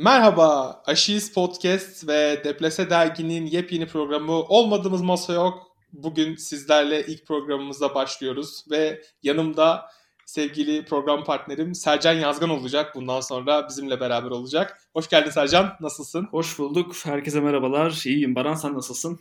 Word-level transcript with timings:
Merhaba, 0.00 0.82
Aşiz 0.86 1.32
Podcast 1.32 2.08
ve 2.08 2.40
Deplese 2.44 2.90
Dergi'nin 2.90 3.46
yepyeni 3.46 3.86
programı 3.86 4.32
Olmadığımız 4.32 5.02
Masa 5.02 5.32
Yok. 5.32 5.66
Bugün 5.92 6.36
sizlerle 6.36 7.06
ilk 7.06 7.26
programımıza 7.26 7.94
başlıyoruz 7.94 8.64
ve 8.70 9.02
yanımda 9.22 9.90
sevgili 10.26 10.84
program 10.84 11.24
partnerim 11.24 11.74
Sercan 11.74 12.12
Yazgan 12.12 12.50
olacak. 12.50 12.94
Bundan 12.94 13.20
sonra 13.20 13.68
bizimle 13.68 14.00
beraber 14.00 14.30
olacak. 14.30 14.80
Hoş 14.92 15.08
geldin 15.08 15.30
Sercan, 15.30 15.72
nasılsın? 15.80 16.28
Hoş 16.30 16.58
bulduk, 16.58 16.94
herkese 17.04 17.40
merhabalar. 17.40 18.02
İyiyim, 18.06 18.34
Baran 18.34 18.54
sen 18.54 18.74
nasılsın? 18.74 19.20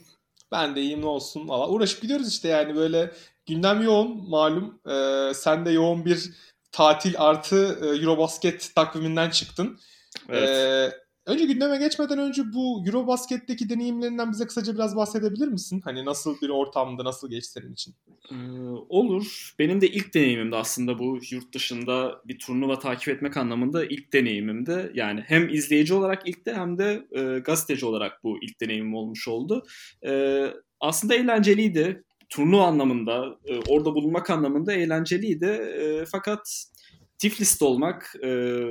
Ben 0.51 0.75
de 0.75 0.81
iyiyim, 0.81 1.01
ne 1.01 1.07
olsun. 1.07 1.47
Valla 1.47 1.67
uğraşıp 1.67 2.01
gidiyoruz 2.01 2.29
işte 2.29 2.47
yani 2.47 2.75
böyle 2.75 3.11
gündem 3.45 3.81
yoğun 3.81 4.29
malum. 4.29 4.79
Ee, 4.89 5.33
sen 5.33 5.65
de 5.65 5.71
yoğun 5.71 6.05
bir 6.05 6.29
tatil 6.71 7.13
artı 7.17 7.79
e, 7.83 7.87
Eurobasket 7.87 8.71
takviminden 8.75 9.29
çıktın. 9.29 9.79
Evet. 10.29 10.49
Ee, 10.49 10.91
önce 11.31 11.45
gündeme 11.45 11.77
geçmeden 11.77 12.19
önce 12.19 12.41
bu 12.53 12.83
Eurobasket'teki 12.85 13.69
deneyimlerinden 13.69 14.31
bize 14.31 14.47
kısaca 14.47 14.73
biraz 14.73 14.95
bahsedebilir 14.95 15.47
misin? 15.47 15.81
Hani 15.83 16.05
nasıl 16.05 16.41
bir 16.41 16.49
ortamdı, 16.49 17.03
nasıl 17.03 17.29
geçti 17.29 17.51
senin 17.51 17.73
için? 17.73 17.95
Ee, 18.31 18.35
olur. 18.89 19.53
Benim 19.59 19.81
de 19.81 19.87
ilk 19.87 20.13
deneyimimdi 20.13 20.55
aslında 20.55 20.99
bu 20.99 21.19
yurt 21.31 21.53
dışında 21.53 22.21
bir 22.25 22.39
turnuva 22.39 22.79
takip 22.79 23.09
etmek 23.09 23.37
anlamında 23.37 23.85
ilk 23.85 24.13
deneyimimdi. 24.13 24.91
Yani 24.93 25.23
hem 25.27 25.49
izleyici 25.49 25.93
olarak 25.93 26.27
ilk 26.29 26.45
de 26.45 26.53
hem 26.53 26.77
de 26.77 27.07
e, 27.11 27.39
gazeteci 27.39 27.85
olarak 27.85 28.23
bu 28.23 28.37
ilk 28.41 28.61
deneyimim 28.61 28.95
olmuş 28.95 29.27
oldu. 29.27 29.65
E, 30.05 30.43
aslında 30.79 31.15
eğlenceliydi. 31.15 32.03
Turnuva 32.29 32.65
anlamında, 32.67 33.39
e, 33.45 33.59
orada 33.67 33.95
bulunmak 33.95 34.29
anlamında 34.29 34.73
eğlenceliydi. 34.73 35.45
E, 35.45 36.05
fakat 36.11 36.65
Tiflis'te 37.17 37.65
olmak, 37.65 38.15
e, 38.23 38.61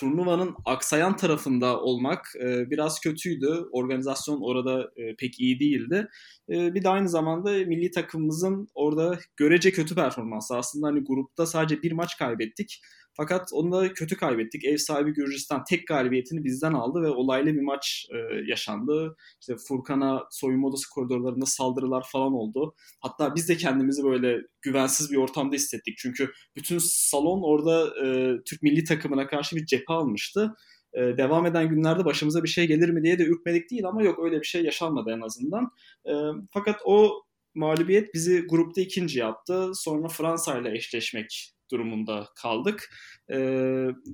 turnuvanın 0.00 0.54
aksayan 0.64 1.16
tarafında 1.16 1.80
olmak 1.80 2.26
e, 2.40 2.70
biraz 2.70 3.00
kötüydü. 3.00 3.68
Organizasyon 3.72 4.40
orada 4.40 4.90
e, 4.96 5.16
pek 5.16 5.40
iyi 5.40 5.60
değildi. 5.60 6.08
E, 6.50 6.74
bir 6.74 6.84
de 6.84 6.88
aynı 6.88 7.08
zamanda 7.08 7.50
milli 7.50 7.90
takımımızın 7.90 8.68
orada 8.74 9.18
görece 9.36 9.72
kötü 9.72 9.94
performansı. 9.94 10.56
Aslında 10.56 10.86
hani 10.86 11.04
grupta 11.04 11.46
sadece 11.46 11.82
bir 11.82 11.92
maç 11.92 12.18
kaybettik. 12.18 12.80
Fakat 13.16 13.48
onu 13.52 13.72
da 13.72 13.92
kötü 13.92 14.16
kaybettik. 14.16 14.64
Ev 14.64 14.76
sahibi 14.76 15.12
Gürcistan 15.12 15.64
tek 15.64 15.86
galibiyetini 15.86 16.44
bizden 16.44 16.72
aldı 16.72 17.02
ve 17.02 17.08
olaylı 17.08 17.54
bir 17.54 17.60
maç 17.60 18.06
e, 18.10 18.16
yaşandı. 18.46 19.16
İşte 19.40 19.56
Furkan'a 19.68 20.22
soyunma 20.30 20.68
odası 20.68 20.90
koridorlarında 20.90 21.46
saldırılar 21.46 22.06
falan 22.12 22.32
oldu. 22.32 22.74
Hatta 23.00 23.34
biz 23.34 23.48
de 23.48 23.56
kendimizi 23.56 24.04
böyle 24.04 24.38
güvensiz 24.62 25.10
bir 25.10 25.16
ortamda 25.16 25.54
hissettik. 25.54 25.98
Çünkü 25.98 26.32
bütün 26.56 26.78
salon 26.80 27.42
orada 27.42 28.06
e, 28.06 28.36
Türk 28.44 28.62
milli 28.62 28.84
takımına 28.84 29.26
karşı 29.26 29.56
bir 29.56 29.66
cephe 29.66 29.92
almıştı. 29.92 30.54
E, 30.94 31.00
devam 31.00 31.46
eden 31.46 31.68
günlerde 31.68 32.04
başımıza 32.04 32.42
bir 32.42 32.48
şey 32.48 32.66
gelir 32.66 32.88
mi 32.88 33.02
diye 33.02 33.18
de 33.18 33.24
ürkmedik 33.24 33.70
değil 33.70 33.86
ama 33.86 34.02
yok 34.02 34.18
öyle 34.24 34.40
bir 34.40 34.46
şey 34.46 34.64
yaşanmadı 34.64 35.10
en 35.10 35.20
azından. 35.20 35.70
E, 36.06 36.12
fakat 36.50 36.80
o 36.84 37.22
mağlubiyet 37.54 38.14
bizi 38.14 38.46
grupta 38.46 38.80
ikinci 38.80 39.18
yaptı. 39.18 39.70
Sonra 39.74 40.08
Fransa 40.08 40.58
ile 40.58 40.76
eşleşmek 40.76 41.55
durumunda 41.70 42.28
kaldık. 42.36 42.90
E, 43.28 43.38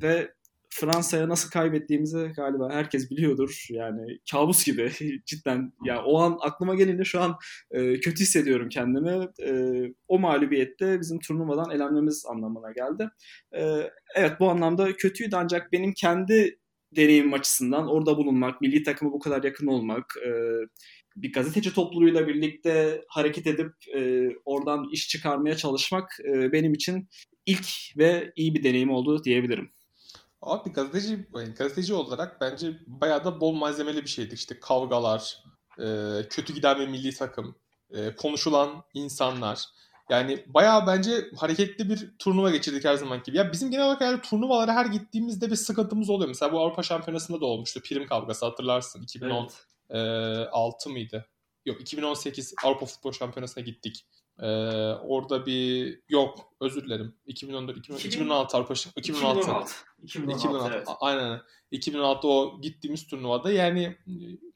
ve 0.02 0.32
Fransa'ya 0.74 1.28
nasıl 1.28 1.50
kaybettiğimizi 1.50 2.32
galiba 2.36 2.72
herkes 2.72 3.10
biliyordur. 3.10 3.66
Yani 3.70 4.18
kabus 4.30 4.64
gibi 4.64 4.92
cidden. 5.26 5.72
Ya 5.84 5.94
yani 5.94 6.00
o 6.06 6.18
an 6.20 6.38
aklıma 6.40 6.74
gelince 6.74 7.04
şu 7.04 7.20
an 7.20 7.36
e, 7.70 8.00
kötü 8.00 8.20
hissediyorum 8.20 8.68
kendimi. 8.68 9.28
E, 9.42 9.82
o 10.08 10.18
mağlubiyette 10.18 11.00
bizim 11.00 11.18
turnuvadan 11.18 11.70
elenmemiz 11.70 12.24
anlamına 12.26 12.72
geldi. 12.72 13.08
E, 13.56 13.90
evet 14.14 14.32
bu 14.40 14.50
anlamda 14.50 14.96
kötüydü 14.96 15.36
ancak 15.36 15.72
benim 15.72 15.92
kendi 15.92 16.58
deneyim 16.96 17.34
açısından 17.34 17.88
orada 17.88 18.16
bulunmak, 18.16 18.60
milli 18.60 18.82
takımı 18.82 19.12
bu 19.12 19.18
kadar 19.18 19.42
yakın 19.42 19.66
olmak, 19.66 20.14
e, 20.26 20.30
bir 21.16 21.32
gazeteci 21.32 21.74
topluluğuyla 21.74 22.28
birlikte 22.28 23.04
hareket 23.08 23.46
edip 23.46 23.72
e, 23.96 24.28
oradan 24.44 24.88
iş 24.92 25.08
çıkarmaya 25.08 25.56
çalışmak 25.56 26.20
e, 26.24 26.52
benim 26.52 26.74
için 26.74 27.08
ilk 27.46 27.66
ve 27.96 28.32
iyi 28.36 28.54
bir 28.54 28.64
deneyim 28.64 28.90
oldu 28.90 29.24
diyebilirim. 29.24 29.72
Abi 30.42 30.72
gazeteci 30.72 31.26
gazeteci 31.58 31.94
olarak 31.94 32.40
bence 32.40 32.78
bayağı 32.86 33.24
da 33.24 33.40
bol 33.40 33.52
malzemeli 33.52 34.02
bir 34.02 34.08
şeydi. 34.08 34.34
İşte 34.34 34.60
kavgalar, 34.60 35.44
e, 35.78 35.84
kötü 36.30 36.54
giden 36.54 36.78
bir 36.78 36.88
milli 36.88 37.14
takım, 37.14 37.56
e, 37.90 38.14
konuşulan 38.16 38.84
insanlar. 38.94 39.64
Yani 40.10 40.44
bayağı 40.46 40.86
bence 40.86 41.10
hareketli 41.36 41.90
bir 41.90 42.10
turnuva 42.18 42.50
geçirdik 42.50 42.84
her 42.84 42.94
zaman 42.94 43.22
gibi. 43.22 43.36
Ya 43.36 43.52
bizim 43.52 43.70
genel 43.70 43.86
olarak 43.86 44.00
yani 44.00 44.20
turnuvalara 44.20 44.74
her 44.74 44.86
gittiğimizde 44.86 45.50
bir 45.50 45.56
sıkıntımız 45.56 46.10
oluyor. 46.10 46.28
Mesela 46.28 46.52
bu 46.52 46.60
Avrupa 46.60 46.82
Şampiyonası'nda 46.82 47.40
da 47.40 47.46
olmuştu. 47.46 47.80
Prim 47.84 48.06
kavgası 48.06 48.46
hatırlarsın. 48.46 49.02
2016 49.02 49.54
evet. 49.90 50.48
e, 50.86 50.90
mıydı? 50.90 51.26
Yok 51.66 51.80
2018 51.80 52.54
Avrupa 52.64 52.86
Futbol 52.86 53.12
Şampiyonası'na 53.12 53.64
gittik. 53.64 54.06
Ee, 54.38 54.46
orada 54.92 55.46
bir 55.46 55.98
yok 56.08 56.38
özür 56.60 56.84
dilerim. 56.84 57.14
2014 57.26 57.76
2016, 57.76 58.08
2016 58.08 58.56
Avrupa 58.56 58.74
2016. 58.96 59.40
2016. 59.40 59.74
2016, 60.02 60.38
2016 60.38 60.74
evet. 60.74 60.88
Aynen. 61.00 61.40
2016 61.70 62.28
o 62.28 62.60
gittiğimiz 62.60 63.06
turnuvada 63.06 63.52
yani 63.52 63.96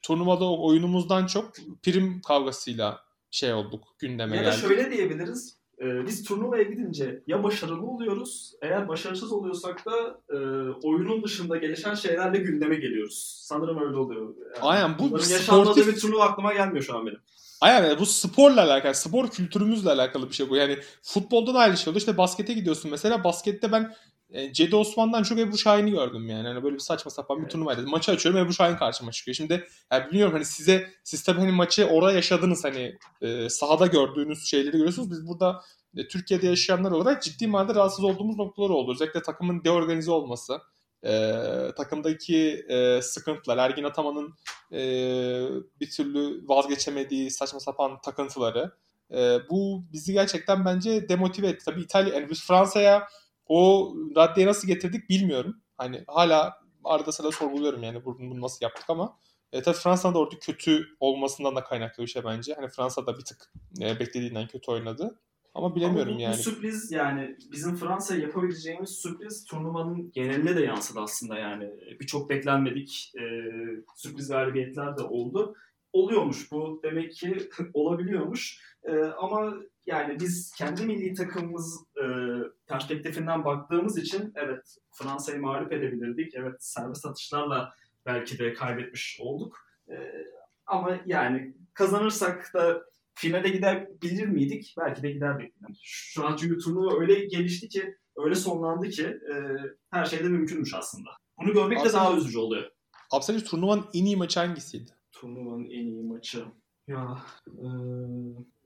turnuvada 0.01 0.45
o 0.45 0.67
oyunumuzdan 0.67 1.25
çok 1.25 1.51
prim 1.83 2.21
kavgasıyla 2.21 3.01
şey 3.31 3.53
olduk 3.53 3.83
gündeme 3.99 4.35
ya 4.35 4.43
geldik. 4.43 4.63
Ya 4.63 4.69
da 4.69 4.75
şöyle 4.75 4.91
diyebiliriz. 4.91 5.57
Ee, 5.81 6.05
biz 6.05 6.23
turnuvaya 6.23 6.63
gidince 6.63 7.23
ya 7.27 7.43
başarılı 7.43 7.85
oluyoruz. 7.85 8.53
Eğer 8.61 8.87
başarısız 8.87 9.31
oluyorsak 9.31 9.85
da 9.85 10.21
e, 10.29 10.37
oyunun 10.83 11.23
dışında 11.23 11.57
gelişen 11.57 11.95
şeylerle 11.95 12.37
gündeme 12.37 12.75
geliyoruz. 12.75 13.41
Sanırım 13.43 13.81
öyle 13.81 13.97
oluyor. 13.97 14.35
Yani 14.37 14.61
Aynen 14.61 14.99
bu 14.99 15.07
sportif... 15.07 15.31
yaşanmadığı 15.31 15.87
bir 15.87 15.99
turnuva 15.99 16.23
aklıma 16.23 16.53
gelmiyor 16.53 16.83
şu 16.83 16.97
an 16.97 17.05
benim. 17.05 17.19
Aynen 17.61 17.99
bu 17.99 18.05
sporla 18.05 18.61
alakalı, 18.63 18.95
spor 18.95 19.29
kültürümüzle 19.29 19.89
alakalı 19.91 20.29
bir 20.29 20.35
şey 20.35 20.49
bu. 20.49 20.55
Yani 20.55 20.77
futbolda 21.01 21.53
da 21.53 21.59
aynı 21.59 21.77
şey 21.77 21.91
oldu. 21.91 21.97
İşte 21.97 22.17
baskete 22.17 22.53
gidiyorsun 22.53 22.91
mesela. 22.91 23.23
Baskette 23.23 23.71
ben 23.71 23.95
e, 24.29 24.53
Cedi 24.53 24.75
Osman'dan 24.75 25.23
çok 25.23 25.39
Ebru 25.39 25.57
Şahin'i 25.57 25.91
gördüm 25.91 26.29
yani. 26.29 26.47
yani 26.47 26.63
böyle 26.63 26.75
bir 26.75 26.79
saçma 26.79 27.11
sapan 27.11 27.45
bir 27.45 27.49
turnuvaydı. 27.49 27.87
Maçı 27.87 28.11
açıyorum 28.11 28.41
Ebru 28.41 28.53
Şahin 28.53 28.75
karşıma 28.75 29.11
çıkıyor. 29.11 29.35
Şimdi 29.35 29.67
yani 29.91 30.11
biliyorum 30.11 30.33
hani 30.33 30.45
size 30.45 30.89
siz 31.03 31.23
tabii 31.23 31.39
hani 31.39 31.51
maçı 31.51 31.87
orada 31.87 32.11
yaşadınız 32.11 32.63
hani 32.63 32.97
e, 33.21 33.49
sahada 33.49 33.85
gördüğünüz 33.85 34.45
şeyleri 34.45 34.71
görüyorsunuz. 34.71 35.11
Biz 35.11 35.27
burada 35.27 35.61
e, 35.97 36.07
Türkiye'de 36.07 36.47
yaşayanlar 36.47 36.91
olarak 36.91 37.23
ciddi 37.23 37.47
manada 37.47 37.75
rahatsız 37.75 38.03
olduğumuz 38.03 38.37
noktalar 38.37 38.69
oldu. 38.69 38.91
Özellikle 38.91 39.21
takımın 39.21 39.63
deorganize 39.63 40.11
olması 40.11 40.61
e, 41.07 41.33
takımdaki 41.77 42.65
e, 42.69 43.01
sıkıntılar, 43.01 43.57
Ergin 43.57 43.83
Ataman'ın 43.83 44.33
e, 44.71 44.81
bir 45.81 45.89
türlü 45.89 46.47
vazgeçemediği 46.47 47.31
saçma 47.31 47.59
sapan 47.59 48.01
takıntıları. 48.01 48.71
E, 49.11 49.37
bu 49.49 49.83
bizi 49.93 50.13
gerçekten 50.13 50.65
bence 50.65 51.09
demotive 51.09 51.47
etti. 51.47 51.65
Tabii 51.65 51.81
İtalya, 51.81 52.13
yani 52.13 52.29
biz 52.29 52.47
Fransa'ya 52.47 53.07
o 53.47 53.93
raddeye 54.15 54.47
nasıl 54.47 54.67
getirdik 54.67 55.09
bilmiyorum. 55.09 55.61
Hani 55.77 56.03
hala 56.07 56.53
arada 56.83 57.11
sırada 57.11 57.31
sorguluyorum 57.31 57.83
yani 57.83 58.05
bunu, 58.05 58.41
nasıl 58.41 58.57
yaptık 58.61 58.85
ama 58.89 59.17
e, 59.51 59.61
tabii 59.61 59.77
Fransa'nın 59.77 60.13
da 60.13 60.19
orada 60.19 60.39
kötü 60.39 60.85
olmasından 60.99 61.55
da 61.55 61.63
kaynaklı 61.63 62.03
bir 62.03 62.07
şey 62.07 62.23
bence. 62.23 62.53
Hani 62.53 62.69
Fransa 62.69 63.05
da 63.05 63.17
bir 63.17 63.25
tık 63.25 63.51
e, 63.81 63.99
beklediğinden 63.99 64.47
kötü 64.47 64.71
oynadı. 64.71 65.19
Ama 65.57 65.75
bilemiyorum 65.75 66.11
Ama 66.11 66.17
bu, 66.17 66.21
yani. 66.21 66.33
Bu 66.33 66.37
sürpriz 66.37 66.91
yani 66.91 67.37
bizim 67.51 67.75
Fransa'ya 67.75 68.21
yapabileceğimiz 68.21 68.89
sürpriz 68.89 69.45
turnuvanın 69.45 70.11
geneline 70.11 70.55
de 70.55 70.61
yansıdı 70.61 70.99
aslında 70.99 71.37
yani. 71.37 71.71
Birçok 71.99 72.29
beklenmedik 72.29 73.13
e, 73.15 73.23
sürpriz 73.95 74.29
galibiyetler 74.29 74.97
de 74.97 75.01
oldu. 75.01 75.55
Oluyormuş 75.93 76.51
bu 76.51 76.79
demek 76.83 77.11
ki 77.11 77.49
olabiliyormuş. 77.73 78.61
E, 78.83 78.97
ama 78.99 79.53
yani 79.85 80.19
biz 80.19 80.53
kendi 80.57 80.85
milli 80.85 81.13
takımımız 81.13 81.83
e, 81.97 82.05
perspektifinden 82.67 83.45
baktığımız 83.45 83.97
için 83.97 84.33
evet 84.35 84.77
Fransa'yı 84.91 85.41
mağlup 85.41 85.71
edebilirdik. 85.71 86.35
Evet 86.35 86.55
serbest 86.59 87.05
atışlarla 87.05 87.73
belki 88.05 88.39
de 88.39 88.53
kaybetmiş 88.53 89.19
olduk. 89.21 89.57
E, 89.89 89.95
ama 90.65 90.97
yani 91.05 91.53
kazanırsak 91.73 92.53
da 92.53 92.83
finale 93.17 93.49
gidebilir 93.49 94.27
miydik? 94.27 94.75
Belki 94.77 95.03
de 95.03 95.11
giderdik. 95.11 95.53
Şu 95.83 96.27
an 96.27 96.35
çünkü 96.35 96.57
turnuva 96.57 96.99
öyle 96.99 97.25
gelişti 97.25 97.69
ki, 97.69 97.95
öyle 98.17 98.35
sonlandı 98.35 98.89
ki 98.89 99.03
e, 99.03 99.35
her 99.91 100.05
şey 100.05 100.19
de 100.19 100.23
mümkünmüş 100.23 100.73
aslında. 100.73 101.09
Bunu 101.41 101.53
görmek 101.53 101.85
de 101.85 101.93
daha 101.93 102.17
üzücü 102.17 102.39
oluyor. 102.39 102.71
Abi 103.11 103.23
sence 103.23 103.43
turnuvanın 103.43 103.85
en 103.93 104.05
iyi 104.05 104.15
maçı 104.15 104.39
hangisiydi? 104.39 104.91
Turnuvanın 105.11 105.65
en 105.65 105.87
iyi 105.87 106.03
maçı. 106.03 106.45
Ya 106.87 107.17
e, 107.47 107.67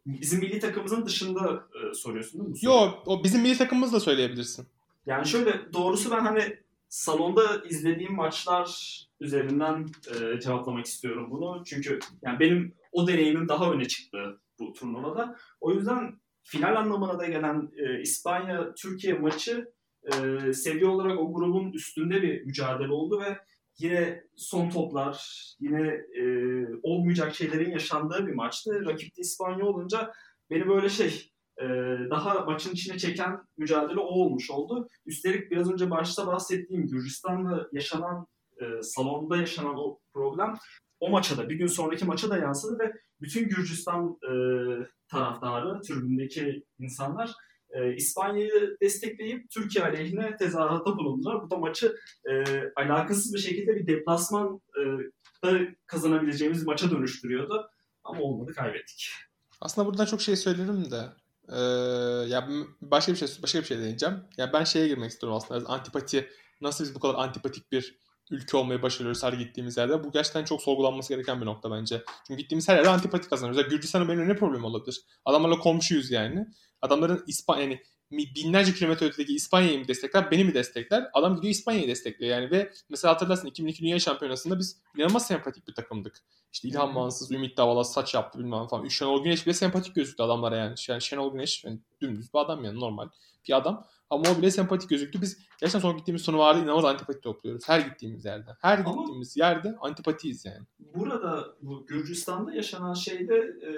bizim 0.06 0.39
milli 0.39 0.59
takımımızın 0.59 1.06
dışında 1.06 1.63
e, 1.75 1.94
soruyorsun 1.94 2.39
değil 2.39 2.50
mi? 2.50 2.57
Yok 2.62 3.04
o 3.06 3.24
bizim 3.24 3.42
milli 3.42 3.57
takımımız 3.57 3.94
da 3.94 4.00
söyleyebilirsin. 4.00 4.68
Yani 5.06 5.27
şöyle 5.27 5.74
doğrusu 5.74 6.12
ben 6.12 6.21
hani 6.21 6.57
salonda 6.89 7.63
izlediğim 7.69 8.15
maçlar 8.15 9.00
üzerinden 9.21 9.85
e, 10.07 10.39
cevaplamak 10.39 10.85
istiyorum 10.85 11.27
bunu. 11.31 11.63
Çünkü 11.65 12.00
yani 12.21 12.39
benim 12.39 12.75
o 12.91 13.07
deneyimim 13.07 13.47
daha 13.47 13.71
öne 13.71 13.85
çıktı 13.85 14.41
bu 14.59 14.73
turnuvada. 14.73 15.35
O 15.62 15.73
yüzden 15.73 16.19
final 16.44 16.75
anlamına 16.75 17.19
da 17.19 17.27
gelen 17.27 17.69
e, 17.77 18.01
İspanya-Türkiye 18.01 19.13
maçı 19.13 19.71
e, 20.06 20.53
seviye 20.53 20.88
olarak 20.88 21.19
o 21.19 21.33
grubun 21.33 21.71
üstünde 21.71 22.21
bir 22.21 22.45
mücadele 22.45 22.91
oldu 22.91 23.21
ve 23.21 23.38
yine 23.79 24.23
son 24.35 24.69
toplar, 24.69 25.45
yine 25.59 25.88
e, 26.21 26.23
olmayacak 26.83 27.35
şeylerin 27.35 27.71
yaşandığı 27.71 28.27
bir 28.27 28.33
maçtı. 28.33 28.85
Rakip 28.85 29.18
de 29.18 29.21
İspanya 29.21 29.65
olunca 29.65 30.12
beni 30.50 30.68
böyle 30.68 30.89
şey 30.89 31.31
e, 31.62 31.65
daha 32.09 32.45
maçın 32.45 32.71
içine 32.71 32.97
çeken 32.97 33.39
mücadele 33.57 34.00
o 34.00 34.03
olmuş 34.03 34.51
oldu. 34.51 34.88
Üstelik 35.06 35.51
biraz 35.51 35.71
önce 35.71 35.89
başta 35.89 36.27
bahsettiğim 36.27 36.88
Gürcistan'da 36.88 37.69
yaşanan, 37.71 38.27
e, 38.62 38.84
salonda 38.84 39.38
yaşanan 39.38 39.75
o 39.78 40.00
problem 40.13 40.54
o 41.00 41.10
maça 41.10 41.38
da 41.38 41.50
bir 41.50 41.56
gün 41.56 41.68
sonraki 41.68 42.06
maça 42.06 42.30
da 42.30 42.38
yansıdı 42.38 42.80
ve 42.80 42.94
bütün 43.22 43.50
Gürcistan 43.50 44.18
e, 44.24 44.34
taraftarı, 45.08 45.81
tribündeki 45.81 46.63
insanlar 46.80 47.31
e, 47.69 47.96
İspanya'yı 47.96 48.78
destekleyip 48.81 49.50
Türkiye 49.50 49.86
aleyhine 49.86 50.38
tezahüratta 50.38 50.98
bulundular. 50.98 51.44
Bu 51.44 51.50
da 51.50 51.58
maçı 51.58 51.96
e, 52.30 52.44
alakasız 52.75 53.34
bir 53.34 53.40
şekilde 53.40 53.75
bir 53.75 53.88
deplasman 53.88 54.62
e, 54.78 54.81
da 55.44 55.60
kazanabileceğimiz 55.86 56.66
maça 56.66 56.92
dönüştürüyordu. 56.92 57.69
Ama 58.04 58.22
olmadı 58.22 58.54
kaybettik. 58.54 59.10
Aslında 59.62 59.88
buradan 59.88 60.06
çok 60.06 60.22
şey 60.22 60.36
söylerim 60.36 60.92
de 60.92 61.02
ee, 61.50 61.60
ya 62.28 62.50
başka 62.81 63.12
bir 63.12 63.18
şey 63.18 63.28
başka 63.44 63.60
bir 63.60 63.66
şey 63.66 63.78
deneyeceğim. 63.78 64.16
Ya 64.38 64.54
ben 64.54 64.64
şeye 64.64 64.88
girmek 64.88 65.12
istiyorum 65.12 65.38
aslında. 65.38 65.69
Antipati 65.69 66.30
nasıl 66.62 66.84
biz 66.84 66.96
bu 66.96 67.00
kadar 67.00 67.16
antipatik 67.16 67.72
bir 67.72 68.00
ülke 68.31 68.57
olmayı 68.57 68.81
başarıyoruz 68.81 69.24
her 69.24 69.33
gittiğimiz 69.33 69.78
yerde. 69.78 70.04
Bu 70.04 70.12
gerçekten 70.12 70.44
çok 70.44 70.62
sorgulanması 70.62 71.13
gereken 71.13 71.42
bir 71.42 71.45
nokta 71.45 71.72
bence. 71.72 72.04
Çünkü 72.28 72.42
gittiğimiz 72.42 72.69
her 72.69 72.75
yerde 72.75 72.89
antipatik 72.89 73.30
kazanıyoruz. 73.30 73.63
Ya 73.63 73.68
Gürcistan'ın 73.68 74.10
benim 74.10 74.28
ne 74.28 74.36
problemi 74.36 74.66
olabilir? 74.66 75.01
Adamlarla 75.25 75.60
komşuyuz 75.60 76.12
yani. 76.12 76.48
Adamların 76.81 77.24
İspanya 77.28 77.63
yani 77.63 77.81
binlerce 78.12 78.74
kilometre 78.74 79.06
ötedeki 79.06 79.36
İspanya'yı 79.36 79.80
mı 79.80 79.88
destekler, 79.88 80.31
beni 80.31 80.44
mi 80.44 80.54
destekler? 80.54 81.10
Adam 81.13 81.36
gidiyor 81.36 81.51
İspanya'yı 81.51 81.88
destekliyor 81.88 82.31
yani 82.31 82.51
ve 82.51 82.74
mesela 82.89 83.13
hatırlarsın 83.13 83.48
2002 83.48 83.81
Dünya 83.81 84.00
Şampiyonası'nda 84.00 84.60
biz 84.60 84.81
inanılmaz 84.98 85.28
sempatik 85.28 85.68
bir 85.68 85.74
takımdık. 85.74 86.18
İşte 86.54 86.68
İlhan 86.68 86.94
Mansız, 86.94 87.31
Ümit 87.31 87.57
Davala 87.57 87.83
saç 87.83 88.13
yaptı 88.13 88.39
bilmem 88.39 88.68
falan. 88.68 88.88
Şenol 88.88 89.24
Güneş 89.24 89.45
bile 89.45 89.54
sempatik 89.54 89.95
gözüktü 89.95 90.24
adamlara 90.24 90.56
yani. 90.56 90.75
yani 90.88 91.01
Şenol 91.01 91.31
Güneş 91.31 91.63
yani 91.63 91.80
dümdüz 92.01 92.33
bir 92.33 92.39
adam 92.39 92.63
yani 92.63 92.80
normal 92.80 93.10
bir 93.48 93.57
adam. 93.57 93.88
Ama 94.12 94.24
o 94.31 94.38
bile 94.38 94.52
sempatik 94.52 94.90
gözüktü. 94.90 95.22
Biz 95.22 95.38
gerçekten 95.60 95.80
son 95.80 95.98
gittiğimiz 95.98 96.24
turnuvalarda 96.24 96.60
inanılmaz 96.60 96.86
antipati 96.86 97.22
topluyoruz. 97.22 97.69
Her 97.69 97.80
gittiğimiz 97.80 98.25
yerde. 98.25 98.52
Her 98.62 98.78
Ama 98.78 98.96
gittiğimiz 98.96 99.38
yerde 99.38 99.75
antipatiyiz 99.81 100.46
yani. 100.46 100.66
Burada 100.80 101.48
bu 101.62 101.86
Gürcistan'da 101.86 102.54
yaşanan 102.54 102.94
şeyde 102.94 103.36
e, 103.38 103.69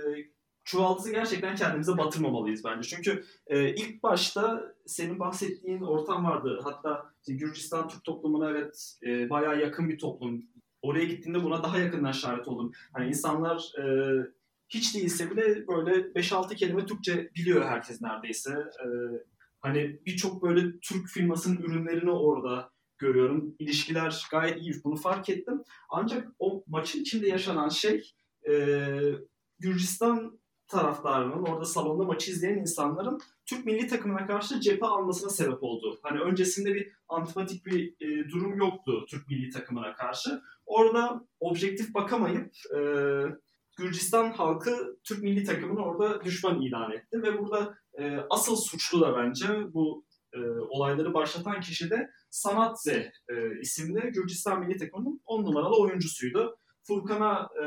çuvaldızı 0.64 1.12
gerçekten 1.12 1.56
kendimize 1.56 1.98
batırmamalıyız 1.98 2.64
bence. 2.64 2.90
Çünkü 2.90 3.24
e, 3.48 3.76
ilk 3.76 4.04
başta 4.04 4.74
senin 4.86 5.20
bahsettiğin 5.20 5.82
ortam 5.82 6.26
vardı. 6.26 6.60
Hatta 6.64 7.14
işte 7.20 7.34
Gürcistan 7.34 7.88
Türk 7.88 8.04
toplumuna 8.04 8.50
evet 8.50 8.98
e, 9.04 9.30
bayağı 9.30 9.60
yakın 9.60 9.90
bir 9.90 9.98
toplum. 9.98 10.44
Oraya 10.82 11.06
gittiğinde 11.06 11.44
buna 11.44 11.64
daha 11.64 11.80
yakından 11.80 12.12
şahit 12.12 12.48
oldum. 12.48 12.72
Hani 12.94 13.08
insanlar 13.08 13.72
e, 13.80 13.86
hiç 14.70 14.96
değilse 14.96 15.32
bile 15.32 15.68
böyle 15.68 15.92
5-6 15.92 16.56
kelime 16.56 16.86
Türkçe 16.86 17.32
biliyor 17.36 17.66
herkes 17.66 18.02
neredeyse. 18.02 18.52
E, 18.52 18.88
hani 19.64 20.00
birçok 20.06 20.44
böyle 20.44 20.80
Türk 20.80 21.08
firmasının 21.08 21.58
ürünlerini 21.58 22.12
orada 22.12 22.72
görüyorum. 22.98 23.56
İlişkiler 23.60 24.28
gayet 24.32 24.62
iyi. 24.62 24.74
Bunu 24.84 24.96
fark 24.96 25.30
ettim. 25.30 25.64
Ancak 25.90 26.28
o 26.40 26.64
maçın 26.68 27.02
içinde 27.02 27.28
yaşanan 27.28 27.70
şey 27.70 28.14
e, 28.50 28.54
Gürcistan 29.60 30.40
taraftarının, 30.68 31.44
orada 31.44 31.66
salonda 31.66 32.04
maçı 32.04 32.32
izleyen 32.32 32.58
insanların 32.58 33.20
Türk 33.46 33.66
milli 33.66 33.88
takımına 33.88 34.28
karşı 34.28 34.60
cephe 34.60 34.86
almasına 34.86 35.30
sebep 35.30 35.64
oldu. 35.64 36.00
Hani 36.04 36.20
öncesinde 36.20 36.76
bir 36.76 36.92
antipatik 37.08 37.66
bir 37.66 37.96
e, 38.02 38.30
durum 38.30 38.58
yoktu 38.58 39.06
Türk 39.10 39.28
milli 39.28 39.50
takımına 39.50 39.94
karşı. 39.94 40.42
Orada 40.66 41.28
objektif 41.40 41.94
bakamayıp 41.94 42.52
e, 42.76 42.80
Gürcistan 43.78 44.32
halkı 44.32 44.98
Türk 45.04 45.24
milli 45.24 45.44
takımını 45.44 45.80
orada 45.80 46.24
düşman 46.24 46.62
ilan 46.62 46.92
etti 46.92 47.24
ve 47.24 47.40
burada 47.40 47.78
e, 48.00 48.18
asıl 48.30 48.56
suçlu 48.56 49.02
da 49.02 49.18
bence 49.18 49.74
bu 49.74 50.06
e, 50.34 50.40
olayları 50.50 51.14
başlatan 51.14 51.62
kişi 51.62 51.90
de 51.90 52.10
Sanatze 52.30 53.12
e, 53.30 53.60
isimli 53.60 54.12
Gürcistan 54.12 54.60
milli 54.60 54.78
takımının 54.78 55.22
10 55.26 55.44
numaralı 55.44 55.82
oyuncusuydu. 55.82 56.58
Furkan'a 56.84 57.50
e, 57.62 57.66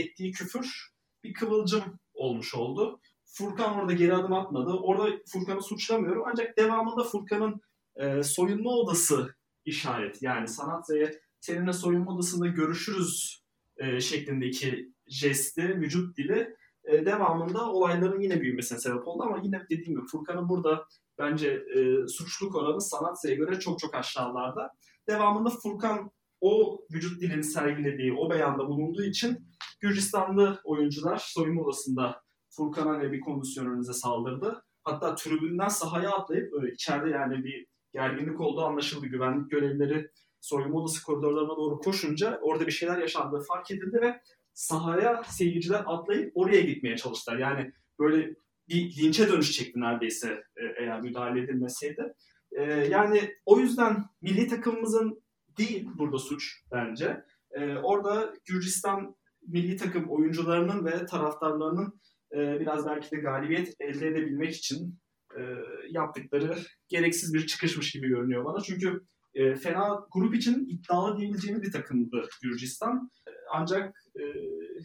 ettiği 0.00 0.32
küfür 0.32 0.92
bir 1.24 1.34
kıvılcım 1.34 1.82
olmuş 2.14 2.54
oldu. 2.54 3.00
Furkan 3.24 3.80
orada 3.80 3.92
geri 3.92 4.14
adım 4.14 4.32
atmadı. 4.32 4.70
Orada 4.70 5.16
Furkan'ı 5.32 5.62
suçlamıyorum. 5.62 6.22
Ancak 6.26 6.58
devamında 6.58 7.04
Furkan'ın 7.04 7.60
e, 7.96 8.22
soyunma 8.22 8.70
odası 8.70 9.34
işaret. 9.64 10.22
Yani 10.22 10.48
Sanatze'ye 10.48 11.20
seninle 11.40 11.72
soyunma 11.72 12.14
odasında 12.14 12.46
görüşürüz 12.46 13.42
e, 13.76 14.00
şeklindeki 14.00 14.92
jesti, 15.06 15.80
vücut 15.80 16.16
dili 16.16 16.56
e, 16.86 17.06
devamında 17.06 17.72
olayların 17.72 18.20
yine 18.20 18.40
büyümesine 18.40 18.78
sebep 18.78 19.08
oldu. 19.08 19.22
Ama 19.22 19.40
yine 19.42 19.62
dediğim 19.70 19.98
gibi 19.98 20.06
Furkan'ın 20.06 20.48
burada 20.48 20.84
bence 21.18 21.48
e, 21.74 22.08
suçluluk 22.08 22.54
oranı 22.54 22.80
Sanatze'ye 22.80 23.36
göre 23.36 23.60
çok 23.60 23.78
çok 23.78 23.94
aşağılarda. 23.94 24.70
Devamında 25.08 25.50
Furkan 25.50 26.10
o 26.40 26.80
vücut 26.92 27.20
dilini 27.20 27.44
sergilediği, 27.44 28.12
o 28.12 28.30
beyanda 28.30 28.68
bulunduğu 28.68 29.04
için 29.04 29.48
Gürcistanlı 29.80 30.60
oyuncular 30.64 31.16
soyunma 31.16 31.62
odasında 31.62 32.22
Furkan'a 32.50 33.00
ve 33.00 33.12
bir 33.12 33.20
kondisyonörünüze 33.20 33.92
saldırdı. 33.92 34.64
Hatta 34.84 35.14
tribünden 35.14 35.68
sahaya 35.68 36.10
atlayıp 36.10 36.52
böyle 36.52 36.72
içeride 36.72 37.10
yani 37.10 37.44
bir 37.44 37.66
gerginlik 37.92 38.40
olduğu 38.40 38.64
anlaşıldı. 38.64 39.06
Güvenlik 39.06 39.50
görevlileri 39.50 40.10
soyunma 40.40 40.78
odası 40.78 41.02
koridorlarına 41.02 41.56
doğru 41.56 41.78
koşunca 41.78 42.38
orada 42.42 42.66
bir 42.66 42.72
şeyler 42.72 42.98
yaşandığı 42.98 43.40
fark 43.40 43.70
edildi 43.70 43.98
ve 44.00 44.20
sahaya 44.56 45.22
seyirciler 45.24 45.82
atlayıp 45.86 46.32
oraya 46.34 46.60
gitmeye 46.60 46.96
çalıştılar. 46.96 47.38
Yani 47.38 47.72
böyle 47.98 48.34
bir 48.68 48.96
linçe 48.96 49.28
dönüşecekti 49.28 49.80
neredeyse 49.80 50.42
e, 50.56 50.64
eğer 50.78 51.00
müdahale 51.00 51.40
edilmeseydi. 51.40 52.14
E, 52.52 52.62
yani 52.64 53.34
o 53.46 53.58
yüzden 53.58 54.04
milli 54.22 54.48
takımımızın 54.48 55.22
değil 55.58 55.88
burada 55.98 56.18
suç 56.18 56.62
bence. 56.72 57.24
Orada 57.82 58.34
Gürcistan 58.44 59.16
milli 59.46 59.76
takım 59.76 60.10
oyuncularının 60.10 60.84
ve 60.84 61.06
taraftarlarının 61.06 62.00
e, 62.32 62.60
biraz 62.60 62.86
belki 62.86 63.10
de 63.10 63.16
galibiyet 63.16 63.74
elde 63.80 64.08
edebilmek 64.08 64.54
için 64.56 64.98
e, 65.38 65.42
yaptıkları 65.90 66.58
gereksiz 66.88 67.34
bir 67.34 67.46
çıkışmış 67.46 67.92
gibi 67.92 68.08
görünüyor 68.08 68.44
bana. 68.44 68.60
Çünkü 68.60 69.00
e, 69.34 69.56
fena 69.56 70.06
grup 70.12 70.34
için 70.34 70.68
iddialı 70.68 71.18
diyebileceğimiz 71.18 71.62
bir 71.62 71.72
takımdı 71.72 72.28
Gürcistan. 72.42 73.10
Ancak 73.52 74.02
e, 74.18 74.22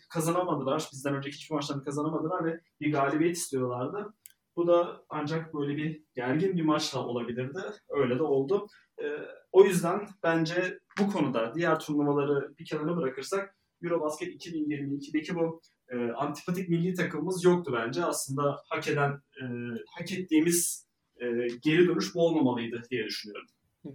kazanamadılar. 0.10 0.90
Bizden 0.94 1.16
önceki 1.16 1.36
hiçbir 1.36 1.56
maçlarını 1.56 1.84
kazanamadılar 1.84 2.46
ve 2.46 2.62
bir 2.82 2.92
galibiyet 2.92 3.38
istiyorlardı. 3.38 4.14
Bu 4.56 4.68
da 4.68 5.04
ancak 5.10 5.54
böyle 5.54 5.78
bir 5.78 6.04
gergin 6.16 6.58
bir 6.58 6.64
maçla 6.64 7.06
olabilirdi. 7.06 7.60
Öyle 7.90 8.20
de 8.20 8.24
oldu. 8.24 8.68
E, 9.04 9.06
o 9.52 9.64
yüzden 9.64 10.08
bence 10.24 10.80
bu 11.00 11.12
konuda 11.12 11.54
diğer 11.56 11.80
turnuvaları 11.80 12.58
bir 12.58 12.66
kenara 12.66 12.98
bırakırsak 12.98 13.56
Eurobasket 13.84 14.46
2022'deki 14.46 15.36
bu 15.36 15.62
e, 15.90 16.12
antipatik 16.12 16.70
milli 16.70 16.94
takımımız 16.94 17.44
yoktu 17.44 17.74
bence. 17.76 18.06
Aslında 18.06 18.62
hak 18.70 18.88
eden, 18.88 19.12
e, 19.12 19.44
hak 19.88 20.12
ettiğimiz 20.12 20.88
e, 21.22 21.26
geri 21.62 21.88
dönüş 21.88 22.16
bu 22.16 22.26
olmamalıydı 22.26 22.84
diye 22.92 23.06
düşünüyorum. 23.06 23.48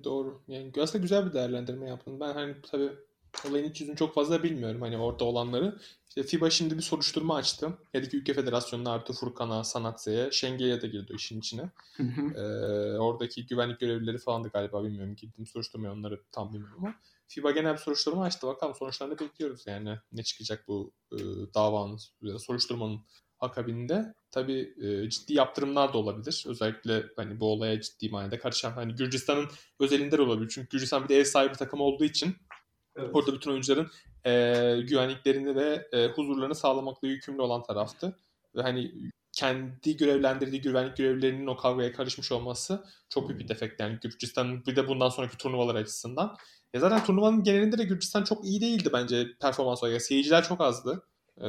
Doğru. 0.05 0.43
Yani 0.49 0.73
aslında 0.81 1.03
güzel 1.03 1.27
bir 1.27 1.33
değerlendirme 1.33 1.89
yaptın. 1.89 2.21
Ben 2.21 2.35
hani 2.35 2.57
tabii 2.71 2.91
olayın 3.51 3.71
iç 3.71 3.81
yüzünü 3.81 3.97
çok 3.97 4.15
fazla 4.15 4.43
bilmiyorum 4.43 4.83
hani 4.83 4.99
orada 4.99 5.25
olanları. 5.25 5.79
İşte 6.09 6.23
FIBA 6.23 6.51
şimdi 6.51 6.77
bir 6.77 6.83
soruşturma 6.83 7.37
açtı. 7.37 7.79
Her 7.93 8.03
iki 8.03 8.17
ülke 8.17 8.35
federasyonuna 8.35 8.93
artı 8.93 9.13
Furkan'a, 9.13 9.65
Sanatse'ye, 9.65 10.31
Şengel'e 10.31 10.83
de 10.83 10.89
girdi 10.89 11.13
işin 11.17 11.39
içine. 11.39 11.71
Ee, 12.37 12.41
oradaki 12.99 13.47
güvenlik 13.47 13.81
görevlileri 13.81 14.19
falan 14.19 14.45
da 14.45 14.49
galiba 14.49 14.85
bilmiyorum. 14.85 15.17
Gittim 15.17 15.47
soruşturmaya 15.47 15.93
onları 15.93 16.23
tam 16.33 16.53
bilmiyorum 16.53 16.77
ama. 16.79 16.95
FIBA 17.29 17.51
genel 17.51 17.73
bir 17.73 17.79
soruşturma 17.79 18.25
açtı. 18.25 18.47
Bakalım 18.47 18.75
sonuçlarını 18.75 19.19
bekliyoruz 19.19 19.67
yani. 19.67 19.99
Ne 20.13 20.23
çıkacak 20.23 20.69
bu 20.69 20.93
e, 21.13 21.19
davanın, 21.55 21.99
soruşturmanın 22.39 23.01
akabinde. 23.41 24.15
Tabii 24.31 24.75
e, 24.83 25.11
ciddi 25.11 25.35
yaptırımlar 25.35 25.93
da 25.93 25.99
olabilir. 25.99 26.45
Özellikle 26.47 27.05
hani 27.17 27.41
bu 27.41 27.53
olaya 27.53 27.81
ciddi 27.81 28.09
manada 28.09 28.39
karışan 28.39 28.71
hani 28.71 28.95
Gürcistan'ın 28.95 29.49
özelinde 29.81 30.21
olabilir. 30.21 30.51
Çünkü 30.55 30.69
Gürcistan 30.69 31.05
bir 31.05 31.09
de 31.09 31.17
ev 31.17 31.25
sahibi 31.25 31.53
takım 31.53 31.81
olduğu 31.81 32.05
için 32.05 32.37
evet. 32.97 33.11
orada 33.13 33.33
bütün 33.35 33.51
oyuncuların 33.51 33.91
e, 34.27 34.33
güvenliklerini 34.81 35.55
ve 35.55 35.89
e, 35.93 36.07
huzurlarını 36.07 36.55
sağlamakla 36.55 37.09
yükümlü 37.09 37.43
olan 37.43 37.63
taraftı. 37.63 38.17
Ve 38.55 38.63
hani 38.63 38.93
kendi 39.33 39.97
görevlendirdiği 39.97 40.63
güvenlik 40.63 40.97
görevlilerinin 40.97 41.47
o 41.47 41.57
kavgaya 41.57 41.93
karışmış 41.93 42.33
olması 42.33 42.85
çok 43.09 43.29
büyük 43.29 43.41
bir 43.41 43.49
defekt 43.49 43.81
yani 43.81 43.99
Gürcistan 44.03 44.67
bir 44.67 44.77
de 44.77 44.89
bundan 44.89 45.09
sonraki 45.09 45.37
turnuvalar 45.37 45.75
açısından. 45.75 46.37
Ya 46.75 46.81
zaten 46.81 47.05
turnuvanın 47.05 47.43
genelinde 47.43 47.79
de 47.79 47.85
Gürcistan 47.85 48.25
çok 48.25 48.45
iyi 48.45 48.61
değildi 48.61 48.89
bence 48.93 49.27
performans 49.41 49.83
olarak. 49.83 50.03
Seyirciler 50.03 50.45
çok 50.45 50.61
azdı. 50.61 51.03
Ee, 51.41 51.49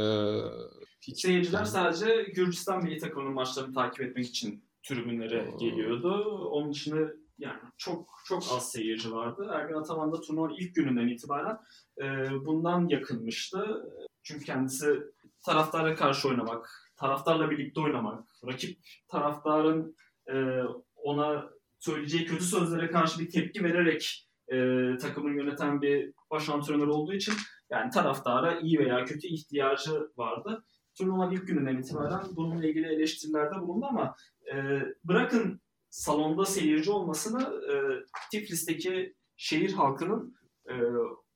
hiç, 1.01 1.21
Seyirciler 1.21 1.57
yani... 1.57 1.67
sadece 1.67 2.23
Gürcistan 2.23 2.83
milli 2.83 2.97
takımının 2.97 3.33
maçlarını 3.33 3.73
takip 3.73 4.01
etmek 4.01 4.25
için 4.25 4.63
tribünlere 4.83 5.51
geliyordu. 5.59 6.23
Onun 6.51 6.73
dışında 6.73 7.13
yani 7.37 7.59
çok 7.77 8.09
çok 8.25 8.43
az 8.51 8.71
seyirci 8.71 9.11
vardı. 9.11 9.51
Ergen 9.53 9.75
Ataman 9.75 10.11
da 10.11 10.21
turnuvanın 10.21 10.55
ilk 10.59 10.75
gününden 10.75 11.07
itibaren 11.07 11.57
e, 12.01 12.05
bundan 12.45 12.87
yakınmıştı. 12.87 13.91
Çünkü 14.23 14.45
kendisi 14.45 15.03
taraftarla 15.45 15.95
karşı 15.95 16.27
oynamak, 16.27 16.69
taraftarla 16.95 17.51
birlikte 17.51 17.81
oynamak, 17.81 18.23
rakip 18.47 18.79
taraftarın 19.07 19.95
e, 20.31 20.61
ona 20.95 21.49
söyleyeceği 21.79 22.25
kötü 22.25 22.43
sözlere 22.43 22.91
karşı 22.91 23.19
bir 23.19 23.29
tepki 23.29 23.63
vererek 23.63 24.27
e, 24.51 24.57
takımı 24.97 25.35
yöneten 25.35 25.81
bir 25.81 26.13
baş 26.31 26.49
antrenör 26.49 26.87
olduğu 26.87 27.13
için 27.13 27.33
yani 27.69 27.91
taraftara 27.91 28.59
iyi 28.59 28.79
veya 28.79 29.05
kötü 29.05 29.27
ihtiyacı 29.27 30.11
vardı. 30.17 30.63
Turnuva 30.97 31.33
ilk 31.33 31.47
gününden 31.47 31.77
itibaren 31.77 32.23
bununla 32.35 32.65
ilgili 32.65 32.87
eleştirilerde 32.87 33.61
bulundu 33.61 33.85
ama 33.85 34.15
e, 34.53 34.81
bırakın 35.03 35.61
salonda 35.97 36.45
seyirci 36.45 36.91
olmasını 36.91 37.41
e, 37.41 37.73
Tiflis'teki 38.31 39.15
şehir 39.37 39.73
halkının 39.73 40.35
e, 40.69 40.73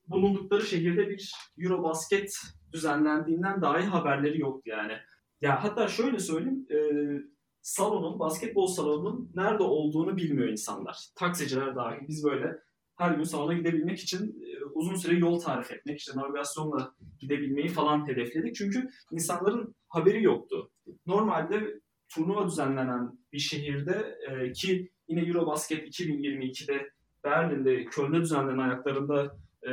bulundukları 0.08 0.66
şehirde 0.66 1.10
bir 1.10 1.34
Eurobasket 1.58 2.36
düzenlendiğinden 2.74 3.62
dahi 3.62 3.84
haberleri 3.84 4.40
yoktu 4.42 4.70
yani. 4.70 4.94
Ya 5.42 5.64
hatta 5.64 5.88
şöyle 5.88 6.20
söyleyeyim, 6.20 6.68
e, 6.72 6.80
salonun, 7.62 8.20
basketbol 8.20 8.68
salonunun 8.68 9.32
nerede 9.36 9.64
olduğunu 9.64 10.18
bilmiyor 10.18 10.50
insanlar. 10.50 10.98
Taksiciler 11.16 11.76
dahil. 11.76 12.08
Biz 12.08 12.24
böyle 12.24 12.60
her 12.96 13.12
gün 13.12 13.24
salona 13.24 13.54
gidebilmek 13.54 14.00
için 14.00 14.26
e, 14.26 14.66
uzun 14.74 14.96
süre 14.96 15.16
yol 15.16 15.40
tarif 15.40 15.72
etmek, 15.72 16.00
işte 16.00 16.12
navigasyonla 16.16 16.96
gidebilmeyi 17.20 17.68
falan 17.68 18.08
hedefledik. 18.08 18.56
Çünkü 18.56 18.90
insanların 19.12 19.76
haberi 19.88 20.24
yoktu. 20.24 20.72
Normalde 21.06 21.81
turnuva 22.14 22.48
düzenlenen 22.48 23.20
bir 23.34 23.40
şehirde 23.40 24.18
e, 24.30 24.52
ki 24.52 24.92
yine 25.08 25.22
Eurobasket 25.22 26.00
2022'de 26.00 26.92
Berlin'de, 27.24 27.86
Köln'de 27.86 28.22
düzenlenen 28.22 28.58
ayaklarında 28.58 29.38
e, 29.64 29.72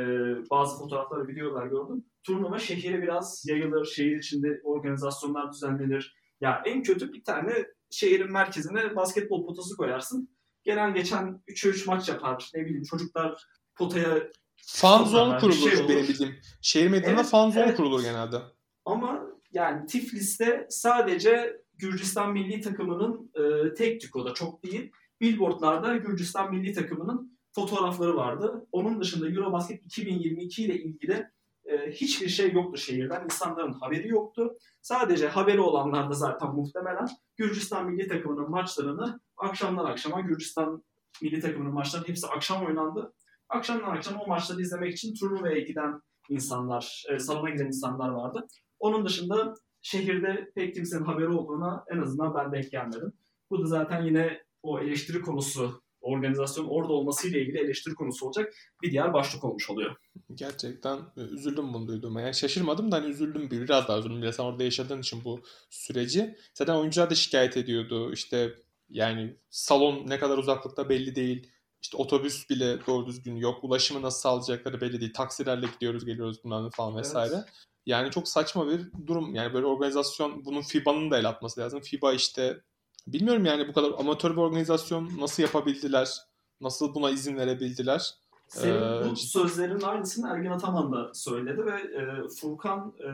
bazı 0.49 0.79
fotoğraflar, 0.79 1.27
videolar 1.27 1.67
gördüm. 1.67 2.05
Turnuva 2.23 2.59
şehire 2.59 3.01
biraz 3.01 3.45
yayılır, 3.47 3.85
şehir 3.85 4.17
içinde 4.17 4.61
organizasyonlar 4.63 5.51
düzenlenir. 5.51 6.15
Ya 6.41 6.61
en 6.65 6.83
kötü 6.83 7.13
bir 7.13 7.23
tane 7.23 7.65
şehrin 7.89 8.31
merkezine 8.31 8.95
basketbol 8.95 9.45
potası 9.45 9.77
koyarsın. 9.77 10.29
Gelen 10.63 10.93
geçen 10.93 11.41
3'e 11.47 11.69
3 11.69 11.87
maç 11.87 12.09
yapar. 12.09 12.51
Ne 12.55 12.65
bileyim 12.65 12.83
çocuklar 12.83 13.43
potaya 13.75 14.29
Fan 14.67 15.03
zone 15.03 15.39
kurulur 15.39 15.71
şey 15.71 15.89
benim 15.89 16.07
bildiğim. 16.07 16.35
Şehir 16.61 16.89
meydanında 16.89 17.21
evet, 17.21 17.29
fan 17.29 17.49
zone 17.49 17.63
evet. 17.63 17.77
kurulur 17.77 18.01
genelde. 18.01 18.37
Ama 18.85 19.25
yani 19.51 19.85
Tiflis'te 19.85 20.67
sadece 20.69 21.61
Gürcistan 21.79 22.33
milli 22.33 22.61
takımının 22.61 23.31
e, 23.35 23.73
tek 23.73 24.01
tük 24.01 24.15
o 24.15 24.33
çok 24.33 24.63
değil. 24.63 24.91
Billboardlarda 25.21 25.97
Gürcistan 25.97 26.51
milli 26.51 26.73
takımının 26.73 27.39
fotoğrafları 27.55 28.15
vardı. 28.15 28.67
Onun 28.71 29.01
dışında 29.01 29.29
Eurobasket 29.29 29.85
2022 29.85 30.63
ile 30.63 30.79
ilgili 30.83 31.27
e, 31.65 31.91
hiçbir 31.91 32.29
şey 32.29 32.51
yoktu 32.51 32.77
şehirden. 32.77 33.23
İnsanların 33.23 33.73
haberi 33.73 34.07
yoktu. 34.07 34.57
Sadece 34.81 35.27
haberi 35.27 35.61
olanlar 35.61 36.09
da 36.09 36.13
zaten 36.13 36.55
muhtemelen 36.55 37.07
Gürcistan 37.37 37.91
milli 37.91 38.07
takımının 38.07 38.49
maçlarını 38.49 39.19
akşamdan 39.37 39.85
akşama 39.85 40.21
Gürcistan 40.21 40.83
milli 41.21 41.39
takımının 41.39 41.73
maçları 41.73 42.07
hepsi 42.07 42.27
akşam 42.27 42.65
oynandı. 42.65 43.13
Akşamdan 43.49 43.95
akşam 43.95 44.19
o 44.19 44.27
maçları 44.27 44.61
izlemek 44.61 44.93
için 44.93 45.13
turnuvaya 45.13 45.59
giden 45.59 46.01
insanlar, 46.29 47.03
e, 47.09 47.19
salona 47.19 47.49
giden 47.49 47.65
insanlar 47.65 48.09
vardı. 48.09 48.47
Onun 48.79 49.05
dışında 49.05 49.53
şehirde 49.89 50.51
pek 50.55 50.75
kimsenin 50.75 51.03
haberi 51.03 51.27
olduğuna 51.27 51.85
en 51.91 51.97
azından 51.97 52.35
ben 52.35 52.51
denk 52.51 52.71
gelmedim. 52.71 53.13
Bu 53.49 53.63
da 53.63 53.67
zaten 53.67 54.05
yine 54.05 54.41
o 54.63 54.79
eleştiri 54.79 55.21
konusu, 55.21 55.81
organizasyon 56.01 56.65
orada 56.65 56.93
olmasıyla 56.93 57.39
ilgili 57.39 57.57
eleştiri 57.57 57.95
konusu 57.95 58.25
olacak 58.25 58.53
bir 58.83 58.91
diğer 58.91 59.13
başlık 59.13 59.43
olmuş 59.43 59.69
oluyor. 59.69 59.95
Gerçekten 60.35 60.97
e, 61.17 61.21
üzüldüm 61.21 61.73
bunu 61.73 61.87
duyduğuma. 61.87 62.21
Yani 62.21 62.33
şaşırmadım 62.33 62.91
da 62.91 62.95
hani 62.95 63.07
üzüldüm 63.07 63.51
bir 63.51 63.61
biraz 63.61 63.87
daha 63.87 63.99
üzüldüm. 63.99 64.21
Bile 64.21 64.33
sen 64.33 64.43
orada 64.43 64.63
yaşadığın 64.63 64.99
için 64.99 65.23
bu 65.23 65.41
süreci. 65.69 66.35
Zaten 66.53 66.75
oyuncular 66.75 67.09
da 67.09 67.15
şikayet 67.15 67.57
ediyordu. 67.57 68.13
İşte 68.13 68.55
yani 68.89 69.37
salon 69.49 70.09
ne 70.09 70.19
kadar 70.19 70.37
uzaklıkta 70.37 70.89
belli 70.89 71.15
değil. 71.15 71.51
İşte 71.81 71.97
otobüs 71.97 72.49
bile 72.49 72.85
doğru 72.87 73.05
düzgün 73.05 73.35
yok. 73.35 73.63
Ulaşımı 73.63 74.01
nasıl 74.01 74.19
sağlayacakları 74.19 74.81
belli 74.81 75.01
değil. 75.01 75.13
Taksilerle 75.13 75.67
gidiyoruz 75.73 76.05
geliyoruz 76.05 76.43
bundan 76.43 76.69
falan 76.69 76.97
vesaire. 76.97 77.33
Evet. 77.35 77.45
Yani 77.89 78.11
çok 78.11 78.27
saçma 78.27 78.67
bir 78.67 78.81
durum. 79.07 79.35
Yani 79.35 79.53
böyle 79.53 79.65
organizasyon 79.65 80.45
bunun 80.45 80.61
FIBA'nın 80.61 81.11
da 81.11 81.17
el 81.17 81.29
atması 81.29 81.61
lazım. 81.61 81.81
FIBA 81.81 82.13
işte 82.13 82.61
bilmiyorum 83.07 83.45
yani 83.45 83.67
bu 83.67 83.73
kadar 83.73 83.91
amatör 83.99 84.31
bir 84.31 84.37
organizasyon 84.37 85.11
nasıl 85.19 85.43
yapabildiler? 85.43 86.17
Nasıl 86.61 86.93
buna 86.93 87.09
izin 87.09 87.37
verebildiler? 87.37 88.13
Senin 88.47 88.81
ee, 88.81 89.11
bu 89.11 89.15
sözlerin 89.15 89.81
aynısını 89.81 90.29
Ergin 90.29 90.49
Ataman 90.49 90.91
da 90.91 91.13
söyledi 91.13 91.65
ve 91.65 91.71
e, 91.71 92.27
Furkan 92.27 92.93
e, 92.99 93.09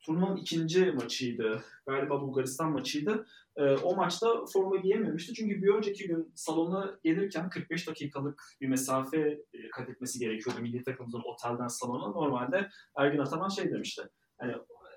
turnuvanın 0.00 0.36
ikinci 0.36 0.92
maçıydı. 0.92 1.64
Galiba 1.86 2.20
Bulgaristan 2.20 2.72
maçıydı. 2.72 3.26
E, 3.56 3.62
o 3.62 3.96
maçta 3.96 4.44
forma 4.52 4.76
giyememişti. 4.76 5.34
Çünkü 5.34 5.62
bir 5.62 5.68
önceki 5.68 6.06
gün 6.06 6.32
salona 6.34 6.98
gelirken 7.04 7.50
45 7.50 7.88
dakikalık 7.88 8.42
bir 8.60 8.68
mesafe 8.68 9.18
e, 9.52 9.70
kat 9.72 9.88
etmesi 9.88 10.18
gerekiyordu 10.18 10.60
milli 10.62 10.84
takımımızın 10.84 11.22
otelden 11.24 11.68
salona. 11.68 12.08
Normalde 12.08 12.68
Ergin 12.96 13.18
Ataman 13.18 13.48
şey 13.48 13.70
demişti. 13.70 14.02
Yani 14.42 14.54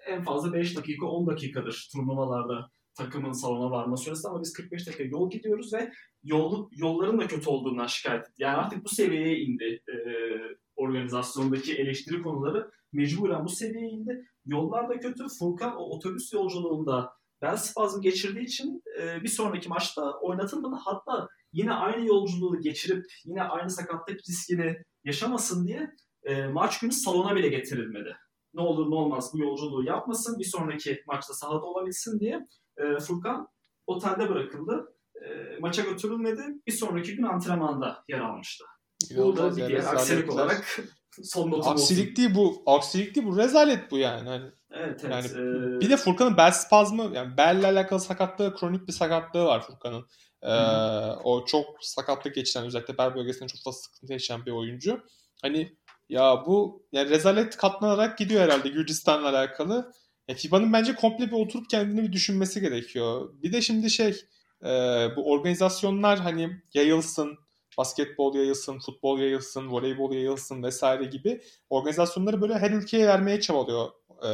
en 0.07 0.23
fazla 0.23 0.53
5 0.53 0.77
dakika 0.77 1.05
10 1.05 1.27
dakikadır 1.27 1.89
turnuvalarda 1.93 2.69
takımın 2.97 3.31
salona 3.31 3.71
varma 3.71 3.97
süresi 3.97 4.27
ama 4.27 4.41
biz 4.41 4.53
45 4.53 4.87
dakika 4.87 5.03
yol 5.03 5.29
gidiyoruz 5.29 5.73
ve 5.73 5.91
yol, 6.23 6.69
yolların 6.71 7.19
da 7.19 7.27
kötü 7.27 7.49
olduğundan 7.49 7.87
şikayet 7.87 8.21
etti. 8.21 8.33
Yani 8.37 8.57
artık 8.57 8.85
bu 8.85 8.89
seviyeye 8.89 9.39
indi 9.39 9.81
e, 9.89 9.95
organizasyondaki 10.75 11.75
eleştiri 11.75 12.21
konuları 12.21 12.71
mecburen 12.93 13.45
bu 13.45 13.49
seviyeye 13.49 13.89
indi. 13.89 14.25
Yollar 14.45 14.89
da 14.89 14.99
kötü. 14.99 15.23
Furkan 15.39 15.75
o 15.75 15.83
otobüs 15.83 16.33
yolculuğunda 16.33 17.13
bel 17.41 17.57
spazmı 17.57 18.01
geçirdiği 18.01 18.45
için 18.45 18.81
e, 19.01 19.23
bir 19.23 19.27
sonraki 19.27 19.69
maçta 19.69 20.11
oynatılmadı. 20.21 20.75
Hatta 20.85 21.27
yine 21.53 21.73
aynı 21.73 22.05
yolculuğu 22.05 22.61
geçirip 22.61 23.05
yine 23.25 23.43
aynı 23.43 23.69
sakatlık 23.69 24.19
riskini 24.29 24.77
yaşamasın 25.03 25.67
diye 25.67 25.91
e, 26.23 26.47
maç 26.47 26.79
günü 26.79 26.91
salona 26.91 27.35
bile 27.35 27.47
getirilmedi. 27.47 28.17
Ne 28.53 28.61
olur 28.61 28.91
ne 28.91 28.95
olmaz 28.95 29.31
bu 29.33 29.39
yolculuğu 29.39 29.83
yapmasın, 29.83 30.39
bir 30.39 30.45
sonraki 30.45 31.03
maçta 31.07 31.33
sahada 31.33 31.65
olabilsin 31.65 32.19
diye 32.19 32.47
e, 32.77 32.99
Furkan 32.99 33.47
otelde 33.87 34.29
bırakıldı. 34.29 34.95
E, 35.15 35.57
maça 35.59 35.81
götürülmedi. 35.81 36.41
Bir 36.67 36.71
sonraki 36.71 37.15
gün 37.15 37.23
antrenmanda 37.23 38.03
yer 38.09 38.19
almıştı. 38.19 38.65
Bu 39.17 39.37
da 39.37 39.57
bir 39.57 39.67
diğer 39.67 39.83
aksilik 39.83 40.33
olarak 40.33 40.79
son 41.23 41.51
notum 41.51 41.71
Aksilik 41.71 42.03
olsun. 42.03 42.15
değil 42.15 42.35
bu. 42.35 42.63
Aksilik 42.65 43.15
değil 43.15 43.27
bu. 43.27 43.37
Rezalet 43.37 43.91
bu 43.91 43.97
yani. 43.97 44.29
Hani 44.29 44.51
Evet, 44.75 45.01
evet. 45.03 45.11
Yani 45.11 45.25
ee... 45.25 45.79
bir 45.79 45.89
de 45.89 45.97
Furkan'ın 45.97 46.37
bel 46.37 46.51
spazmı 46.51 47.11
yani 47.13 47.37
belle 47.37 47.67
alakalı 47.67 47.99
sakatlığı, 47.99 48.55
kronik 48.55 48.87
bir 48.87 48.93
sakatlığı 48.93 49.45
var 49.45 49.61
Furkan'ın. 49.61 50.05
Ee, 50.41 50.51
o 51.23 51.45
çok 51.45 51.65
sakatlık 51.81 52.35
geçiren 52.35 52.65
özellikle 52.65 52.97
bel 52.97 53.15
bölgesinde 53.15 53.47
çok 53.47 53.63
fazla 53.63 53.79
sıkıntı 53.79 54.13
yaşayan 54.13 54.45
bir 54.45 54.51
oyuncu. 54.51 55.03
Hani 55.41 55.77
ya 56.09 56.43
bu 56.45 56.87
yani 56.91 57.09
rezalet 57.09 57.57
katlanarak 57.57 58.17
gidiyor 58.17 58.41
herhalde 58.41 58.69
Gürcistan'la 58.69 59.29
alakalı. 59.29 59.91
Ya 60.27 60.35
FIBA'nın 60.35 60.73
bence 60.73 60.95
komple 60.95 61.27
bir 61.27 61.45
oturup 61.45 61.69
kendini 61.69 62.03
bir 62.03 62.11
düşünmesi 62.11 62.61
gerekiyor. 62.61 63.33
Bir 63.43 63.53
de 63.53 63.61
şimdi 63.61 63.89
şey 63.89 64.09
e, 64.63 64.69
bu 65.15 65.31
organizasyonlar 65.31 66.19
hani 66.19 66.61
yayılsın, 66.73 67.37
basketbol 67.77 68.35
yayılsın, 68.35 68.79
futbol 68.79 69.19
yayılsın, 69.19 69.71
voleybol 69.71 70.13
yayılsın 70.13 70.63
vesaire 70.63 71.03
gibi 71.05 71.41
organizasyonları 71.69 72.41
böyle 72.41 72.57
her 72.57 72.71
ülkeye 72.71 73.07
vermeye 73.07 73.41
çabalıyor 73.41 73.89
e, 74.23 74.29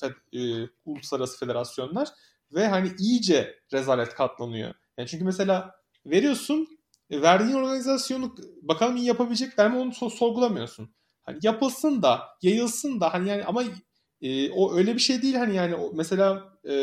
fed, 0.00 0.40
e, 0.40 0.68
uluslararası 0.84 1.38
federasyonlar 1.38 2.08
ve 2.54 2.68
hani 2.68 2.92
iyice 2.98 3.58
rezalet 3.72 4.14
katlanıyor. 4.14 4.74
Yani 4.98 5.08
çünkü 5.08 5.24
mesela 5.24 5.74
veriyorsun 6.06 6.68
e, 7.10 7.22
verdiğin 7.22 7.54
organizasyonu 7.54 8.34
bakalım 8.62 8.96
iyi 8.96 9.06
yapabilecekler 9.06 9.70
mi 9.70 9.78
onu 9.78 9.90
so- 9.90 10.16
sorgulamıyorsun. 10.16 10.94
Hani 11.22 11.38
yapılsın 11.42 12.02
da 12.02 12.20
yayılsın 12.42 13.00
da 13.00 13.14
hani 13.14 13.28
yani 13.28 13.44
ama 13.44 13.64
e, 14.20 14.50
o 14.50 14.74
öyle 14.74 14.94
bir 14.94 15.00
şey 15.00 15.22
değil 15.22 15.34
hani 15.34 15.56
yani 15.56 15.76
mesela 15.94 16.58
e, 16.68 16.74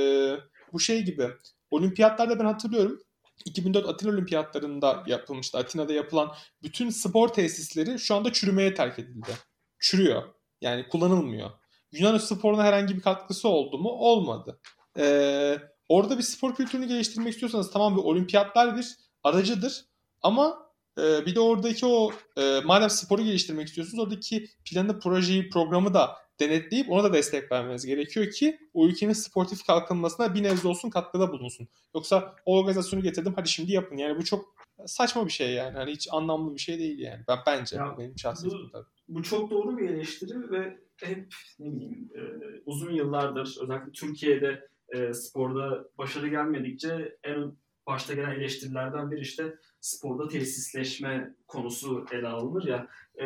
bu 0.74 0.80
şey 0.80 1.04
gibi 1.04 1.28
olimpiyatlarda 1.72 2.40
ben 2.40 2.46
hatırlıyorum 2.46 3.02
2004 3.46 3.90
Atina 3.90 4.12
Olimpiyatlarında 4.12 5.04
yapılmıştı. 5.08 5.58
Atina'da 5.58 5.94
yapılan 5.94 6.32
bütün 6.64 6.90
spor 6.90 7.28
tesisleri 7.28 8.00
şu 8.00 8.16
anda 8.16 8.34
çürümeye 8.34 8.74
terk 8.74 9.00
edildi. 9.00 9.32
Çürüyor. 9.80 10.24
Yani 10.62 10.88
kullanılmıyor. 10.90 11.50
Yunan 11.92 12.18
sporuna 12.18 12.64
herhangi 12.64 12.96
bir 12.96 13.02
katkısı 13.02 13.50
oldu 13.50 13.78
mu? 13.78 13.90
Olmadı. 13.90 14.60
Ee, 14.98 15.58
orada 15.90 16.18
bir 16.18 16.24
spor 16.24 16.56
kültürünü 16.56 16.88
geliştirmek 16.88 17.34
istiyorsanız 17.34 17.72
tamam 17.72 17.98
bir 17.98 18.02
olimpiyatlar 18.02 18.78
bir 18.78 18.96
aracıdır 19.24 19.86
ama 20.22 20.70
e, 20.98 21.26
bir 21.26 21.36
de 21.36 21.40
oradaki 21.40 21.86
o 21.86 22.12
e, 22.38 22.62
madem 22.66 22.90
sporu 22.90 23.22
geliştirmek 23.22 23.68
istiyorsunuz 23.68 24.04
oradaki 24.04 24.50
planı, 24.66 25.00
projeyi, 25.00 25.50
programı 25.50 25.94
da 25.94 26.16
denetleyip 26.40 26.90
ona 26.90 27.04
da 27.04 27.14
destek 27.14 27.52
vermeniz 27.52 27.86
gerekiyor 27.86 28.30
ki 28.30 28.60
o 28.74 28.88
ülkenin 28.88 29.14
sportif 29.14 29.66
kalkınmasına 29.66 30.34
bir 30.36 30.44
nebze 30.44 30.68
olsun 30.68 30.90
katkıda 30.90 31.32
bulunsun. 31.32 31.68
Yoksa 31.96 32.36
o 32.46 32.60
organizasyonu 32.60 33.04
getirdim 33.04 33.34
hadi 33.36 33.50
şimdi 33.50 33.72
yapın. 33.72 33.98
Yani 33.98 34.18
bu 34.18 34.24
çok 34.24 34.56
saçma 34.86 35.26
bir 35.26 35.32
şey 35.32 35.54
yani. 35.54 35.78
Hani 35.78 35.92
hiç 35.92 36.08
anlamlı 36.12 36.54
bir 36.54 36.60
şey 36.60 36.80
değil 36.80 37.00
yani. 37.00 37.24
Ben 37.28 37.38
bence 37.48 37.76
ya, 37.76 37.96
benim 37.98 38.18
şahsi 38.18 38.48
bu, 38.48 38.86
bu 39.08 39.24
çok 39.24 39.52
doğru 39.52 39.78
bir 39.78 39.90
eleştiri 39.90 40.52
ve 40.52 40.78
hep 41.04 41.34
ne 41.60 41.72
bileyim 41.72 42.10
e, 42.16 42.22
uzun 42.66 42.94
yıllardır 42.94 43.58
özellikle 43.62 43.92
Türkiye'de 43.92 44.68
e, 44.90 45.14
sporda 45.14 45.86
başarı 45.98 46.28
gelmedikçe 46.28 47.18
en 47.24 47.58
başta 47.88 48.14
gelen 48.14 48.32
eleştirilerden 48.32 49.12
biri 49.12 49.22
işte 49.22 49.56
sporda 49.82 50.28
tesisleşme 50.28 51.36
konusu 51.48 52.06
ele 52.12 52.28
alınır 52.28 52.68
ya. 52.68 52.88
E, 53.22 53.26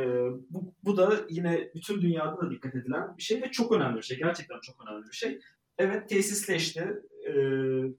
bu, 0.49 0.73
bu 0.83 0.97
da 0.97 1.19
yine 1.29 1.71
bütün 1.75 2.01
dünyada 2.01 2.41
da 2.41 2.51
dikkat 2.51 2.75
edilen 2.75 3.17
bir 3.17 3.23
şey 3.23 3.41
ve 3.41 3.51
çok 3.51 3.71
önemli 3.71 3.97
bir 3.97 4.01
şey. 4.01 4.17
Gerçekten 4.17 4.59
çok 4.59 4.75
önemli 4.87 5.07
bir 5.07 5.15
şey. 5.15 5.39
Evet 5.77 6.09
tesisleşti. 6.09 7.01
E, 7.27 7.33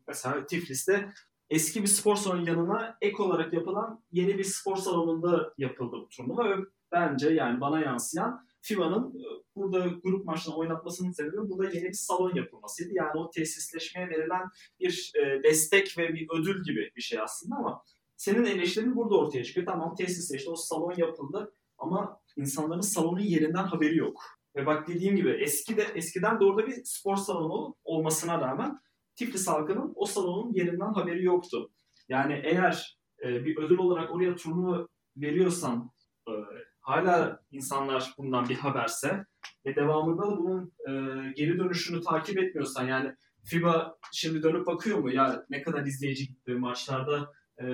mesela 0.08 0.46
Tiflis'te 0.46 1.12
eski 1.50 1.82
bir 1.82 1.88
spor 1.88 2.16
salonu 2.16 2.48
yanına 2.48 2.96
ek 3.00 3.22
olarak 3.22 3.52
yapılan 3.52 4.04
yeni 4.12 4.38
bir 4.38 4.44
spor 4.44 4.76
salonunda 4.76 5.54
yapıldı 5.58 5.96
bu 5.96 6.08
turnuva 6.08 6.50
ve 6.50 6.64
bence 6.92 7.30
yani 7.30 7.60
bana 7.60 7.80
yansıyan 7.80 8.46
FIBA'nın 8.60 9.08
e, 9.08 9.24
burada 9.56 9.86
grup 10.02 10.24
maçını 10.24 10.56
oynatmasının 10.56 11.10
sebebi 11.10 11.36
burada 11.36 11.70
yeni 11.70 11.88
bir 11.88 11.92
salon 11.92 12.34
yapılmasıydı. 12.34 12.90
Yani 12.94 13.10
o 13.14 13.30
tesisleşmeye 13.30 14.08
verilen 14.08 14.48
bir 14.80 15.12
e, 15.16 15.42
destek 15.42 15.98
ve 15.98 16.14
bir 16.14 16.26
ödül 16.40 16.64
gibi 16.64 16.92
bir 16.96 17.02
şey 17.02 17.20
aslında 17.20 17.56
ama 17.56 17.82
senin 18.24 18.44
eleştirin 18.44 18.96
burada 18.96 19.18
ortaya 19.18 19.44
çıkıyor. 19.44 19.66
Tamam 19.66 19.94
tesisleşti, 19.94 20.50
o 20.50 20.56
salon 20.56 20.94
yapıldı 20.96 21.54
ama 21.78 22.20
insanların 22.36 22.80
salonun 22.80 23.20
yerinden 23.20 23.64
haberi 23.64 23.96
yok. 23.96 24.22
Ve 24.56 24.66
bak 24.66 24.88
dediğim 24.88 25.16
gibi 25.16 25.30
eski 25.30 25.76
de 25.76 25.82
eskiden 25.82 26.40
de 26.40 26.66
bir 26.66 26.84
spor 26.84 27.16
salonu 27.16 27.76
olmasına 27.84 28.40
rağmen 28.40 28.78
Tiflis 29.16 29.48
halkının 29.48 29.92
o 29.94 30.06
salonun 30.06 30.52
yerinden 30.52 30.92
haberi 30.92 31.24
yoktu. 31.24 31.70
Yani 32.08 32.40
eğer 32.44 32.98
e, 33.24 33.44
bir 33.44 33.56
ödül 33.56 33.78
olarak 33.78 34.14
oraya 34.14 34.36
turnuva 34.36 34.86
veriyorsan 35.16 35.90
e, 36.28 36.32
hala 36.80 37.40
insanlar 37.50 38.14
bundan 38.18 38.48
bir 38.48 38.56
haberse 38.56 39.24
ve 39.66 39.76
devamında 39.76 40.22
da 40.22 40.38
bunun 40.38 40.72
e, 40.88 40.92
geri 41.32 41.58
dönüşünü 41.58 42.00
takip 42.00 42.38
etmiyorsan 42.38 42.86
yani 42.86 43.14
FIBA 43.44 43.98
şimdi 44.12 44.42
dönüp 44.42 44.66
bakıyor 44.66 44.98
mu 44.98 45.10
ya 45.10 45.46
ne 45.50 45.62
kadar 45.62 45.86
izleyici 45.86 46.28
gitti 46.28 46.52
maçlarda 46.54 47.32
e, 47.60 47.66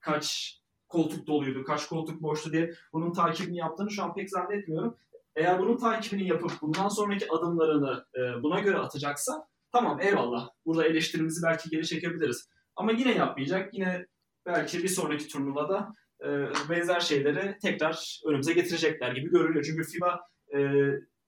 kaç 0.00 0.58
koltuk 0.88 1.26
doluydu, 1.26 1.64
kaç 1.64 1.88
koltuk 1.88 2.22
boştu 2.22 2.52
diye 2.52 2.74
bunun 2.92 3.12
takibini 3.12 3.56
yaptığını 3.56 3.90
şu 3.90 4.02
an 4.02 4.14
pek 4.14 4.30
zannetmiyorum. 4.30 4.96
Eğer 5.36 5.58
bunun 5.58 5.76
takibini 5.76 6.28
yapıp 6.28 6.52
bundan 6.62 6.88
sonraki 6.88 7.30
adımlarını 7.30 8.04
e, 8.14 8.42
buna 8.42 8.60
göre 8.60 8.78
atacaksa 8.78 9.46
tamam 9.72 10.00
eyvallah. 10.00 10.48
Burada 10.66 10.86
eleştirimizi 10.86 11.42
belki 11.46 11.70
geri 11.70 11.86
çekebiliriz. 11.86 12.48
Ama 12.76 12.92
yine 12.92 13.14
yapmayacak. 13.14 13.74
Yine 13.74 14.06
belki 14.46 14.82
bir 14.82 14.88
sonraki 14.88 15.28
turnuvada 15.28 15.92
e, 16.24 16.28
benzer 16.70 17.00
şeyleri 17.00 17.58
tekrar 17.62 18.20
önümüze 18.26 18.52
getirecekler 18.52 19.12
gibi 19.12 19.30
görülüyor. 19.30 19.64
Çünkü 19.64 19.84
FIBA 19.84 20.20
e, 20.54 20.58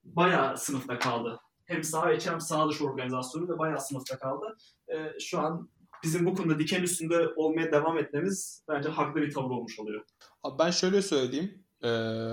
bayağı 0.05 0.59
sınıfta 0.59 0.99
kaldı. 0.99 1.41
Hem 1.65 1.85
saha 1.85 2.13
içi 2.13 2.31
hem 2.31 2.41
saha 2.41 2.69
dışı 2.69 2.85
organizasyonu 2.85 3.49
da 3.49 3.59
bayağı 3.59 3.81
sınıfta 3.81 4.19
kaldı. 4.19 4.57
E, 4.89 5.21
şu 5.21 5.41
an 5.41 5.69
bizim 6.05 6.27
bu 6.27 6.35
konuda 6.35 6.59
diken 6.59 6.83
üstünde 6.83 7.29
olmaya 7.37 7.73
devam 7.73 7.99
etmemiz 7.99 8.63
bence 8.69 8.89
haklı 8.89 9.23
bir 9.23 9.33
tavır 9.33 9.51
olmuş 9.51 9.79
oluyor. 9.79 10.05
Abi 10.43 10.59
ben 10.59 10.71
şöyle 10.71 11.03
söyleyeyim. 11.03 11.65
Ee, 11.83 11.89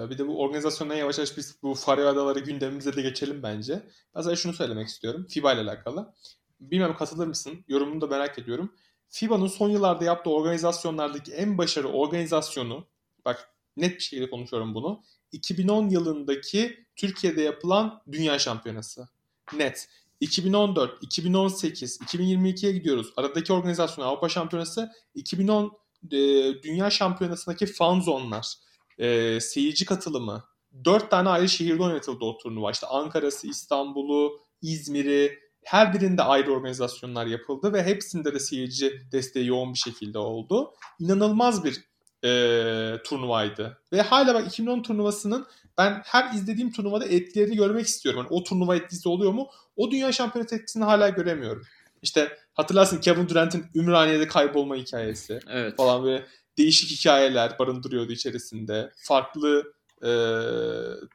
bir 0.10 0.17
de 0.17 0.27
bu 0.27 0.41
organizasyondan 0.41 0.95
yavaş 0.95 1.17
yavaş 1.17 1.38
biz 1.38 1.57
bu 1.63 1.75
Faroe 1.75 2.05
Adaları 2.05 2.39
gündemimize 2.39 2.95
de 2.95 3.01
geçelim 3.01 3.43
bence. 3.43 3.84
Ben 4.15 4.21
sadece 4.21 4.41
şunu 4.41 4.53
söylemek 4.53 4.88
istiyorum. 4.88 5.25
FIBA 5.29 5.53
ile 5.53 5.62
alakalı. 5.62 6.13
Bilmem 6.60 6.95
katılır 6.95 7.27
mısın? 7.27 7.65
Yorumunu 7.67 8.01
da 8.01 8.07
merak 8.07 8.39
ediyorum. 8.39 8.73
FIBA'nın 9.10 9.47
son 9.47 9.69
yıllarda 9.69 10.05
yaptığı 10.05 10.29
organizasyonlardaki 10.29 11.31
en 11.31 11.57
başarılı 11.57 11.91
organizasyonu, 11.91 12.88
bak 13.25 13.49
net 13.77 13.95
bir 13.95 13.99
şekilde 13.99 14.29
konuşuyorum 14.29 14.75
bunu, 14.75 15.03
2010 15.31 15.89
yılındaki 15.89 16.86
Türkiye'de 16.95 17.41
yapılan 17.41 18.01
Dünya 18.12 18.39
Şampiyonası. 18.39 19.07
Net. 19.53 19.89
2014, 20.21 20.97
2018, 21.01 22.01
2022'ye 22.01 22.71
gidiyoruz. 22.71 23.13
Aradaki 23.17 23.53
organizasyon 23.53 24.05
Avrupa 24.05 24.29
Şampiyonası, 24.29 24.91
2010 25.15 25.71
e, 26.12 26.17
Dünya 26.63 26.89
Şampiyonası'ndaki 26.89 27.65
fan 27.65 27.99
zonlar, 27.99 28.53
e, 28.97 29.39
seyirci 29.39 29.86
katılımı. 29.86 30.43
Dört 30.86 31.12
tane 31.12 31.29
ayrı 31.29 31.49
şehirde 31.49 31.84
oynatıldı 31.84 32.25
o 32.25 32.38
turnuva. 32.38 32.71
İşte 32.71 32.88
Ankara'sı, 32.88 33.47
İstanbul'u, 33.47 34.39
İzmir'i, 34.62 35.39
her 35.63 35.93
birinde 35.93 36.23
ayrı 36.23 36.53
organizasyonlar 36.53 37.25
yapıldı 37.25 37.73
ve 37.73 37.84
hepsinde 37.84 38.34
de 38.34 38.39
seyirci 38.39 39.01
desteği 39.12 39.47
yoğun 39.47 39.73
bir 39.73 39.79
şekilde 39.79 40.17
oldu. 40.17 40.73
İnanılmaz 40.99 41.63
bir 41.63 41.81
e, 42.23 43.03
turnuvaydı. 43.03 43.81
Ve 43.93 44.01
hala 44.01 44.34
bak 44.34 44.47
2010 44.47 44.81
turnuvasının 44.81 45.47
ben 45.81 46.01
her 46.05 46.33
izlediğim 46.33 46.71
turnuvada 46.71 47.05
etkilerini 47.05 47.55
görmek 47.55 47.85
istiyorum. 47.85 48.19
Yani 48.19 48.39
o 48.39 48.43
turnuva 48.43 48.75
etkisi 48.75 49.09
oluyor 49.09 49.31
mu? 49.31 49.49
O 49.75 49.91
dünya 49.91 50.11
şampiyonası 50.11 50.55
etkisini 50.55 50.83
hala 50.83 51.09
göremiyorum. 51.09 51.63
İşte 52.01 52.37
hatırlarsın 52.53 53.01
Kevin 53.01 53.29
Durant'in 53.29 53.65
Ümraniye'de 53.75 54.27
kaybolma 54.27 54.75
hikayesi 54.75 55.39
evet. 55.49 55.77
falan 55.77 56.03
böyle 56.03 56.25
değişik 56.57 56.99
hikayeler 56.99 57.59
barındırıyordu 57.59 58.11
içerisinde. 58.11 58.91
Farklı 58.95 59.73
e, 60.01 60.09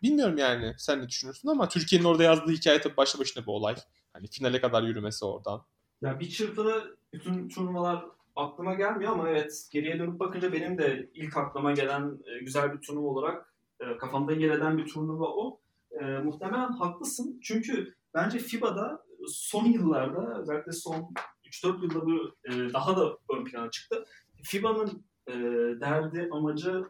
bilmiyorum 0.03 0.39
yani 0.39 0.75
sen 0.79 1.03
ne 1.03 1.09
düşünürsün 1.09 1.49
ama 1.49 1.69
Türkiye'nin 1.69 2.07
orada 2.07 2.23
yazdığı 2.23 2.53
hikaye 2.53 2.81
tabii 2.81 2.97
başlı 2.97 3.21
başına 3.21 3.43
bir 3.43 3.51
olay. 3.51 3.77
Hani 4.13 4.27
finale 4.27 4.61
kadar 4.61 4.83
yürümesi 4.83 5.25
oradan. 5.25 5.63
Ya 6.03 6.21
bir 6.21 6.31
çırpıda 6.31 6.83
bütün 7.13 7.49
turnuvalar 7.49 8.05
aklıma 8.37 8.75
gelmiyor 8.75 9.13
ama 9.13 9.29
evet 9.29 9.69
geriye 9.71 9.99
dönüp 9.99 10.21
bakınca 10.21 10.53
benim 10.53 10.79
de 10.79 11.11
ilk 11.15 11.37
aklıma 11.37 11.73
gelen 11.73 12.19
e, 12.27 12.45
güzel 12.45 12.73
bir 12.73 12.79
turnuva 12.81 13.09
olarak 13.09 13.56
e, 13.81 13.97
kafamda 13.99 14.33
yer 14.33 14.51
eden 14.51 14.79
bir 14.79 14.87
turnuva 14.87 15.27
o. 15.27 15.61
E, 16.01 16.05
muhtemelen 16.05 16.73
haklısın 16.73 17.41
çünkü 17.43 17.95
bence 18.15 18.39
FIBA'da 18.39 19.07
son 19.29 19.65
yıllarda 19.65 20.41
özellikle 20.41 20.73
son 20.73 21.15
3-4 21.45 21.83
yılda 21.83 22.07
bu 22.07 22.35
e, 22.45 22.73
daha 22.73 22.97
da 22.97 23.19
ön 23.35 23.45
plana 23.45 23.71
çıktı. 23.71 24.05
FIBA'nın 24.43 25.05
e, 25.29 25.35
derdi 25.81 26.29
amacı 26.33 26.85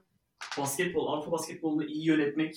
basketbol, 0.58 1.06
Avrupa 1.06 1.32
basketbolunu 1.32 1.84
iyi 1.84 2.06
yönetmek 2.06 2.56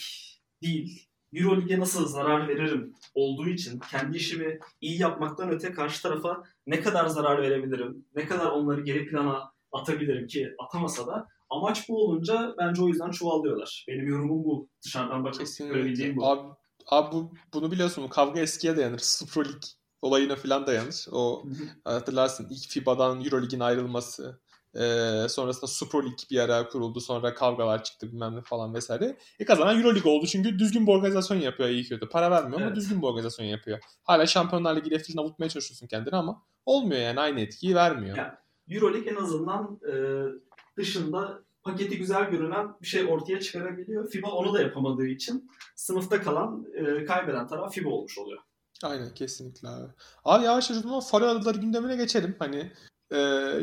değil. 0.61 1.05
Euroleague'e 1.33 1.79
nasıl 1.79 2.07
zarar 2.07 2.47
veririm 2.47 2.93
olduğu 3.13 3.49
için 3.49 3.79
kendi 3.91 4.17
işimi 4.17 4.59
iyi 4.81 5.01
yapmaktan 5.01 5.49
öte 5.49 5.71
karşı 5.71 6.01
tarafa 6.01 6.43
ne 6.67 6.81
kadar 6.81 7.07
zarar 7.07 7.41
verebilirim, 7.41 8.05
ne 8.15 8.25
kadar 8.25 8.51
onları 8.51 8.81
geri 8.81 9.07
plana 9.07 9.51
atabilirim 9.71 10.27
ki 10.27 10.55
atamasa 10.59 11.07
da 11.07 11.27
amaç 11.49 11.89
bu 11.89 12.05
olunca 12.05 12.55
bence 12.57 12.83
o 12.83 12.87
yüzden 12.87 13.11
çuvallıyorlar. 13.11 13.85
Benim 13.87 14.07
yorumum 14.07 14.43
bu. 14.43 14.69
Dışarıdan 14.85 15.23
bakıp 15.23 15.47
söylediğim 15.47 16.17
bu. 16.17 16.25
Abi, 16.25 16.49
abi 16.87 17.11
bu, 17.11 17.33
bunu 17.53 17.71
biliyorsun 17.71 18.03
bu 18.03 18.09
kavga 18.09 18.39
eskiye 18.39 18.77
dayanır. 18.77 19.01
Pro 19.33 19.45
Lig 19.45 19.63
olayına 20.01 20.35
falan 20.35 20.67
dayanır. 20.67 21.05
O 21.11 21.43
hatırlarsın 21.83 22.47
ilk 22.49 22.69
FIBA'dan 22.69 23.23
Euroleague'in 23.23 23.59
ayrılması 23.59 24.39
ee, 24.75 25.25
sonrasında 25.29 25.67
Super 25.67 25.99
League 25.99 26.17
bir 26.31 26.39
ara 26.39 26.67
kuruldu. 26.67 26.99
Sonra 26.99 27.33
kavgalar 27.33 27.83
çıktı 27.83 28.11
bilmem 28.11 28.35
ne 28.35 28.41
falan 28.41 28.73
vesaire. 28.73 29.17
E 29.39 29.45
kazanan 29.45 29.77
Euroleague 29.77 30.11
oldu 30.11 30.25
çünkü 30.25 30.59
düzgün 30.59 30.87
bir 30.87 30.91
organizasyon 30.91 31.37
yapıyor 31.37 31.69
iyi 31.69 31.87
kötü. 31.87 32.09
Para 32.09 32.31
vermiyor 32.31 32.59
evet. 32.59 32.67
ama 32.67 32.75
düzgün 32.75 33.01
bir 33.01 33.07
organizasyon 33.07 33.45
yapıyor. 33.45 33.79
Hala 34.03 34.25
Şampiyonlar 34.25 34.75
Ligi 34.75 34.91
defterini 34.91 35.21
avutmaya 35.21 35.49
çalışıyorsun 35.49 35.87
kendini 35.87 36.15
ama 36.15 36.43
olmuyor 36.65 37.01
yani 37.01 37.19
aynı 37.19 37.39
etkiyi 37.39 37.75
vermiyor. 37.75 38.17
Yani 38.17 38.31
Euroleague 38.69 39.11
en 39.11 39.15
azından 39.15 39.79
e, 39.91 39.93
dışında 40.79 41.43
paketi 41.63 41.97
güzel 41.97 42.29
görünen 42.29 42.67
bir 42.81 42.87
şey 42.87 43.05
ortaya 43.05 43.39
çıkarabiliyor. 43.39 44.09
FIBA 44.09 44.31
onu 44.31 44.53
da 44.53 44.61
yapamadığı 44.61 45.07
için 45.07 45.51
sınıfta 45.75 46.21
kalan, 46.21 46.65
e, 46.73 47.05
kaybeden 47.05 47.47
taraf 47.47 47.73
FIBA 47.73 47.89
olmuş 47.89 48.17
oluyor. 48.17 48.39
Aynen 48.83 49.13
kesinlikle 49.13 49.67
abi. 49.67 49.91
Abi 50.25 50.45
yavaş 50.45 50.69
yavaş 50.69 50.85
ama 50.85 51.01
Faroe 51.01 51.27
Adaları 51.27 51.57
gündemine 51.57 51.95
geçelim. 51.95 52.35
Hani 52.39 52.71
ee, 53.11 53.17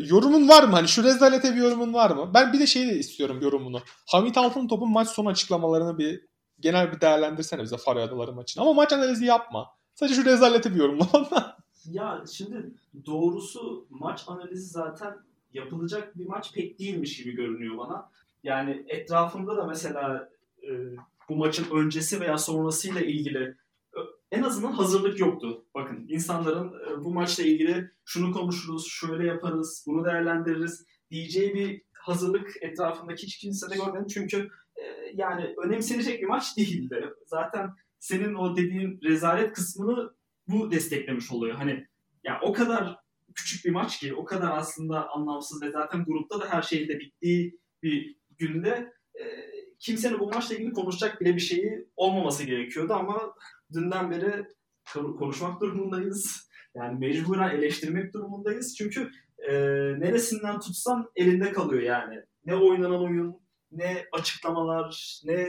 yorumun 0.09 0.48
var 0.48 0.62
mı? 0.62 0.72
Hani 0.72 0.88
şu 0.88 1.05
rezalete 1.05 1.55
bir 1.55 1.61
yorumun 1.61 1.94
var 1.94 2.11
mı? 2.11 2.31
Ben 2.35 2.52
bir 2.52 2.61
de 2.61 2.66
şey 2.66 2.87
de 2.87 2.98
istiyorum 2.98 3.38
yorumunu. 3.42 3.81
Hamit 4.07 4.38
Altın 4.38 4.68
topun 4.68 4.92
maç 4.92 5.09
sonu 5.09 5.29
açıklamalarını 5.29 5.98
bir 5.98 6.26
genel 6.61 6.92
bir 6.92 7.00
değerlendirsene 7.00 7.62
bize 7.62 7.76
Faroe 7.76 8.02
Adaları 8.02 8.33
maçını. 8.33 8.62
Ama 8.62 8.72
maç 8.72 8.92
analizi 8.92 9.24
yapma. 9.24 9.66
Sadece 9.94 10.14
şu 10.14 10.24
rezalete 10.24 10.74
bir 10.74 10.76
yorumla. 10.76 11.09
ya 11.85 12.24
şimdi 12.33 12.74
doğrusu 13.07 13.87
maç 13.90 14.24
analizi 14.26 14.66
zaten 14.66 15.16
yapılacak 15.52 16.18
bir 16.18 16.26
maç 16.26 16.54
pek 16.54 16.78
değilmiş 16.78 17.16
gibi 17.16 17.37
görünüyor 17.37 17.78
bana. 17.78 18.11
Yani 18.42 18.85
etrafımda 18.88 19.56
da 19.56 19.66
mesela 19.66 20.30
e, 20.62 20.70
bu 21.28 21.37
maçın 21.37 21.66
öncesi 21.70 22.20
veya 22.20 22.38
sonrasıyla 22.38 23.00
ilgili 23.00 23.56
en 24.30 24.42
azından 24.42 24.72
hazırlık 24.72 25.20
yoktu. 25.20 25.64
Bakın 25.74 26.06
insanların 26.09 26.72
bu 27.04 27.14
maçla 27.14 27.44
ilgili 27.44 27.90
şunu 28.04 28.32
konuşuruz, 28.32 28.87
şöyle 28.88 29.26
yaparız, 29.26 29.85
bunu 29.87 30.04
değerlendiririz 30.04 30.85
diyeceği 31.11 31.54
bir 31.54 31.82
hazırlık 31.92 32.62
etrafındaki 32.62 33.22
hiç 33.22 33.38
kimse 33.38 33.70
de 33.70 33.74
görmedim. 33.76 34.06
Çünkü 34.06 34.48
yani 35.14 35.54
önemsenecek 35.64 36.22
bir 36.22 36.26
maç 36.26 36.56
değildi. 36.56 37.11
Zaten 37.26 37.70
senin 37.98 38.35
o 38.35 38.56
dediğin 38.56 39.00
rezalet 39.02 39.52
kısmını 39.52 40.11
bu 40.48 40.70
desteklemiş 40.70 41.32
oluyor. 41.32 41.56
Hani 41.56 41.87
ya 42.24 42.40
o 42.42 42.52
kadar 42.52 42.96
küçük 43.37 43.64
bir 43.64 43.70
maç 43.70 43.99
ki 43.99 44.14
o 44.14 44.25
kadar 44.25 44.59
aslında 44.59 45.11
anlamsız 45.11 45.62
ve 45.62 45.70
zaten 45.70 46.05
grupta 46.05 46.40
da 46.40 46.49
her 46.51 46.62
şeyin 46.62 46.88
de 46.88 47.01
bittiği 47.01 47.61
bir 47.83 48.16
günde 48.38 48.92
e, 49.14 49.25
kimsenin 49.79 50.18
bu 50.18 50.27
maçla 50.27 50.55
ilgili 50.55 50.72
konuşacak 50.72 51.20
bile 51.20 51.35
bir 51.35 51.40
şeyi 51.40 51.88
olmaması 51.96 52.44
gerekiyordu 52.44 52.94
ama 52.94 53.35
dünden 53.75 54.11
beri 54.11 54.44
konuşmak 54.94 55.61
durumundayız. 55.61 56.51
Yani 56.75 56.99
mecburen 56.99 57.57
eleştirmek 57.57 58.14
durumundayız. 58.14 58.75
Çünkü 58.79 59.11
e, 59.38 59.53
neresinden 60.01 60.61
tutsan 60.61 61.11
elinde 61.16 61.53
kalıyor 61.53 61.83
yani. 61.83 62.22
Ne 62.44 62.55
oynanan 62.55 63.03
oyun, 63.03 63.40
ne 63.70 64.05
açıklamalar, 64.12 65.20
ne 65.25 65.49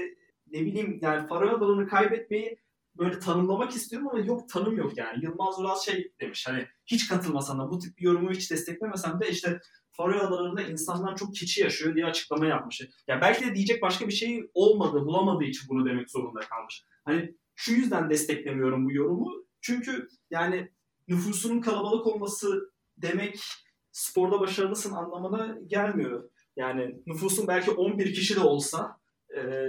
ne 0.52 0.66
bileyim 0.66 1.00
yani 1.02 1.28
Faroe 1.28 1.52
Adaları'nı 1.52 1.88
kaybetmeyi 1.88 2.58
böyle 2.98 3.20
tanımlamak 3.20 3.72
istiyorum 3.72 4.08
ama 4.08 4.20
yok 4.20 4.50
tanım 4.50 4.78
yok 4.78 4.98
yani. 4.98 5.26
Yılmaz 5.26 5.60
Ural 5.60 5.80
şey 5.80 6.12
demiş 6.22 6.48
hani 6.48 6.68
hiç 6.86 7.08
katılmasam 7.08 7.60
da 7.60 7.70
bu 7.70 7.80
tip 7.80 7.98
bir 7.98 8.04
yorumu 8.04 8.32
hiç 8.32 8.52
desteklemesem 8.52 9.20
de 9.20 9.30
işte 9.30 9.60
Faroe 9.92 10.20
Adaları'nda 10.20 10.62
insanlar 10.62 11.16
çok 11.16 11.36
keçi 11.36 11.62
yaşıyor 11.62 11.96
diye 11.96 12.06
açıklama 12.06 12.46
yapmış. 12.46 12.82
Ya 13.08 13.22
belki 13.22 13.46
de 13.46 13.56
diyecek 13.56 13.82
başka 13.82 14.08
bir 14.08 14.14
şey 14.14 14.50
olmadı, 14.54 15.06
bulamadığı 15.06 15.44
için 15.44 15.70
bunu 15.70 15.86
demek 15.86 16.10
zorunda 16.10 16.40
kalmış. 16.40 16.86
Hani 17.06 17.36
şu 17.56 17.74
yüzden 17.74 18.10
desteklemiyorum 18.10 18.86
bu 18.86 18.92
yorumu. 18.92 19.46
Çünkü 19.62 20.08
yani 20.32 20.72
nüfusunun 21.08 21.62
kalabalık 21.62 22.08
olması 22.08 22.72
demek 22.98 23.40
sporda 23.92 24.40
başarılısın 24.40 24.94
anlamına 24.94 25.58
gelmiyor. 25.68 26.30
Yani 26.56 26.96
nüfusun 27.08 27.48
belki 27.48 27.72
11 27.72 28.14
kişi 28.14 28.36
de 28.36 28.40
olsa 28.40 29.00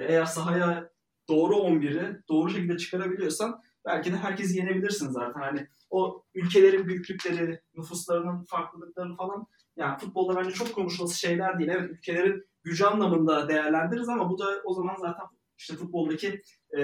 eğer 0.09 0.25
sahaya 0.25 0.91
doğru 1.29 1.55
11'i 1.55 2.23
doğru 2.29 2.51
şekilde 2.51 2.79
çıkarabiliyorsan 2.79 3.63
belki 3.85 4.13
de 4.13 4.17
herkesi 4.17 4.59
yenebilirsin 4.59 5.11
zaten. 5.11 5.41
Hani 5.41 5.67
o 5.91 6.25
ülkelerin 6.35 6.87
büyüklükleri, 6.87 7.61
nüfuslarının 7.75 8.45
farklılıkları 8.45 9.17
falan 9.17 9.47
yani 9.77 9.99
futbolda 9.99 10.37
bence 10.37 10.51
çok 10.51 10.75
konuşulması 10.75 11.19
şeyler 11.19 11.59
değil. 11.59 11.71
Evet 11.71 11.91
ülkelerin 11.91 12.47
gücü 12.63 12.85
anlamında 12.85 13.49
değerlendiririz 13.49 14.09
ama 14.09 14.31
bu 14.31 14.39
da 14.39 14.45
o 14.65 14.75
zaman 14.75 14.97
zaten 15.01 15.25
işte 15.59 15.75
futboldaki 15.75 16.43
e, 16.79 16.83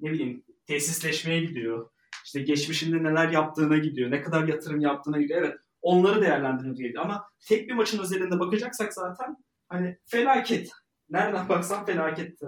ne 0.00 0.12
bileyim 0.12 0.44
tesisleşmeye 0.66 1.40
gidiyor. 1.40 1.90
İşte 2.24 2.40
geçmişinde 2.40 3.02
neler 3.02 3.28
yaptığına 3.28 3.76
gidiyor. 3.78 4.10
Ne 4.10 4.22
kadar 4.22 4.48
yatırım 4.48 4.80
yaptığına 4.80 5.20
gidiyor. 5.20 5.42
Evet 5.42 5.56
onları 5.82 6.22
değerlendirmemiz 6.22 6.78
gerekiyor. 6.78 7.04
Ama 7.04 7.24
tek 7.48 7.68
bir 7.68 7.74
maçın 7.74 7.98
özelinde 8.02 8.40
bakacaksak 8.40 8.94
zaten 8.94 9.36
hani 9.68 9.98
felaket. 10.06 10.70
Nereden 11.14 11.48
baksan 11.48 11.86
felaket. 11.86 12.38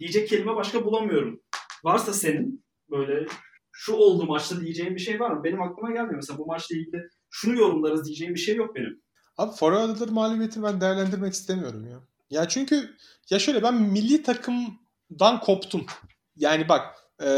Diyecek 0.00 0.28
kelime 0.28 0.56
başka 0.56 0.84
bulamıyorum. 0.84 1.40
Varsa 1.84 2.12
senin 2.12 2.64
böyle 2.90 3.26
şu 3.72 3.94
oldu 3.94 4.26
maçta 4.26 4.60
diyeceğim 4.60 4.94
bir 4.94 5.00
şey 5.00 5.20
var 5.20 5.30
mı? 5.30 5.44
Benim 5.44 5.62
aklıma 5.62 5.90
gelmiyor. 5.90 6.14
Mesela 6.14 6.38
bu 6.38 6.46
maçla 6.46 6.76
ilgili 6.76 7.02
şunu 7.30 7.58
yorumlarız 7.58 8.06
diyeceğim 8.06 8.34
bir 8.34 8.40
şey 8.40 8.56
yok 8.56 8.74
benim. 8.76 9.02
Abi 9.38 9.56
Forward'dır 9.56 10.08
mağlubiyeti 10.08 10.62
ben 10.62 10.80
değerlendirmek 10.80 11.32
istemiyorum 11.32 11.86
ya. 11.90 12.00
Ya 12.30 12.48
çünkü 12.48 12.90
ya 13.30 13.38
şöyle 13.38 13.62
ben 13.62 13.74
milli 13.74 14.22
takımdan 14.22 15.40
koptum. 15.40 15.86
Yani 16.36 16.68
bak 16.68 16.94
e, 17.22 17.28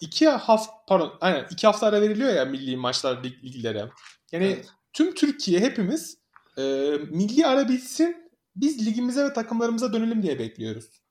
iki 0.00 0.28
hafta 0.28 0.72
pardon 0.88 1.12
aynen 1.20 1.46
iki 1.50 1.66
hafta 1.66 1.86
ara 1.86 2.00
veriliyor 2.00 2.34
ya 2.34 2.44
milli 2.44 2.76
maçlar 2.76 3.24
lig, 3.24 3.44
liglere. 3.44 3.90
Yani 4.32 4.44
evet. 4.44 4.68
tüm 4.92 5.14
Türkiye 5.14 5.60
hepimiz 5.60 6.18
e, 6.58 6.62
milli 7.10 7.46
ara 7.46 7.68
bitsin 7.68 8.29
biz 8.56 8.86
ligimize 8.86 9.24
ve 9.24 9.32
takımlarımıza 9.32 9.92
dönelim 9.92 10.22
diye 10.22 10.38
bekliyoruz. 10.38 11.02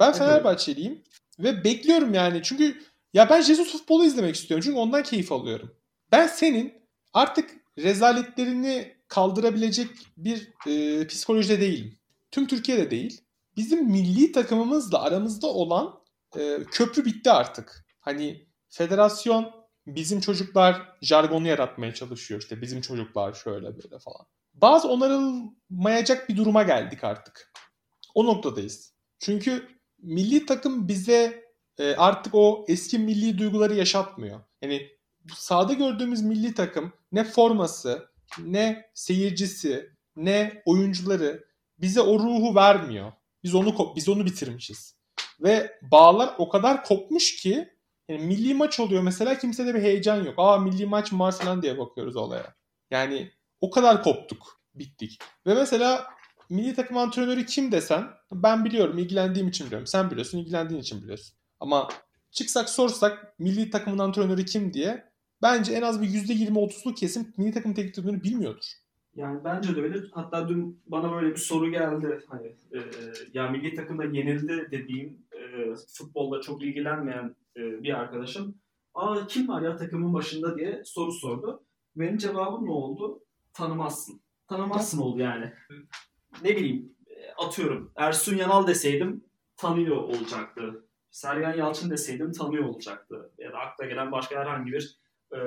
Ben 0.00 0.12
Fenerbahçeliyim 0.12 1.02
ve 1.38 1.64
bekliyorum 1.64 2.14
yani 2.14 2.40
çünkü 2.42 2.82
ya 3.14 3.30
ben 3.30 3.40
Jesus 3.40 3.72
futbolu 3.72 4.04
izlemek 4.04 4.34
istiyorum 4.34 4.62
çünkü 4.64 4.78
ondan 4.78 5.02
keyif 5.02 5.32
alıyorum. 5.32 5.74
Ben 6.12 6.26
senin 6.26 6.72
artık 7.12 7.50
rezaletlerini 7.78 8.96
kaldırabilecek 9.08 9.88
bir 10.16 10.52
e, 10.66 11.06
psikolojide 11.06 11.60
değilim. 11.60 11.98
Tüm 12.30 12.46
Türkiye'de 12.46 12.90
değil. 12.90 13.20
Bizim 13.56 13.90
milli 13.90 14.32
takımımızla 14.32 15.02
aramızda 15.02 15.46
olan 15.46 16.00
e, 16.38 16.58
köprü 16.70 17.04
bitti 17.04 17.30
artık. 17.30 17.84
Hani 18.00 18.46
federasyon 18.68 19.52
bizim 19.86 20.20
çocuklar 20.20 20.96
jargonu 21.02 21.48
yaratmaya 21.48 21.94
çalışıyor. 21.94 22.40
İşte 22.40 22.62
bizim 22.62 22.80
çocuklar 22.80 23.32
şöyle 23.32 23.66
böyle 23.66 23.98
falan. 23.98 24.26
Bazı 24.60 24.88
onarılmayacak 24.88 26.28
bir 26.28 26.36
duruma 26.36 26.62
geldik 26.62 27.04
artık. 27.04 27.52
O 28.14 28.26
noktadayız. 28.26 28.94
Çünkü 29.18 29.68
milli 29.98 30.46
takım 30.46 30.88
bize 30.88 31.44
e, 31.78 31.94
artık 31.94 32.34
o 32.34 32.64
eski 32.68 32.98
milli 32.98 33.38
duyguları 33.38 33.74
yaşatmıyor. 33.74 34.40
Yani 34.62 34.88
sahada 35.34 35.72
gördüğümüz 35.72 36.22
milli 36.22 36.54
takım 36.54 36.92
ne 37.12 37.24
forması, 37.24 38.08
ne 38.38 38.90
seyircisi, 38.94 39.90
ne 40.16 40.62
oyuncuları 40.64 41.44
bize 41.78 42.00
o 42.00 42.18
ruhu 42.18 42.54
vermiyor. 42.54 43.12
Biz 43.44 43.54
onu 43.54 43.92
biz 43.96 44.08
onu 44.08 44.26
bitirmişiz. 44.26 44.96
Ve 45.40 45.78
bağlar 45.82 46.34
o 46.38 46.48
kadar 46.48 46.84
kopmuş 46.84 47.36
ki 47.36 47.68
yani 48.08 48.26
milli 48.26 48.54
maç 48.54 48.80
oluyor 48.80 49.02
mesela 49.02 49.38
kimsede 49.38 49.74
bir 49.74 49.82
heyecan 49.82 50.24
yok. 50.24 50.34
Aa 50.36 50.58
milli 50.58 50.86
maç 50.86 51.12
mı 51.12 51.30
diye 51.62 51.78
bakıyoruz 51.78 52.16
olaya. 52.16 52.54
Yani 52.90 53.30
o 53.60 53.70
kadar 53.70 54.02
koptuk. 54.02 54.60
Bittik. 54.74 55.18
Ve 55.46 55.54
mesela 55.54 56.06
milli 56.50 56.74
takım 56.74 56.96
antrenörü 56.96 57.46
kim 57.46 57.72
desen 57.72 58.04
ben 58.32 58.64
biliyorum 58.64 58.98
ilgilendiğim 58.98 59.48
için 59.48 59.66
biliyorum. 59.66 59.86
Sen 59.86 60.10
biliyorsun 60.10 60.38
ilgilendiğin 60.38 60.80
için 60.80 61.02
biliyorsun. 61.02 61.36
Ama 61.60 61.88
çıksak 62.30 62.68
sorsak 62.68 63.38
milli 63.38 63.70
takımın 63.70 63.98
antrenörü 63.98 64.44
kim 64.44 64.72
diye 64.72 65.12
bence 65.42 65.72
en 65.72 65.82
az 65.82 66.02
bir 66.02 66.08
%20-30'luk 66.08 66.94
kesim 66.94 67.34
milli 67.36 67.52
takım 67.52 67.74
teknik 67.74 67.94
direktörünü 67.94 68.22
bilmiyordur. 68.22 68.64
Yani 69.14 69.44
bence 69.44 69.76
de 69.76 69.80
öyle. 69.80 69.98
Hatta 70.12 70.48
dün 70.48 70.82
bana 70.86 71.12
böyle 71.12 71.30
bir 71.30 71.40
soru 71.40 71.70
geldi. 71.70 72.24
Hani 72.28 72.46
e, 72.46 72.78
ya 73.34 73.50
milli 73.50 73.74
takımda 73.74 74.04
yenildi 74.04 74.68
dediğim 74.70 75.18
e, 75.32 75.74
futbolla 75.92 76.40
çok 76.40 76.62
ilgilenmeyen 76.62 77.36
e, 77.56 77.82
bir 77.82 77.94
arkadaşım. 77.94 78.54
Aa 78.94 79.26
kim 79.26 79.48
var 79.48 79.62
ya 79.62 79.76
takımın 79.76 80.14
başında 80.14 80.58
diye 80.58 80.82
soru 80.84 81.12
sordu. 81.12 81.64
Benim 81.96 82.18
cevabım 82.18 82.66
ne 82.66 82.70
oldu? 82.70 83.22
Tanımazsın. 83.52 84.22
Tanımazsın 84.48 84.98
oldu 84.98 85.20
yani. 85.20 85.52
Ne 86.42 86.56
bileyim 86.56 86.96
atıyorum 87.38 87.92
Ersun 87.96 88.36
Yanal 88.36 88.66
deseydim 88.66 89.24
tanıyor 89.56 89.96
olacaktı. 89.96 90.86
Sergen 91.10 91.56
Yalçın 91.56 91.90
deseydim 91.90 92.32
tanıyor 92.32 92.64
olacaktı. 92.64 93.32
Ya 93.38 93.52
da 93.52 93.58
akla 93.58 93.84
gelen 93.84 94.12
başka 94.12 94.40
herhangi 94.40 94.72
bir 94.72 95.00
e, 95.32 95.38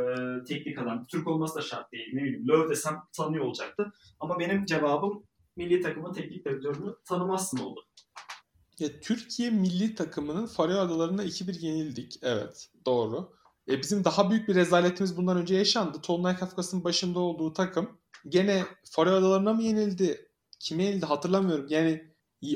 teknik 0.44 0.80
adam. 0.80 1.06
Türk 1.06 1.28
olması 1.28 1.56
da 1.56 1.62
şart 1.62 1.92
değil. 1.92 2.10
Ne 2.14 2.24
bileyim 2.24 2.48
Löw 2.48 2.70
desem 2.70 3.02
tanıyor 3.18 3.46
olacaktı. 3.46 3.94
Ama 4.20 4.40
benim 4.40 4.66
cevabım 4.66 5.24
milli 5.56 5.82
takımın 5.82 6.14
teknik 6.14 6.46
direktörünü 6.46 6.96
tanımazsın 7.06 7.58
oldu. 7.58 7.80
Ya, 8.80 9.00
Türkiye 9.02 9.50
milli 9.50 9.96
takımının 9.96 10.46
Faroe 10.46 10.80
Adaları'na 10.80 11.24
2-1 11.24 11.66
yenildik. 11.66 12.20
Evet 12.22 12.70
doğru. 12.86 13.34
E, 13.70 13.82
bizim 13.82 14.04
daha 14.04 14.30
büyük 14.30 14.48
bir 14.48 14.56
rezaletimiz 14.56 15.18
bundan 15.18 15.38
önce 15.38 15.56
yaşandı. 15.56 16.02
Tonlay 16.02 16.36
Kafkas'ın 16.36 16.84
başında 16.84 17.20
olduğu 17.20 17.54
takım 17.54 17.90
gene 18.30 18.64
Faroe 18.92 19.14
Adaları'na 19.14 19.54
mı 19.54 19.64
yenildi? 19.64 20.30
Kime 20.60 20.84
yenildi 20.84 21.06
hatırlamıyorum. 21.06 21.66
Yani 21.70 22.04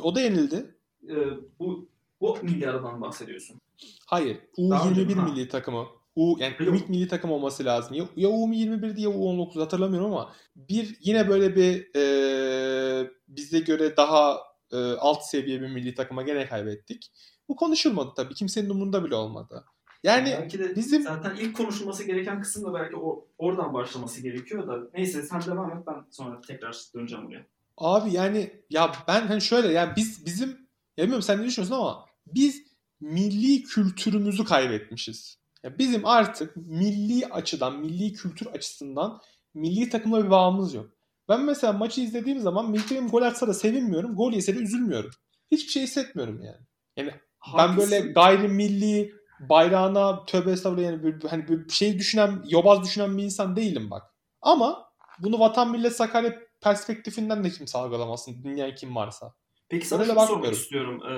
o 0.01 0.15
da 0.15 0.21
yenildi. 0.21 0.75
Ee, 1.09 1.15
bu 1.59 1.89
bu 2.21 2.37
milli 2.41 2.69
aradan 2.69 3.01
bahsediyorsun. 3.01 3.61
Hayır. 4.05 4.37
U21 4.57 5.31
milli 5.31 5.47
takımı. 5.47 5.85
U 6.15 6.37
yani 6.39 6.55
Yok. 6.59 6.75
ilk 6.75 6.89
milli 6.89 7.07
takım 7.07 7.31
olması 7.31 7.65
lazım. 7.65 7.93
Ya, 7.97 8.05
ya 8.15 8.29
U21 8.29 8.99
ya 8.99 9.09
U19 9.09 9.59
hatırlamıyorum 9.59 10.13
ama 10.13 10.33
bir 10.55 10.97
yine 11.01 11.29
böyle 11.29 11.55
bir 11.55 11.95
e, 11.95 13.11
bize 13.27 13.59
göre 13.59 13.97
daha 13.97 14.37
e, 14.71 14.77
alt 14.77 15.23
seviye 15.23 15.61
bir 15.61 15.67
milli 15.67 15.95
takıma 15.95 16.21
gene 16.21 16.47
kaybettik. 16.47 17.11
Bu 17.49 17.55
konuşulmadı 17.55 18.09
tabii. 18.15 18.33
Kimsenin 18.33 18.69
umurunda 18.69 19.05
bile 19.05 19.15
olmadı. 19.15 19.65
Yani 20.03 20.35
belki 20.41 20.59
de 20.59 20.75
bizim 20.75 21.03
zaten 21.03 21.35
ilk 21.35 21.57
konuşulması 21.57 22.03
gereken 22.03 22.41
kısım 22.41 22.65
da 22.65 22.73
belki 22.73 22.95
o, 22.95 23.27
oradan 23.37 23.73
başlaması 23.73 24.21
gerekiyor 24.21 24.67
da 24.67 24.89
neyse 24.93 25.23
sen 25.23 25.41
devam 25.41 25.77
et 25.77 25.87
ben 25.87 26.05
sonra 26.11 26.41
tekrar 26.41 26.77
döneceğim 26.95 27.27
buraya. 27.27 27.45
Abi 27.77 28.13
yani 28.13 28.61
ya 28.69 28.91
ben 29.07 29.27
hani 29.27 29.41
şöyle 29.41 29.67
yani 29.67 29.93
biz 29.95 30.25
bizim 30.25 30.49
ya 30.97 31.03
bilmiyorum 31.03 31.21
sen 31.21 31.41
ne 31.41 31.45
düşünüyorsun 31.45 31.75
ama 31.75 32.05
biz 32.27 32.63
milli 32.99 33.63
kültürümüzü 33.63 34.43
kaybetmişiz. 34.43 35.37
Ya 35.63 35.77
bizim 35.77 36.05
artık 36.05 36.55
milli 36.55 37.25
açıdan, 37.25 37.79
milli 37.79 38.13
kültür 38.13 38.45
açısından 38.45 39.21
milli 39.53 39.89
takımla 39.89 40.25
bir 40.25 40.29
bağımız 40.29 40.73
yok. 40.73 40.89
Ben 41.29 41.41
mesela 41.41 41.73
maçı 41.73 42.01
izlediğim 42.01 42.39
zaman 42.39 42.71
milli 42.71 42.85
takım 42.85 43.09
gol 43.09 43.21
atsa 43.21 43.47
da 43.47 43.53
sevinmiyorum, 43.53 44.15
gol 44.15 44.33
yese 44.33 44.55
de 44.55 44.59
üzülmüyorum. 44.59 45.11
Hiçbir 45.51 45.71
şey 45.71 45.83
hissetmiyorum 45.83 46.41
yani. 46.41 46.65
Yani 46.97 47.11
Ben 47.57 47.77
böyle 47.77 47.99
gayrimilli 47.99 49.13
bayrağına 49.39 50.25
tövbe 50.25 50.51
estağfurullah 50.51 50.85
yani 50.85 51.03
böyle, 51.03 51.27
hani 51.27 51.47
bir 51.47 51.69
şey 51.69 51.99
düşünen, 51.99 52.43
yobaz 52.49 52.83
düşünen 52.83 53.17
bir 53.17 53.23
insan 53.23 53.55
değilim 53.55 53.91
bak. 53.91 54.03
Ama 54.41 54.89
bunu 55.19 55.39
vatan 55.39 55.71
millet 55.71 55.95
Sakarya 55.95 56.39
perspektifinden 56.61 57.43
de 57.43 57.49
kimse 57.49 57.77
algılamasın. 57.77 58.43
Dünya 58.43 58.75
kim 58.75 58.95
varsa. 58.95 59.33
Peki 59.69 59.87
sana 59.87 60.05
şunu 60.05 60.27
sormak 60.27 60.53
istiyorum. 60.53 61.01
Ee, 61.09 61.13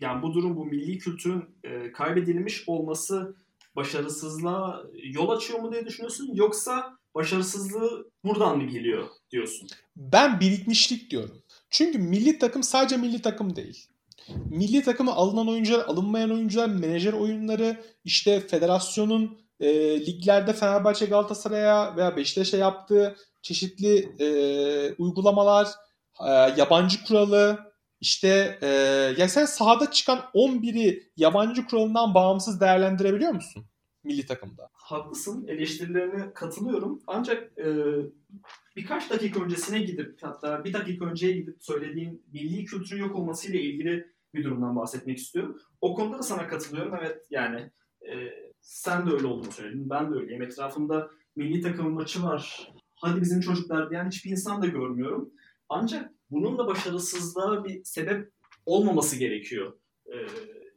yani 0.00 0.22
bu 0.22 0.34
durum, 0.34 0.56
bu 0.56 0.64
milli 0.64 0.98
kültürün 0.98 1.44
e, 1.64 1.92
kaybedilmiş 1.92 2.68
olması 2.68 3.36
başarısızlığa 3.76 4.82
yol 5.02 5.28
açıyor 5.28 5.58
mu 5.58 5.72
diye 5.72 5.86
düşünüyorsun? 5.86 6.30
Yoksa 6.34 6.98
başarısızlığı 7.14 8.10
buradan 8.24 8.56
mı 8.56 8.64
geliyor 8.64 9.08
diyorsun? 9.30 9.68
Ben 9.96 10.40
birikmişlik 10.40 11.10
diyorum. 11.10 11.42
Çünkü 11.70 11.98
milli 11.98 12.38
takım 12.38 12.62
sadece 12.62 12.96
milli 12.96 13.22
takım 13.22 13.56
değil. 13.56 13.86
Milli 14.50 14.82
takıma 14.82 15.14
alınan 15.14 15.48
oyuncular, 15.48 15.84
alınmayan 15.86 16.30
oyuncular, 16.30 16.68
menajer 16.68 17.12
oyunları, 17.12 17.84
işte 18.04 18.40
federasyonun 18.40 19.38
e, 19.60 20.00
liglerde 20.06 20.52
Fenerbahçe 20.52 21.06
Galatasaray'a 21.06 21.96
veya 21.96 22.16
Beşiktaş'a 22.16 22.56
yaptığı 22.56 23.16
çeşitli 23.42 24.14
e, 24.18 24.28
uygulamalar, 24.98 25.68
e, 26.26 26.30
yabancı 26.30 27.04
kuralı, 27.04 27.58
işte 28.00 28.58
e, 28.62 28.66
ya 29.18 29.28
sen 29.28 29.44
sahada 29.44 29.90
çıkan 29.90 30.18
11'i 30.34 31.12
yabancı 31.16 31.66
kuralından 31.66 32.14
bağımsız 32.14 32.60
değerlendirebiliyor 32.60 33.32
musun 33.32 33.64
milli 34.04 34.26
takımda? 34.26 34.68
Haklısın, 34.72 35.46
eleştirilerine 35.46 36.32
katılıyorum. 36.34 37.02
Ancak 37.06 37.58
e, 37.58 37.66
birkaç 38.76 39.10
dakika 39.10 39.44
öncesine 39.44 39.78
gidip, 39.78 40.18
hatta 40.22 40.64
bir 40.64 40.72
dakika 40.72 41.04
önceye 41.04 41.32
gidip 41.32 41.56
söylediğin 41.60 42.22
milli 42.32 42.64
kültürün 42.64 43.00
yok 43.00 43.16
olmasıyla 43.16 43.60
ilgili 43.60 44.12
bir 44.34 44.44
durumdan 44.44 44.76
bahsetmek 44.76 45.18
istiyorum. 45.18 45.58
O 45.80 45.94
konuda 45.94 46.18
da 46.18 46.22
sana 46.22 46.48
katılıyorum. 46.48 46.94
Evet 47.00 47.26
yani 47.30 47.70
e, 48.02 48.14
sen 48.60 49.06
de 49.06 49.10
öyle 49.10 49.26
olduğunu 49.26 49.52
söyledin, 49.52 49.90
ben 49.90 50.10
de 50.10 50.18
öyleyim. 50.18 50.42
Etrafımda 50.42 51.10
milli 51.36 51.60
takım 51.60 51.92
maçı 51.92 52.22
var, 52.22 52.72
hadi 52.94 53.20
bizim 53.20 53.40
çocuklar 53.40 53.90
diyen 53.90 54.08
hiçbir 54.08 54.30
insan 54.30 54.62
da 54.62 54.66
görmüyorum. 54.66 55.30
Ancak 55.68 56.10
bunun 56.30 56.58
da 56.58 56.66
başarısızlığa 56.66 57.64
bir 57.64 57.84
sebep 57.84 58.30
olmaması 58.66 59.16
gerekiyor. 59.16 59.72
E, 60.06 60.16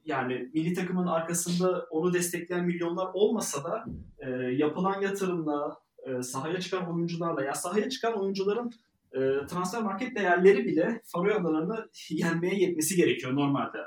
yani 0.06 0.50
milli 0.54 0.74
takımın 0.74 1.08
arkasında 1.08 1.88
onu 1.90 2.14
destekleyen 2.14 2.66
milyonlar 2.66 3.10
olmasa 3.14 3.64
da 3.64 3.86
e, 4.20 4.30
yapılan 4.32 5.02
yatırımla, 5.02 5.78
e, 6.06 6.24
sahaya 6.24 6.60
çıkan 6.60 6.94
oyuncularla, 6.94 7.44
ya 7.44 7.54
sahaya 7.54 7.90
çıkan 7.90 8.20
oyuncuların 8.20 8.72
e, 9.14 9.20
transfer 9.48 9.82
market 9.82 10.16
değerleri 10.16 10.66
bile 10.66 11.02
Faroe 11.06 11.34
Adalarını 11.34 11.90
yenmeye 12.10 12.56
yetmesi 12.56 12.96
gerekiyor 12.96 13.36
normalde. 13.36 13.78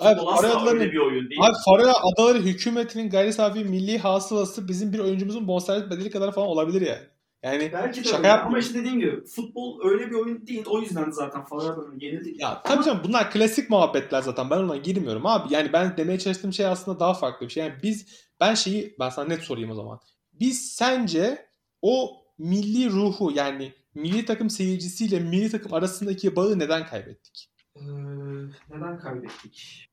Abi, 0.00 0.20
Faroe 0.20 0.70
öyle 0.70 0.92
bir 0.92 0.98
oyun 0.98 1.30
değil. 1.30 1.40
Abi 1.42 1.56
Faroe 1.64 1.92
Adaları 2.12 2.38
hükümetinin 2.38 3.10
gayri 3.10 3.32
safi 3.32 3.64
milli 3.64 3.98
hasılası 3.98 4.68
bizim 4.68 4.92
bir 4.92 4.98
oyuncumuzun 4.98 5.48
bonservis 5.48 5.90
bedeli 5.90 6.10
kadar 6.10 6.32
falan 6.32 6.48
olabilir 6.48 6.80
yani. 6.80 7.02
Yani 7.42 7.70
Belki 7.72 8.00
de 8.00 8.04
şaka 8.04 8.16
öyle. 8.18 8.26
yapmıyorum. 8.28 8.48
ama 8.54 8.58
işte 8.58 8.78
dediğim 8.78 9.00
gibi 9.00 9.24
futbol 9.24 9.80
öyle 9.90 10.10
bir 10.10 10.14
oyun 10.14 10.46
değil. 10.46 10.64
O 10.66 10.80
yüzden 10.80 11.10
zaten 11.10 11.44
Faroe 11.44 11.68
Adaları'nı 11.70 12.04
yenildi. 12.04 12.34
ya 12.38 12.62
tabii 12.64 12.84
canım 12.84 13.00
bunlar 13.04 13.30
klasik 13.30 13.70
muhabbetler 13.70 14.22
zaten 14.22 14.50
ben 14.50 14.56
ona 14.58 14.76
girmiyorum 14.76 15.26
abi. 15.26 15.54
Yani 15.54 15.72
ben 15.72 15.96
demeye 15.96 16.18
çalıştığım 16.18 16.52
şey 16.52 16.66
aslında 16.66 17.00
daha 17.00 17.14
farklı 17.14 17.46
bir 17.46 17.52
şey. 17.52 17.62
Yani 17.64 17.74
biz 17.82 18.06
ben 18.40 18.54
şeyi 18.54 18.96
ben 19.00 19.08
sana 19.10 19.28
net 19.28 19.40
sorayım 19.40 19.70
o 19.70 19.74
zaman. 19.74 20.00
Biz 20.32 20.72
sence 20.72 21.46
o 21.82 22.23
milli 22.38 22.90
ruhu 22.90 23.32
yani 23.34 23.72
milli 23.94 24.24
takım 24.24 24.50
seyircisiyle 24.50 25.20
milli 25.20 25.50
takım 25.50 25.74
arasındaki 25.74 26.36
bağı 26.36 26.58
neden 26.58 26.86
kaybettik? 26.86 27.50
Ee, 27.76 27.80
neden 28.70 28.98
kaybettik? 29.00 29.88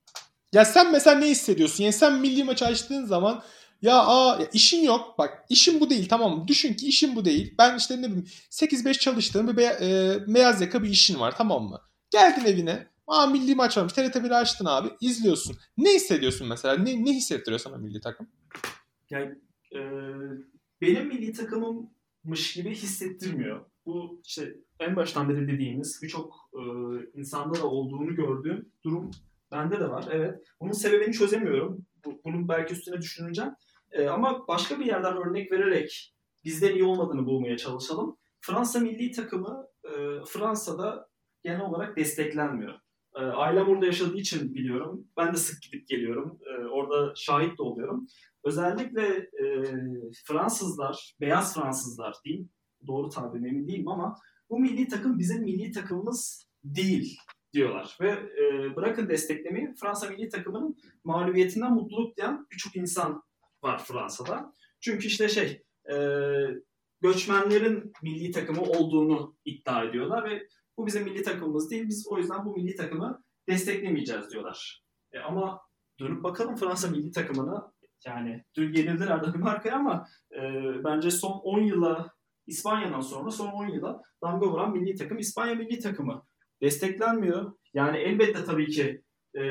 Ya 0.53 0.65
sen 0.65 0.91
mesela 0.91 1.19
ne 1.19 1.27
hissediyorsun? 1.29 1.83
Yani 1.83 1.93
sen 1.93 2.19
milli 2.19 2.43
maçı 2.43 2.65
açtığın 2.65 3.05
zaman 3.05 3.43
ya, 3.81 3.95
aa, 4.05 4.41
ya 4.41 4.47
işin 4.53 4.83
yok. 4.83 5.17
Bak 5.17 5.45
işin 5.49 5.79
bu 5.79 5.89
değil 5.89 6.09
tamam 6.09 6.37
mı? 6.37 6.47
Düşün 6.47 6.73
ki 6.73 6.87
işin 6.87 7.15
bu 7.15 7.25
değil. 7.25 7.55
Ben 7.59 7.77
işte 7.77 7.97
ne 8.01 8.05
bileyim 8.07 8.25
8-5 8.49 8.99
çalıştığım 8.99 9.47
bir 9.47 9.53
beya- 9.57 9.79
e, 9.81 10.19
beyaz 10.33 10.61
yaka 10.61 10.83
bir 10.83 10.89
işin 10.89 11.19
var 11.19 11.35
tamam 11.37 11.63
mı? 11.63 11.81
Geldin 12.11 12.45
evine. 12.45 12.87
Aa 13.07 13.27
milli 13.27 13.55
maç 13.55 13.77
varmış. 13.77 13.93
TRT 13.93 14.15
1'i 14.15 14.33
açtın 14.35 14.65
abi. 14.65 14.89
izliyorsun. 15.01 15.57
Ne 15.77 15.93
hissediyorsun 15.93 16.47
mesela? 16.47 16.75
Ne, 16.77 17.05
ne 17.05 17.11
hissettiriyor 17.13 17.59
sana 17.59 17.77
milli 17.77 18.01
takım? 18.01 18.27
Yani 19.09 19.35
e, 19.75 19.79
benim 20.81 21.07
milli 21.07 21.33
takımımmış 22.21 22.53
gibi 22.53 22.69
hissettirmiyor. 22.69 23.65
Bu 23.85 24.21
işte 24.25 24.55
en 24.79 24.95
baştan 24.95 25.29
beri 25.29 25.47
dediğimiz 25.47 25.99
birçok 26.03 26.33
e, 26.53 26.61
insanda 27.19 27.59
da 27.61 27.67
olduğunu 27.67 28.15
gördüğüm 28.15 28.71
durum 28.83 29.11
bende 29.51 29.79
de 29.79 29.89
var. 29.89 30.07
Evet. 30.11 30.43
Bunun 30.61 30.71
sebebini 30.71 31.13
çözemiyorum. 31.13 31.85
Bu- 32.05 32.21
Bunun 32.25 32.47
belki 32.47 32.73
üstüne 32.73 32.97
düşüneceğim. 33.01 33.51
E, 33.91 34.07
ama 34.07 34.47
başka 34.47 34.79
bir 34.79 34.85
yerden 34.85 35.17
örnek 35.17 35.51
vererek 35.51 36.15
bizden 36.45 36.73
iyi 36.73 36.83
olmadığını 36.83 37.25
bulmaya 37.25 37.57
çalışalım. 37.57 38.17
Fransa 38.41 38.79
milli 38.79 39.11
takımı 39.11 39.67
e, 39.85 39.89
Fransa'da 40.27 41.07
genel 41.43 41.61
olarak 41.61 41.97
desteklenmiyor. 41.97 42.73
E, 43.15 43.19
ailem 43.19 43.69
orada 43.69 43.85
yaşadığı 43.85 44.17
için 44.17 44.53
biliyorum. 44.53 45.07
Ben 45.17 45.33
de 45.33 45.37
sık 45.37 45.61
gidip 45.61 45.87
geliyorum. 45.87 46.39
E, 46.45 46.65
orada 46.65 47.13
şahit 47.15 47.57
de 47.57 47.63
oluyorum. 47.63 48.07
Özellikle 48.43 49.07
e, 49.17 49.63
Fransızlar, 50.25 51.15
beyaz 51.21 51.55
Fransızlar 51.55 52.15
diyeyim, 52.25 52.49
doğru 52.87 53.09
tabir 53.09 53.47
emin 53.47 53.67
değilim 53.67 53.87
ama 53.87 54.15
bu 54.49 54.59
milli 54.59 54.87
takım 54.87 55.19
bizim 55.19 55.43
milli 55.43 55.71
takımımız 55.71 56.47
değil 56.63 57.17
diyorlar. 57.53 57.97
Ve 58.01 58.09
e, 58.11 58.75
bırakın 58.75 59.09
desteklemeyi 59.09 59.73
Fransa 59.81 60.09
milli 60.09 60.29
takımının 60.29 60.77
mağlubiyetinden 61.03 61.73
mutluluk 61.73 62.17
duyan 62.17 62.47
birçok 62.51 62.75
insan 62.75 63.23
var 63.63 63.83
Fransa'da. 63.83 64.53
Çünkü 64.79 65.07
işte 65.07 65.29
şey, 65.29 65.63
e, 65.91 65.95
göçmenlerin 67.01 67.93
milli 68.03 68.31
takımı 68.31 68.61
olduğunu 68.61 69.35
iddia 69.45 69.83
ediyorlar 69.83 70.29
ve 70.29 70.47
bu 70.81 70.87
bizim 70.87 71.03
milli 71.03 71.23
takımımız 71.23 71.71
değil, 71.71 71.87
biz 71.87 72.07
o 72.07 72.17
yüzden 72.17 72.45
bu 72.45 72.55
milli 72.55 72.75
takımı 72.75 73.23
desteklemeyeceğiz 73.49 74.31
diyorlar. 74.31 74.83
E, 75.11 75.19
ama 75.19 75.61
dönüp 75.99 76.23
bakalım 76.23 76.55
Fransa 76.55 76.87
milli 76.87 77.11
takımına 77.11 77.71
yani 78.05 78.43
dün 78.57 78.73
yenildiler 78.73 79.23
Danimarka'ya 79.23 79.75
ama 79.75 80.07
e, 80.31 80.41
bence 80.83 81.11
son 81.11 81.31
10 81.31 81.61
yıla 81.61 82.11
İspanya'dan 82.47 83.01
sonra 83.01 83.31
son 83.31 83.47
10 83.47 83.67
yıla 83.67 84.01
damga 84.23 84.47
vuran 84.47 84.71
milli 84.71 84.95
takım 84.95 85.17
İspanya 85.17 85.55
milli 85.55 85.79
takımı. 85.79 86.23
Desteklenmiyor. 86.61 87.51
Yani 87.73 87.97
elbette 87.97 88.45
tabii 88.45 88.67
ki 88.67 89.01
e, 89.37 89.41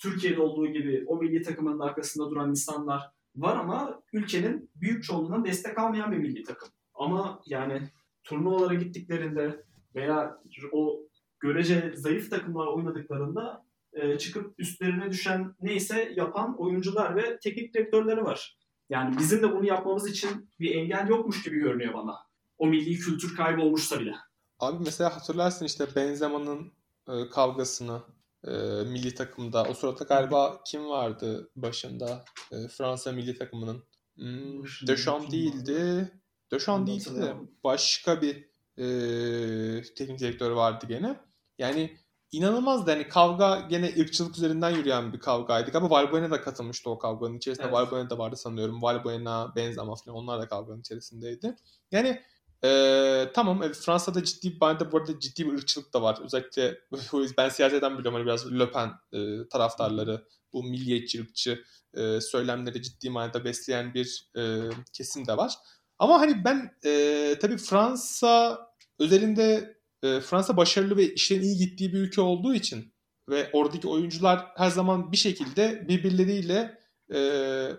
Türkiye'de 0.00 0.40
olduğu 0.40 0.66
gibi 0.66 1.04
o 1.06 1.16
milli 1.16 1.42
takımın 1.42 1.78
arkasında 1.78 2.30
duran 2.30 2.50
insanlar 2.50 3.10
var 3.36 3.56
ama 3.56 4.02
ülkenin 4.12 4.70
büyük 4.74 5.04
çoğunluğundan 5.04 5.44
destek 5.44 5.78
almayan 5.78 6.12
bir 6.12 6.18
milli 6.18 6.42
takım. 6.42 6.68
Ama 6.94 7.40
yani 7.46 7.88
turnuvalara 8.24 8.74
gittiklerinde 8.74 9.67
veya 9.98 10.42
o 10.72 11.00
görece 11.40 11.92
zayıf 11.96 12.30
takımlar 12.30 12.66
oynadıklarında 12.66 13.64
e, 13.92 14.18
çıkıp 14.18 14.54
üstlerine 14.58 15.10
düşen 15.10 15.54
neyse 15.60 16.12
yapan 16.16 16.60
oyuncular 16.60 17.16
ve 17.16 17.38
teknik 17.38 17.74
direktörleri 17.74 18.24
var. 18.24 18.58
Yani 18.90 19.18
bizim 19.18 19.42
de 19.42 19.52
bunu 19.52 19.66
yapmamız 19.66 20.10
için 20.10 20.50
bir 20.60 20.74
engel 20.74 21.08
yokmuş 21.08 21.42
gibi 21.42 21.58
görünüyor 21.58 21.94
bana. 21.94 22.16
O 22.58 22.66
milli 22.66 22.98
kültür 22.98 23.36
kaybolmuşsa 23.36 24.00
bile. 24.00 24.14
Abi 24.58 24.84
mesela 24.84 25.16
hatırlarsın 25.16 25.64
işte 25.64 25.86
Benzema'nın 25.96 26.72
e, 27.08 27.28
kavgasını 27.30 28.02
e, 28.44 28.50
milli 28.84 29.14
takımda. 29.14 29.64
O 29.70 29.74
sırada 29.74 30.04
galiba 30.04 30.60
kim 30.66 30.88
vardı 30.88 31.50
başında 31.56 32.24
e, 32.52 32.68
Fransa 32.68 33.12
milli 33.12 33.38
takımının? 33.38 33.84
Hmm, 34.16 34.62
Deschamps 34.86 35.32
değildi. 35.32 36.12
Deschamps 36.52 36.90
değildi 36.90 37.22
de 37.22 37.34
başka 37.64 38.22
bir 38.22 38.48
e, 38.78 38.84
teknik 39.94 40.18
direktör 40.20 40.50
vardı 40.50 40.86
gene. 40.88 41.20
Yani 41.58 41.96
inanılmaz 42.32 42.86
da 42.86 42.92
hani 42.92 43.08
kavga 43.08 43.66
gene 43.70 43.94
ırkçılık 44.00 44.36
üzerinden 44.36 44.70
yürüyen 44.70 45.12
bir 45.12 45.18
kavgaydı. 45.18 45.78
Ama 45.78 45.90
Valbuena 45.90 46.30
da 46.30 46.40
katılmıştı 46.40 46.90
o 46.90 46.98
kavganın 46.98 47.36
içerisinde. 47.36 47.66
Evet. 47.66 47.74
Valbuena 47.74 48.10
da 48.10 48.18
vardı 48.18 48.36
sanıyorum. 48.36 48.82
Valbuena, 48.82 49.52
Benzema 49.56 49.94
falan 49.94 50.16
onlar 50.16 50.40
da 50.40 50.48
kavganın 50.48 50.80
içerisindeydi. 50.80 51.56
Yani 51.92 52.22
ee, 52.64 53.30
tamam 53.34 53.62
evet, 53.62 53.76
Fransa'da 53.76 54.24
ciddi 54.24 54.54
bir 54.54 54.60
bende 54.60 54.92
bu 54.92 54.96
arada 54.96 55.20
ciddi 55.20 55.46
bir 55.46 55.52
ırkçılık 55.52 55.94
da 55.94 56.02
var. 56.02 56.18
Özellikle 56.24 56.78
ben 57.38 57.48
siyasetten 57.48 57.98
biliyorum 57.98 58.14
hani 58.14 58.26
biraz 58.26 58.52
Le 58.52 58.70
Pen 58.70 58.90
e, 59.12 59.48
taraftarları 59.48 60.24
bu 60.52 60.62
milliyetçi 60.62 61.20
ırkçı 61.22 61.64
e, 61.94 62.20
söylemleri 62.20 62.82
ciddi 62.82 63.10
manada 63.10 63.44
besleyen 63.44 63.94
bir 63.94 64.30
e, 64.36 64.70
kesim 64.92 65.26
de 65.26 65.36
var. 65.36 65.54
Ama 65.98 66.20
hani 66.20 66.44
ben 66.44 66.70
e, 66.84 67.34
tabii 67.40 67.56
Fransa 67.56 68.58
özelinde 68.98 69.76
e, 70.02 70.20
Fransa 70.20 70.56
başarılı 70.56 70.96
ve 70.96 71.14
işlerin 71.14 71.42
iyi 71.42 71.56
gittiği 71.56 71.92
bir 71.92 71.98
ülke 71.98 72.20
olduğu 72.20 72.54
için 72.54 72.92
ve 73.28 73.50
oradaki 73.52 73.88
oyuncular 73.88 74.46
her 74.56 74.70
zaman 74.70 75.12
bir 75.12 75.16
şekilde 75.16 75.88
birbirleriyle 75.88 76.78
e, 77.14 77.20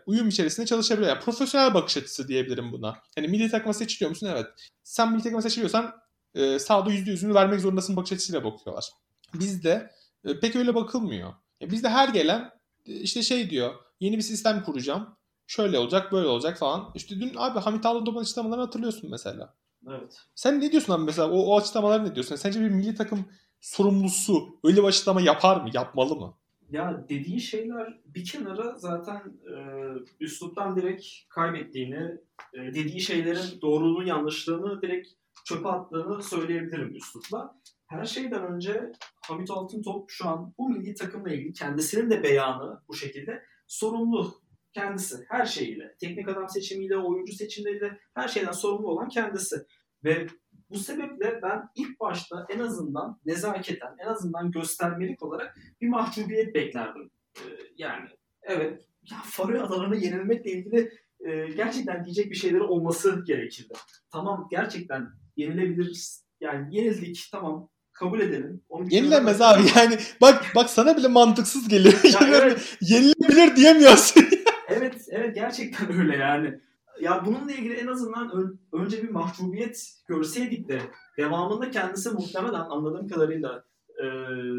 uyum 0.05 0.27
içerisinde 0.27 0.65
çalışabilir. 0.65 1.07
Yani 1.07 1.19
profesyonel 1.19 1.73
bakış 1.73 1.97
açısı 1.97 2.27
diyebilirim 2.27 2.71
buna. 2.71 2.97
Hani 3.15 3.27
milli 3.27 3.51
takıma 3.51 3.73
seçiliyor 3.73 4.09
musun? 4.09 4.27
Evet. 4.31 4.45
Sen 4.83 5.11
milli 5.11 5.23
takıma 5.23 5.41
seçiliyorsan 5.41 5.95
e, 6.33 6.59
sahada 6.59 6.91
yüzde 6.91 7.11
yüzünü 7.11 7.33
vermek 7.33 7.59
zorundasın 7.59 7.95
bakış 7.95 8.11
açısıyla 8.11 8.43
bakıyorlar. 8.43 8.89
Bizde 9.33 9.91
e, 10.25 10.39
pek 10.39 10.55
öyle 10.55 10.75
bakılmıyor. 10.75 11.33
Ya 11.61 11.71
bizde 11.71 11.89
her 11.89 12.09
gelen 12.09 12.51
işte 12.85 13.23
şey 13.23 13.49
diyor. 13.49 13.75
Yeni 13.99 14.17
bir 14.17 14.21
sistem 14.21 14.63
kuracağım. 14.63 15.17
Şöyle 15.47 15.79
olacak, 15.79 16.11
böyle 16.11 16.27
olacak 16.27 16.57
falan. 16.57 16.91
İşte 16.95 17.15
dün 17.15 17.33
abi 17.37 17.59
Hamit 17.59 17.85
Altıntop'un 17.85 18.21
açıklamalarını 18.21 18.65
hatırlıyorsun 18.65 19.11
mesela. 19.11 19.55
Evet. 19.87 20.17
Sen 20.35 20.61
ne 20.61 20.71
diyorsun 20.71 20.93
abi 20.93 21.03
mesela? 21.03 21.31
O, 21.31 21.37
o 21.37 21.57
açıklamaları 21.57 22.05
ne 22.05 22.15
diyorsun? 22.15 22.35
Sence 22.35 22.61
bir 22.61 22.69
milli 22.69 22.95
takım 22.95 23.25
sorumlusu 23.59 24.59
öyle 24.63 24.77
bir 24.77 24.87
açıklama 24.87 25.21
yapar 25.21 25.61
mı? 25.61 25.69
Yapmalı 25.73 26.15
mı? 26.15 26.37
Ya 26.69 27.05
dediği 27.09 27.41
şeyler 27.41 27.99
bir 28.05 28.25
kenara 28.25 28.77
zaten 28.77 29.21
e, 29.55 29.55
üsluptan 30.19 30.75
direkt 30.75 31.05
kaybettiğini, 31.29 32.17
e, 32.53 32.59
dediği 32.59 33.01
şeylerin 33.01 33.61
doğruluğu 33.61 34.03
yanlışlığını 34.03 34.81
direkt 34.81 35.07
çöpe 35.45 35.69
attığını 35.69 36.23
söyleyebilirim 36.23 36.95
üslupla. 36.95 37.59
Her 37.87 38.05
şeyden 38.05 38.43
önce 38.43 38.91
Hamit 39.21 39.51
Altıntop 39.51 40.09
şu 40.09 40.27
an 40.29 40.53
bu 40.57 40.69
milli 40.69 40.95
takımla 40.95 41.33
ilgili 41.33 41.53
kendisinin 41.53 42.09
de 42.09 42.23
beyanı 42.23 42.81
bu 42.87 42.93
şekilde 42.93 43.43
sorumlu 43.67 44.38
kendisi 44.73 45.25
her 45.29 45.45
şeyiyle. 45.45 45.95
Teknik 45.99 46.29
adam 46.29 46.49
seçimiyle, 46.49 46.97
oyuncu 46.97 47.33
seçimleriyle 47.33 47.99
her 48.13 48.27
şeyden 48.27 48.51
sorumlu 48.51 48.87
olan 48.87 49.09
kendisi. 49.09 49.55
Ve 50.03 50.27
bu 50.69 50.79
sebeple 50.79 51.39
ben 51.43 51.69
ilk 51.75 51.99
başta 51.99 52.45
en 52.49 52.59
azından 52.59 53.19
nezaketen, 53.25 53.95
en 53.99 54.07
azından 54.07 54.51
göstermelik 54.51 55.23
olarak 55.23 55.57
bir 55.81 55.87
mahcubiyet 55.87 56.55
beklerdim. 56.55 57.11
Ee, 57.37 57.41
yani 57.77 58.09
evet, 58.43 58.85
ya 59.11 59.17
Faroe 59.25 59.61
Adaları'na 59.61 59.95
yenilmekle 59.95 60.51
ilgili 60.51 60.91
e, 61.19 61.47
gerçekten 61.47 62.05
diyecek 62.05 62.31
bir 62.31 62.35
şeyleri 62.35 62.63
olması 62.63 63.23
gerekirdi. 63.25 63.73
Tamam 64.11 64.47
gerçekten 64.51 65.07
yenilebiliriz. 65.35 66.25
Yani 66.41 66.75
yenildik 66.75 67.27
tamam 67.31 67.69
kabul 67.99 68.19
edelim. 68.19 68.61
Onu 68.69 68.87
Yenilemez 68.89 69.41
abi 69.41 69.61
yani 69.75 69.97
bak 70.21 70.45
bak 70.55 70.69
sana 70.69 70.97
bile 70.97 71.07
mantıksız 71.07 71.67
geliyor. 71.67 71.99
Ya 72.03 72.19
evet. 72.41 72.77
Yenilebilir 72.81 73.55
diyemiyorsun. 73.55 74.28
Evet 75.09 75.35
gerçekten 75.35 75.93
öyle 75.99 76.17
yani 76.17 76.59
ya 77.01 77.25
bununla 77.25 77.51
ilgili 77.51 77.73
en 77.73 77.87
azından 77.87 78.31
ön, 78.31 78.59
önce 78.73 79.03
bir 79.03 79.09
mahcubiyet 79.09 79.89
görseydik 80.07 80.69
de 80.69 80.81
devamında 81.17 81.71
kendisi 81.71 82.09
muhtemelen 82.09 82.59
anladığım 82.59 83.07
kadarıyla 83.07 83.63
e, 84.03 84.05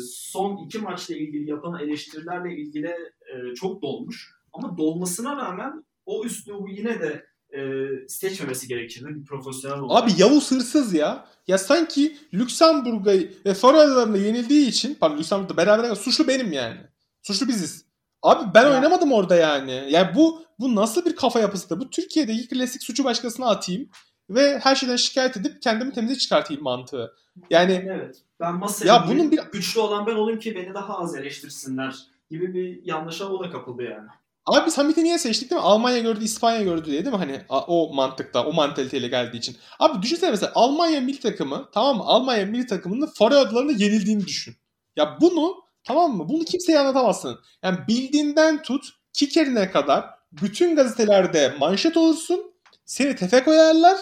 son 0.00 0.64
iki 0.66 0.78
maçla 0.78 1.14
ilgili 1.14 1.50
yapılan 1.50 1.80
eleştirilerle 1.80 2.56
ilgili 2.56 2.86
e, 2.86 3.54
çok 3.54 3.82
dolmuş. 3.82 4.34
Ama 4.52 4.78
dolmasına 4.78 5.36
rağmen 5.36 5.84
o 6.06 6.24
üslubu 6.24 6.68
yine 6.68 7.00
de 7.00 7.26
e, 7.58 7.88
seçmemesi 8.08 8.68
gerekirdi 8.68 9.08
bir 9.08 9.24
profesyonel 9.24 9.78
olarak. 9.78 10.04
Abi 10.04 10.10
Yavuz 10.18 10.50
hırsız 10.50 10.94
ya. 10.94 11.26
Ya 11.46 11.58
sanki 11.58 12.16
Lüksemburg'a 12.34 13.12
ve 13.46 13.54
Faroe 13.54 14.18
yenildiği 14.18 14.68
için 14.68 14.94
pardon 15.00 15.18
Lüksemburg'da 15.18 15.56
beraber 15.56 15.94
suçlu 15.94 16.28
benim 16.28 16.52
yani. 16.52 16.80
Suçlu 17.22 17.48
biziz. 17.48 17.89
Abi 18.22 18.54
ben 18.54 18.62
ya. 18.62 18.70
oynamadım 18.70 19.12
orada 19.12 19.36
yani. 19.36 19.86
Yani 19.88 20.14
bu 20.14 20.42
bu 20.58 20.74
nasıl 20.74 21.04
bir 21.04 21.16
kafa 21.16 21.40
yapısı 21.40 21.80
Bu 21.80 21.90
Türkiye'deki 21.90 22.48
klasik 22.48 22.82
suçu 22.82 23.04
başkasına 23.04 23.46
atayım 23.46 23.88
ve 24.30 24.58
her 24.58 24.74
şeyden 24.76 24.96
şikayet 24.96 25.36
edip 25.36 25.62
kendimi 25.62 25.92
temize 25.92 26.18
çıkartayım 26.18 26.62
mantığı. 26.62 27.14
Yani 27.50 27.86
evet. 27.90 28.16
Ben 28.40 28.54
masaya 28.54 28.86
ya 28.86 29.06
bunun 29.08 29.30
bir 29.30 29.40
güçlü 29.52 29.80
olan 29.80 30.06
ben 30.06 30.14
olayım 30.14 30.40
ki 30.40 30.54
beni 30.54 30.74
daha 30.74 30.98
az 30.98 31.16
eleştirsinler 31.16 31.96
gibi 32.30 32.54
bir 32.54 32.86
yanlışa 32.86 33.24
o 33.24 33.44
da 33.44 33.50
kapıldı 33.50 33.82
yani. 33.82 34.08
Abi 34.46 34.70
Hamit'i 34.70 35.04
niye 35.04 35.18
seçtik 35.18 35.50
değil 35.50 35.60
mi? 35.60 35.66
Almanya 35.66 35.98
gördü, 35.98 36.24
İspanya 36.24 36.62
gördü 36.62 36.86
diye 36.90 37.04
değil 37.04 37.14
mi? 37.14 37.18
Hani 37.18 37.42
o 37.48 37.94
mantıkta, 37.94 38.44
o 38.44 38.52
mantaliteyle 38.52 39.08
geldiği 39.08 39.36
için. 39.36 39.56
Abi 39.78 40.02
düşünsene 40.02 40.30
mesela 40.30 40.52
Almanya 40.54 41.00
milli 41.00 41.20
takımı, 41.20 41.68
tamam 41.72 41.96
mı? 41.96 42.02
Almanya 42.06 42.46
milli 42.46 42.66
takımının 42.66 43.06
Faroe 43.06 43.38
Adaları'nda 43.38 43.72
yenildiğini 43.72 44.26
düşün. 44.26 44.54
Ya 44.96 45.18
bunu 45.20 45.54
Tamam 45.84 46.16
mı? 46.16 46.28
Bunu 46.28 46.44
kimseye 46.44 46.78
anlatamazsın. 46.78 47.38
Yani 47.62 47.78
bildiğinden 47.88 48.62
tut 48.62 48.88
kikerine 49.12 49.70
kadar 49.70 50.04
bütün 50.32 50.76
gazetelerde 50.76 51.54
manşet 51.60 51.96
olursun. 51.96 52.52
Seni 52.84 53.16
tefe 53.16 53.44
koyarlar. 53.44 53.96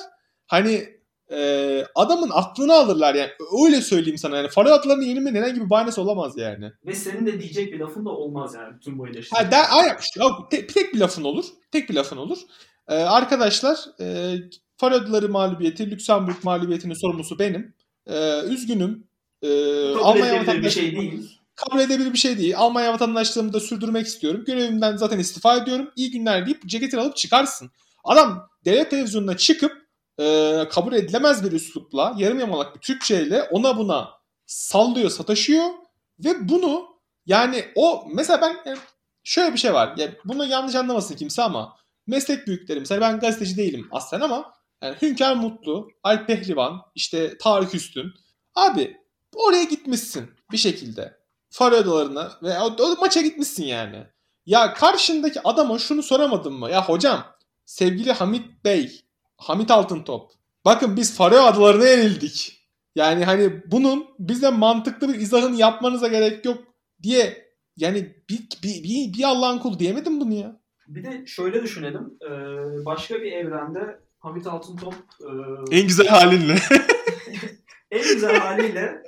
Hani 0.46 0.98
e, 1.30 1.84
adamın 1.94 2.30
aklını 2.32 2.74
alırlar 2.74 3.14
yani. 3.14 3.30
Öyle 3.64 3.80
söyleyeyim 3.80 4.18
sana 4.18 4.36
yani. 4.36 4.48
Faroe 4.48 4.72
Adaları'nın 4.72 5.04
yenilmenin 5.04 5.42
herhangi 5.42 5.60
bir 5.60 5.70
bahanesi 5.70 6.00
olamaz 6.00 6.38
yani. 6.38 6.72
Ve 6.86 6.94
senin 6.94 7.26
de 7.26 7.40
diyecek 7.40 7.72
bir 7.72 7.78
lafın 7.78 8.04
da 8.04 8.10
olmaz 8.10 8.54
yani 8.54 8.76
bütün 8.76 8.98
bu 8.98 9.08
eleştiri. 9.08 9.38
Ha, 9.38 9.50
der, 9.50 9.64
aynen, 9.70 9.96
tek, 10.50 10.74
tek 10.74 10.94
bir 10.94 10.98
lafın 10.98 11.24
olur. 11.24 11.44
Tek 11.72 11.90
bir 11.90 11.94
lafın 11.94 12.16
olur. 12.16 12.38
Ee, 12.88 12.94
arkadaşlar 12.94 13.78
e, 14.00 14.36
Faroe 14.76 14.96
Adaları 14.96 15.28
mağlubiyeti, 15.28 15.90
Lüksemburg 15.90 16.36
mağlubiyetinin 16.42 16.94
sorumlusu 16.94 17.38
benim. 17.38 17.74
Ee, 18.06 18.40
üzgünüm. 18.42 19.08
Ee, 19.42 19.94
Almanya 19.94 20.40
vatandaşı... 20.40 20.62
bir 20.62 20.70
şey 20.70 20.96
değil 20.96 21.37
kabul 21.58 21.80
edebilir 21.80 22.12
bir 22.12 22.18
şey 22.18 22.38
değil. 22.38 22.58
Almanya 22.58 22.92
vatandaşlığımı 22.92 23.52
da 23.52 23.60
sürdürmek 23.60 24.06
istiyorum. 24.06 24.44
Görevimden 24.46 24.96
zaten 24.96 25.18
istifa 25.18 25.56
ediyorum. 25.56 25.90
İyi 25.96 26.10
günler 26.10 26.46
deyip 26.46 26.66
ceketini 26.66 27.00
alıp 27.00 27.16
çıkarsın. 27.16 27.70
Adam 28.04 28.48
devlet 28.64 28.90
televizyonuna 28.90 29.36
çıkıp 29.36 29.72
e, 30.20 30.64
kabul 30.70 30.92
edilemez 30.92 31.44
bir 31.44 31.52
üslupla, 31.52 32.14
yarım 32.18 32.38
yamalak 32.38 32.74
bir 32.76 32.80
Türkçeyle 32.80 33.42
ona 33.42 33.76
buna 33.76 34.08
sallıyor, 34.46 35.10
sataşıyor 35.10 35.64
ve 36.24 36.48
bunu 36.48 36.86
yani 37.26 37.64
o 37.76 38.04
mesela 38.14 38.40
ben 38.40 38.56
yani 38.66 38.78
şöyle 39.24 39.52
bir 39.52 39.58
şey 39.58 39.74
var. 39.74 39.94
Yani 39.96 40.14
bunu 40.24 40.46
yanlış 40.46 40.74
anlamasın 40.74 41.16
kimse 41.16 41.42
ama 41.42 41.76
meslek 42.06 42.46
büyüklerim 42.46 42.82
mesela 42.82 43.00
ben 43.00 43.20
gazeteci 43.20 43.56
değilim 43.56 43.88
aslen 43.90 44.20
ama 44.20 44.52
yani 44.82 44.96
Hünkar 45.02 45.36
Mutlu, 45.36 45.88
Alp 46.02 46.26
Pehlivan, 46.26 46.82
işte 46.94 47.38
Tarık 47.38 47.74
Üstün. 47.74 48.14
Abi 48.54 48.96
oraya 49.34 49.64
gitmişsin 49.64 50.30
bir 50.52 50.56
şekilde. 50.56 51.17
Faroe 51.50 51.78
Adalarına 51.78 52.32
ve 52.42 52.60
o, 52.60 52.76
o 52.80 52.96
maça 53.00 53.20
gitmişsin 53.20 53.64
yani. 53.64 54.06
Ya 54.46 54.74
karşındaki 54.74 55.40
adama 55.44 55.78
şunu 55.78 56.02
soramadın 56.02 56.52
mı? 56.52 56.70
Ya 56.70 56.84
hocam 56.84 57.24
sevgili 57.66 58.12
Hamit 58.12 58.64
Bey, 58.64 59.00
Hamit 59.36 59.70
Altıntop. 59.70 60.30
Bakın 60.64 60.96
biz 60.96 61.16
Faroe 61.16 61.40
Adalarına 61.40 61.86
yenildik. 61.86 62.58
Yani 62.94 63.24
hani 63.24 63.62
bunun 63.66 64.06
bize 64.18 64.50
mantıklı 64.50 65.08
bir 65.08 65.14
izahını 65.14 65.56
yapmanıza 65.56 66.08
gerek 66.08 66.44
yok 66.44 66.58
diye 67.02 67.48
yani 67.76 68.16
bir, 68.30 68.48
bir, 68.62 68.82
bir, 68.82 69.18
bir 69.18 69.24
Allah'ın 69.24 69.58
kulu 69.58 69.78
diyemedim 69.78 70.20
bunu 70.20 70.34
ya. 70.34 70.60
Bir 70.88 71.04
de 71.04 71.26
şöyle 71.26 71.62
düşünelim. 71.62 72.18
Ee, 72.22 72.28
başka 72.84 73.14
bir 73.14 73.32
evrende 73.32 74.00
Hamit 74.18 74.46
Altıntop 74.46 74.94
e... 75.20 75.30
en 75.76 75.86
güzel 75.86 76.06
halinle 76.06 76.54
en 77.90 78.02
güzel 78.02 78.38
haliyle 78.38 79.02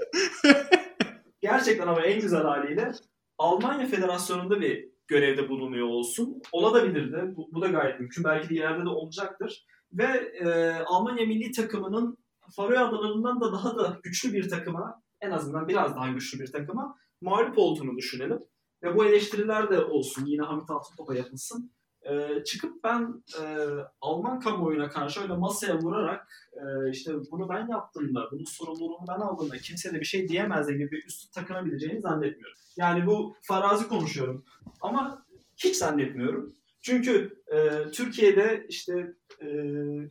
gerçekten 1.41 1.87
ama 1.87 2.01
en 2.01 2.21
güzel 2.21 2.43
haliyle 2.43 2.93
Almanya 3.39 3.87
Federasyonu'nda 3.87 4.61
bir 4.61 4.89
görevde 5.09 5.49
bulunuyor 5.49 5.87
olsun. 5.87 6.43
Olabilirdi. 6.53 7.37
Bu, 7.37 7.49
bu 7.53 7.63
da 7.63 7.67
gayet 7.67 8.01
mümkün. 8.01 8.25
Belki 8.25 8.49
de 8.49 8.55
ileride 8.55 8.85
de 8.85 8.89
olacaktır. 8.89 9.65
Ve 9.93 10.05
e, 10.41 10.73
Almanya 10.87 11.27
milli 11.27 11.53
takımının 11.53 12.17
Faroe 12.57 12.79
Adaları'ndan 12.79 13.41
da 13.41 13.53
daha 13.53 13.79
da 13.79 13.99
güçlü 14.03 14.33
bir 14.33 14.49
takıma, 14.49 15.03
en 15.21 15.31
azından 15.31 15.69
biraz 15.69 15.97
daha 15.97 16.09
güçlü 16.09 16.41
bir 16.41 16.53
takıma 16.53 16.97
mağlup 17.21 17.59
olduğunu 17.59 17.97
düşünelim. 17.97 18.39
Ve 18.83 18.97
bu 18.97 19.05
eleştiriler 19.05 19.71
de 19.71 19.81
olsun. 19.81 20.27
Yine 20.27 20.43
Hamit 20.43 20.71
Altıntop'a 20.71 21.15
yapılsın. 21.15 21.73
Ee, 22.05 22.45
çıkıp 22.45 22.85
ben 22.85 23.23
e, 23.43 23.67
Alman 24.01 24.41
kamuoyuna 24.41 24.89
karşı 24.89 25.21
öyle 25.21 25.33
masaya 25.33 25.79
vurarak 25.79 26.29
e, 26.53 26.91
işte 26.91 27.13
bunu 27.31 27.49
ben 27.49 27.69
yaptım 27.69 28.15
da, 28.15 28.31
bunun 28.33 28.45
sorumluluğunu 28.45 29.07
ben 29.09 29.21
aldım 29.21 29.51
da 29.51 29.59
kimse 29.59 29.95
de 29.95 30.01
bir 30.01 30.05
şey 30.05 30.29
diyemez 30.29 30.69
gibi 30.69 30.91
bir 30.91 31.05
üstü 31.07 31.31
takınabileceğini 31.31 32.01
zannetmiyorum. 32.01 32.59
Yani 32.77 33.07
bu 33.07 33.37
farazi 33.43 33.89
konuşuyorum 33.89 34.45
ama 34.81 35.27
hiç 35.57 35.77
zannetmiyorum. 35.77 36.53
Çünkü 36.83 37.43
e, 37.47 37.91
Türkiye'de 37.91 38.67
işte 38.69 39.15
e, 39.43 39.49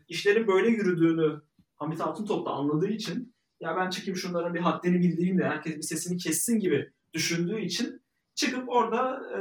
işlerin 0.08 0.48
böyle 0.48 0.70
yürüdüğünü 0.70 1.42
Hamit 1.76 2.02
Altıntop 2.02 2.46
da 2.46 2.52
anladığı 2.52 2.90
için 2.90 3.34
ya 3.60 3.78
ben 3.78 3.90
çıkayım 3.90 4.18
şunların 4.18 4.54
bir 4.54 4.60
haddini 4.60 5.00
bildireyim 5.00 5.38
de 5.38 5.44
herkes 5.44 5.78
bir 5.78 5.82
sesini 5.82 6.18
kessin 6.18 6.60
gibi 6.60 6.92
düşündüğü 7.14 7.62
için 7.62 8.02
çıkıp 8.40 8.70
orada 8.70 9.22
e, 9.36 9.40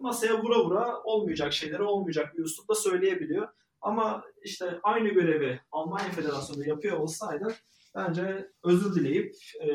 masaya 0.00 0.42
vura 0.42 0.64
vura 0.64 1.02
olmayacak 1.02 1.52
şeyleri 1.52 1.82
olmayacak 1.82 2.38
bir 2.38 2.44
üslupla 2.44 2.74
söyleyebiliyor. 2.74 3.48
Ama 3.80 4.24
işte 4.42 4.78
aynı 4.82 5.08
görevi 5.08 5.60
Almanya 5.72 6.10
Federasyonu'nda 6.10 6.68
yapıyor 6.68 6.96
olsaydı 6.96 7.54
bence 7.94 8.50
özür 8.64 8.94
dileyip 8.94 9.34
e, 9.60 9.68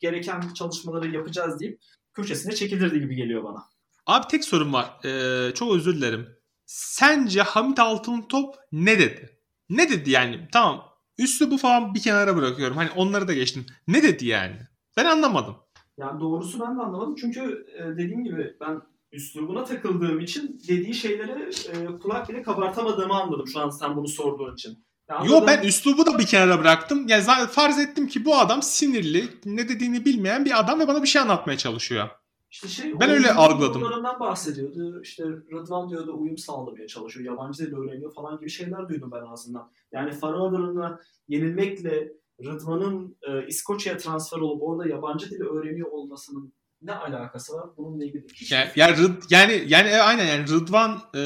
gereken 0.00 0.40
çalışmaları 0.54 1.08
yapacağız 1.08 1.60
deyip 1.60 1.80
köşesine 2.14 2.54
çekilirdi 2.54 3.00
gibi 3.00 3.16
geliyor 3.16 3.44
bana. 3.44 3.62
Abi 4.06 4.26
tek 4.28 4.44
sorum 4.44 4.72
var. 4.72 5.04
Ee, 5.04 5.54
çok 5.54 5.74
özür 5.74 5.96
dilerim. 5.96 6.28
Sence 6.66 7.42
Hamit 7.42 7.78
Altıntop 7.78 8.54
ne 8.72 8.98
dedi? 8.98 9.40
Ne 9.68 9.90
dedi 9.90 10.10
yani? 10.10 10.48
Tamam. 10.52 10.84
Üstü 11.18 11.50
bu 11.50 11.58
falan 11.58 11.94
bir 11.94 12.02
kenara 12.02 12.36
bırakıyorum. 12.36 12.76
Hani 12.76 12.90
onları 12.90 13.28
da 13.28 13.32
geçtim. 13.32 13.66
Ne 13.88 14.02
dedi 14.02 14.26
yani? 14.26 14.56
Ben 14.96 15.04
anlamadım. 15.04 15.56
Yani 15.98 16.20
doğrusu 16.20 16.60
ben 16.60 16.78
de 16.78 16.82
anlamadım. 16.82 17.14
Çünkü 17.14 17.66
e, 17.78 17.96
dediğim 17.96 18.24
gibi 18.24 18.56
ben 18.60 18.82
üslubuna 19.12 19.64
takıldığım 19.64 20.20
için 20.20 20.60
dediği 20.68 20.94
şeyleri 20.94 21.50
e, 21.72 21.98
kulak 21.98 22.28
bile 22.28 22.42
kabartamadığımı 22.42 23.14
anladım 23.14 23.46
şu 23.46 23.60
an 23.60 23.70
sen 23.70 23.96
bunu 23.96 24.08
sorduğun 24.08 24.54
için. 24.54 24.84
Yani 25.08 25.28
Yo 25.28 25.46
ben 25.46 25.62
üslubu 25.62 26.06
da 26.06 26.18
bir 26.18 26.26
kenara 26.26 26.60
bıraktım. 26.60 27.08
Yani 27.08 27.46
farz 27.46 27.78
ettim 27.78 28.08
ki 28.08 28.24
bu 28.24 28.36
adam 28.38 28.62
sinirli, 28.62 29.28
ne 29.44 29.68
dediğini 29.68 30.04
bilmeyen 30.04 30.44
bir 30.44 30.60
adam 30.60 30.80
ve 30.80 30.88
bana 30.88 31.02
bir 31.02 31.08
şey 31.08 31.22
anlatmaya 31.22 31.58
çalışıyor. 31.58 32.08
İşte 32.50 32.68
şey, 32.68 33.00
ben 33.00 33.10
öyle 33.10 33.32
algıladım. 33.32 33.82
bahsediyordu. 34.20 35.02
İşte 35.02 35.24
Rıdvan 35.24 35.90
diyordu 35.90 36.14
uyum 36.18 36.38
sağlamaya 36.38 36.86
çalışıyor. 36.86 37.26
Yabancı 37.26 37.66
dil 37.66 37.74
öğreniyor 37.74 38.14
falan 38.14 38.38
gibi 38.38 38.50
şeyler 38.50 38.88
duydum 38.88 39.10
ben 39.12 39.26
ağzından. 39.26 39.72
Yani 39.92 40.12
Farahadır'ına 40.12 41.00
yenilmekle 41.28 42.12
Rıdvan'ın 42.40 43.16
e, 43.28 43.46
İskoçya'ya 43.46 43.98
transfer 43.98 44.38
olup 44.38 44.62
orada 44.62 44.88
yabancı 44.88 45.30
dili 45.30 45.44
öğreniyor 45.44 45.90
olmasının 45.90 46.52
ne 46.82 46.94
alakası 46.94 47.52
var? 47.52 47.66
Bununla 47.76 48.04
ilgili 48.04 48.26
hiç 48.34 48.52
yani, 48.52 48.70
yani, 48.76 48.96
Rıd, 48.96 49.22
yani 49.30 49.64
yani 49.68 49.88
e, 49.88 49.96
aynen 49.96 50.26
yani 50.26 50.48
Rıdvan 50.48 51.00
e, 51.14 51.20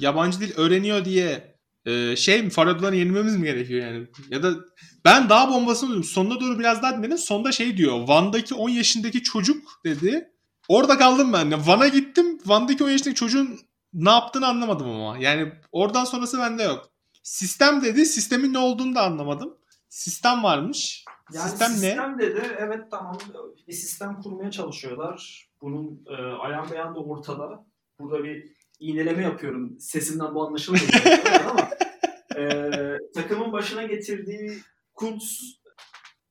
yabancı 0.00 0.40
dil 0.40 0.56
öğreniyor 0.56 1.04
diye 1.04 1.56
e, 1.86 2.16
şey 2.16 2.42
mi 2.42 2.50
Faradlar'ı 2.50 2.96
yenilmemiz 2.96 3.36
mi 3.36 3.44
gerekiyor 3.44 3.82
yani? 3.86 4.06
Ya 4.30 4.42
da 4.42 4.54
ben 5.04 5.28
daha 5.28 5.50
bombasını 5.50 5.88
duydum. 5.88 6.04
Sonuna 6.04 6.40
doğru 6.40 6.58
biraz 6.58 6.82
daha 6.82 6.98
dinledim. 6.98 7.18
Sonda 7.18 7.52
şey 7.52 7.76
diyor. 7.76 8.08
Van'daki 8.08 8.54
10 8.54 8.68
yaşındaki 8.68 9.22
çocuk 9.22 9.80
dedi. 9.84 10.30
Orada 10.68 10.98
kaldım 10.98 11.32
ben. 11.32 11.66
Van'a 11.66 11.88
gittim. 11.88 12.38
Van'daki 12.46 12.84
10 12.84 12.90
yaşındaki 12.90 13.14
çocuğun 13.14 13.58
ne 13.92 14.10
yaptığını 14.10 14.46
anlamadım 14.46 14.90
ama. 14.90 15.18
Yani 15.18 15.52
oradan 15.72 16.04
sonrası 16.04 16.38
bende 16.38 16.62
yok. 16.62 16.90
Sistem 17.22 17.82
dedi. 17.82 18.06
Sistemin 18.06 18.52
ne 18.52 18.58
olduğunu 18.58 18.94
da 18.94 19.02
anlamadım. 19.02 19.59
Sistem 19.90 20.42
varmış. 20.42 21.04
Yani 21.32 21.50
sistem, 21.50 21.68
sistem 21.68 22.12
ne? 22.12 22.18
dedi. 22.18 22.56
Evet 22.58 22.90
tamam 22.90 23.18
bir 23.68 23.72
sistem 23.72 24.20
kurmaya 24.22 24.50
çalışıyorlar. 24.50 25.48
Bunun 25.62 26.04
e, 26.06 26.14
ayan 26.14 26.70
beyan 26.70 26.94
da 26.94 26.98
ortada. 27.00 27.66
Burada 27.98 28.24
bir 28.24 28.52
iğneleme 28.80 29.22
yapıyorum. 29.22 29.80
Sesimden 29.80 30.34
bu 30.34 30.46
anlaşılmıyor 30.46 30.86
ama 31.50 31.70
e, 32.36 32.70
takımın 33.14 33.52
başına 33.52 33.82
getirdiği 33.82 34.58
Kuntz, 34.94 35.60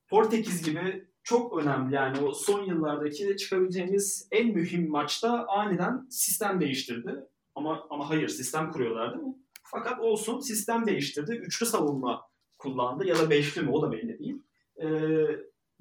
Portekiz 0.08 0.64
gibi 0.64 1.08
çok 1.24 1.62
önemli. 1.62 1.96
Yani 1.96 2.20
o 2.20 2.34
son 2.34 2.64
yıllardaki 2.64 3.38
çıkabileceğimiz 3.38 4.28
en 4.32 4.48
mühim 4.48 4.90
maçta 4.90 5.46
aniden 5.48 6.08
sistem 6.10 6.62
değiştirdi. 6.62 7.16
Ama 7.56 7.88
ama 7.90 8.10
hayır 8.10 8.28
sistem 8.28 8.72
kuruyorlar 8.72 9.14
değil 9.14 9.28
mi? 9.28 9.36
Fakat 9.64 10.00
olsun 10.00 10.40
sistem 10.40 10.86
değiştirdi. 10.86 11.32
Üçlü 11.32 11.66
savunma 11.66 12.29
kullandı 12.60 13.06
ya 13.06 13.20
da 13.20 13.30
beşli 13.30 13.62
mi 13.62 13.72
o 13.72 13.82
da 13.82 13.92
belli 13.92 14.20
değil. 14.20 14.44
Ee, 14.78 14.90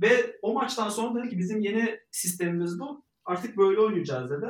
ve 0.02 0.38
o 0.42 0.52
maçtan 0.52 0.88
sonra 0.88 1.20
dedi 1.20 1.30
ki 1.30 1.38
bizim 1.38 1.60
yeni 1.60 2.00
sistemimiz 2.10 2.80
bu. 2.80 3.04
Artık 3.24 3.56
böyle 3.56 3.80
oynayacağız 3.80 4.30
dedi. 4.30 4.46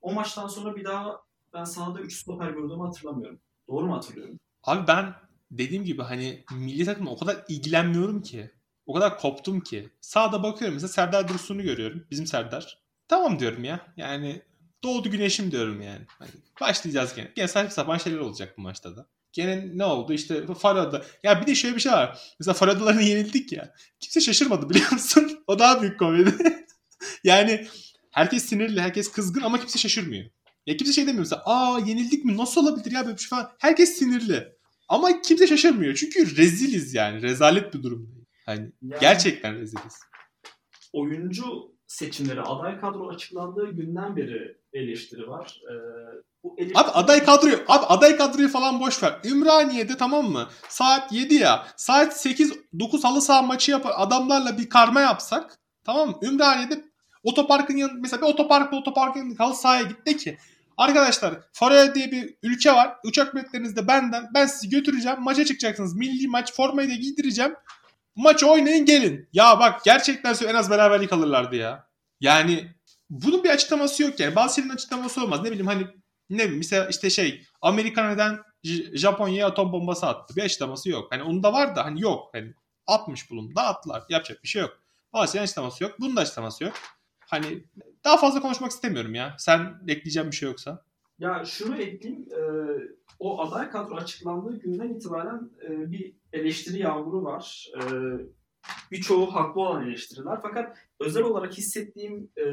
O 0.00 0.12
maçtan 0.12 0.48
sonra 0.48 0.76
bir 0.76 0.84
daha 0.84 1.22
ben 1.54 1.64
sahada 1.64 2.00
3 2.00 2.16
stoper 2.16 2.50
gördüğümü 2.50 2.82
hatırlamıyorum. 2.82 3.40
Doğru 3.68 3.86
mu 3.86 3.94
hatırlıyorum? 3.94 4.38
Abi 4.62 4.86
ben 4.86 5.14
dediğim 5.50 5.84
gibi 5.84 6.02
hani 6.02 6.44
milli 6.52 6.84
takımla 6.84 7.10
o 7.10 7.18
kadar 7.18 7.44
ilgilenmiyorum 7.48 8.22
ki. 8.22 8.50
O 8.86 8.94
kadar 8.94 9.18
koptum 9.18 9.60
ki. 9.60 9.88
Sağda 10.00 10.42
bakıyorum 10.42 10.74
mesela 10.74 10.88
Serdar 10.88 11.28
Dursun'u 11.28 11.62
görüyorum. 11.62 12.06
Bizim 12.10 12.26
Serdar. 12.26 12.82
Tamam 13.08 13.38
diyorum 13.38 13.64
ya. 13.64 13.86
Yani 13.96 14.42
doğdu 14.84 15.10
güneşim 15.10 15.50
diyorum 15.50 15.82
yani. 15.82 16.06
Hani 16.08 16.30
başlayacağız 16.60 17.14
gene. 17.14 17.32
Gene 17.36 17.48
saçma 17.48 17.70
sapan 17.70 17.98
şeyler 17.98 18.18
olacak 18.18 18.54
bu 18.58 18.62
maçta 18.62 18.96
da. 18.96 19.06
Gene 19.32 19.70
ne 19.74 19.84
oldu 19.84 20.12
işte 20.12 20.46
Farada. 20.54 21.04
Ya 21.22 21.40
bir 21.42 21.46
de 21.46 21.54
şöyle 21.54 21.76
bir 21.76 21.80
şey 21.80 21.92
var. 21.92 22.34
Mesela 22.40 22.54
Faradalarını 22.54 23.02
yenildik 23.02 23.52
ya. 23.52 23.74
Kimse 24.00 24.20
şaşırmadı 24.20 24.70
biliyor 24.70 24.92
musun? 24.92 25.38
o 25.46 25.58
daha 25.58 25.82
büyük 25.82 25.98
komedi. 25.98 26.34
yani 27.24 27.68
herkes 28.10 28.44
sinirli, 28.44 28.80
herkes 28.80 29.12
kızgın 29.12 29.42
ama 29.42 29.58
kimse 29.60 29.78
şaşırmıyor. 29.78 30.24
Ya 30.66 30.76
kimse 30.76 30.92
şey 30.92 31.06
demiyor 31.06 31.22
mesela 31.22 31.42
aa 31.44 31.78
yenildik 31.78 32.24
mi 32.24 32.36
nasıl 32.36 32.66
olabilir 32.66 32.92
ya 32.92 33.04
böyle 33.04 33.16
bir 33.16 33.20
şey 33.20 33.28
falan. 33.28 33.50
Herkes 33.58 33.98
sinirli. 33.98 34.52
Ama 34.88 35.22
kimse 35.22 35.46
şaşırmıyor. 35.46 35.94
Çünkü 35.94 36.36
reziliz 36.36 36.94
yani. 36.94 37.22
Rezalet 37.22 37.74
bir 37.74 37.82
durum. 37.82 38.26
Hani 38.46 38.72
yani, 38.82 39.00
gerçekten 39.00 39.54
reziliz. 39.54 39.98
Oyuncu 40.92 41.44
seçimleri 41.86 42.42
aday 42.42 42.80
kadro 42.80 43.08
açıklandığı 43.08 43.70
günden 43.70 44.16
beri 44.16 44.61
eleştiri 44.72 45.28
var. 45.28 45.60
Ee, 45.70 45.74
bu 46.44 46.54
eleştiri... 46.58 46.78
Abi 46.78 46.90
aday 46.90 47.24
kadroyu 47.24 47.64
abi 47.68 47.86
aday 47.86 48.16
kadroyu 48.16 48.48
falan 48.48 48.80
boş 48.80 49.02
ver. 49.02 49.20
Ümraniye'de 49.24 49.96
tamam 49.96 50.30
mı? 50.30 50.48
Saat 50.68 51.12
7 51.12 51.34
ya. 51.34 51.66
Saat 51.76 52.20
8 52.20 52.52
9 52.78 53.04
halı 53.04 53.22
saha 53.22 53.42
maçı 53.42 53.70
yapar 53.70 53.92
adamlarla 53.96 54.58
bir 54.58 54.68
karma 54.68 55.00
yapsak 55.00 55.58
tamam 55.84 56.08
mı? 56.08 56.18
Ümraniye'de 56.22 56.84
otoparkın 57.22 57.76
yanında 57.76 57.98
mesela 58.00 58.22
bir 58.22 58.26
otopark 58.26 58.72
bir 58.72 58.76
otoparkın 58.76 59.34
halı 59.34 59.54
sahaya 59.54 59.82
gitti 59.82 60.16
ki 60.16 60.38
Arkadaşlar 60.76 61.34
Forea 61.52 61.94
diye 61.94 62.10
bir 62.10 62.34
ülke 62.42 62.72
var. 62.72 62.96
Uçak 63.04 63.34
biletleriniz 63.34 63.76
de 63.76 63.88
benden. 63.88 64.30
Ben 64.34 64.46
sizi 64.46 64.68
götüreceğim. 64.68 65.20
Maça 65.20 65.44
çıkacaksınız. 65.44 65.96
Milli 65.96 66.28
maç 66.28 66.52
formayı 66.52 66.88
da 66.88 66.94
giydireceğim. 66.94 67.54
Maçı 68.16 68.46
oynayın 68.46 68.84
gelin. 68.84 69.28
Ya 69.32 69.60
bak 69.60 69.84
gerçekten 69.84 70.34
en 70.46 70.54
az 70.54 70.70
beraberlik 70.70 71.12
alırlardı 71.12 71.56
ya. 71.56 71.86
Yani 72.20 72.74
bunun 73.12 73.44
bir 73.44 73.50
açıklaması 73.50 74.02
yok 74.02 74.20
yani. 74.20 74.36
Bazı 74.36 74.54
şeylerin 74.54 74.74
açıklaması 74.74 75.22
olmaz. 75.24 75.42
Ne 75.42 75.50
bileyim 75.50 75.66
hani 75.66 75.86
ne 76.30 76.38
bileyim 76.38 76.58
mesela 76.58 76.88
işte 76.88 77.10
şey 77.10 77.42
Amerika 77.60 78.08
neden 78.08 78.38
Japonya'ya 78.92 79.46
atom 79.46 79.72
bombası 79.72 80.06
attı. 80.06 80.36
Bir 80.36 80.42
açıklaması 80.42 80.90
yok. 80.90 81.12
Hani 81.12 81.22
onun 81.22 81.42
da 81.42 81.52
var 81.52 81.76
da 81.76 81.84
hani 81.84 82.00
yok. 82.00 82.28
Hani 82.32 82.54
atmış 82.86 83.30
bulun. 83.30 83.54
Dağıttılar. 83.56 84.02
Yapacak 84.08 84.42
bir 84.42 84.48
şey 84.48 84.62
yok. 84.62 84.78
Bazı 85.12 85.32
şeylerin 85.32 85.44
açıklaması 85.44 85.84
yok. 85.84 85.96
Bunun 86.00 86.16
da 86.16 86.20
açıklaması 86.20 86.64
yok. 86.64 86.72
Hani 87.20 87.64
daha 88.04 88.16
fazla 88.16 88.40
konuşmak 88.40 88.70
istemiyorum 88.70 89.14
ya. 89.14 89.34
Sen 89.38 89.82
ekleyeceğim 89.88 90.30
bir 90.30 90.36
şey 90.36 90.48
yoksa. 90.48 90.84
Ya 91.18 91.44
şunu 91.44 91.76
ekleyeyim. 91.76 92.28
E, 92.32 92.42
o 93.18 93.40
aday 93.40 93.70
kadro 93.70 93.94
açıklandığı 93.94 94.60
günden 94.60 94.88
itibaren 94.88 95.50
e, 95.68 95.92
bir 95.92 96.14
eleştiri 96.32 96.78
yağmuru 96.78 97.24
var. 97.24 97.68
E, 97.76 97.82
birçoğu 98.90 99.34
haklı 99.34 99.60
olan 99.60 99.86
eleştiriler. 99.86 100.38
Fakat 100.42 100.78
özel 101.00 101.22
olarak 101.22 101.52
hissettiğim 101.52 102.30
e, 102.38 102.44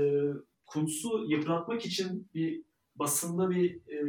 Kuntz'u 0.65 1.25
yıpratmak 1.27 1.85
için 1.85 2.29
bir 2.33 2.63
basında 2.95 3.49
bir 3.49 3.75
e, 3.75 3.99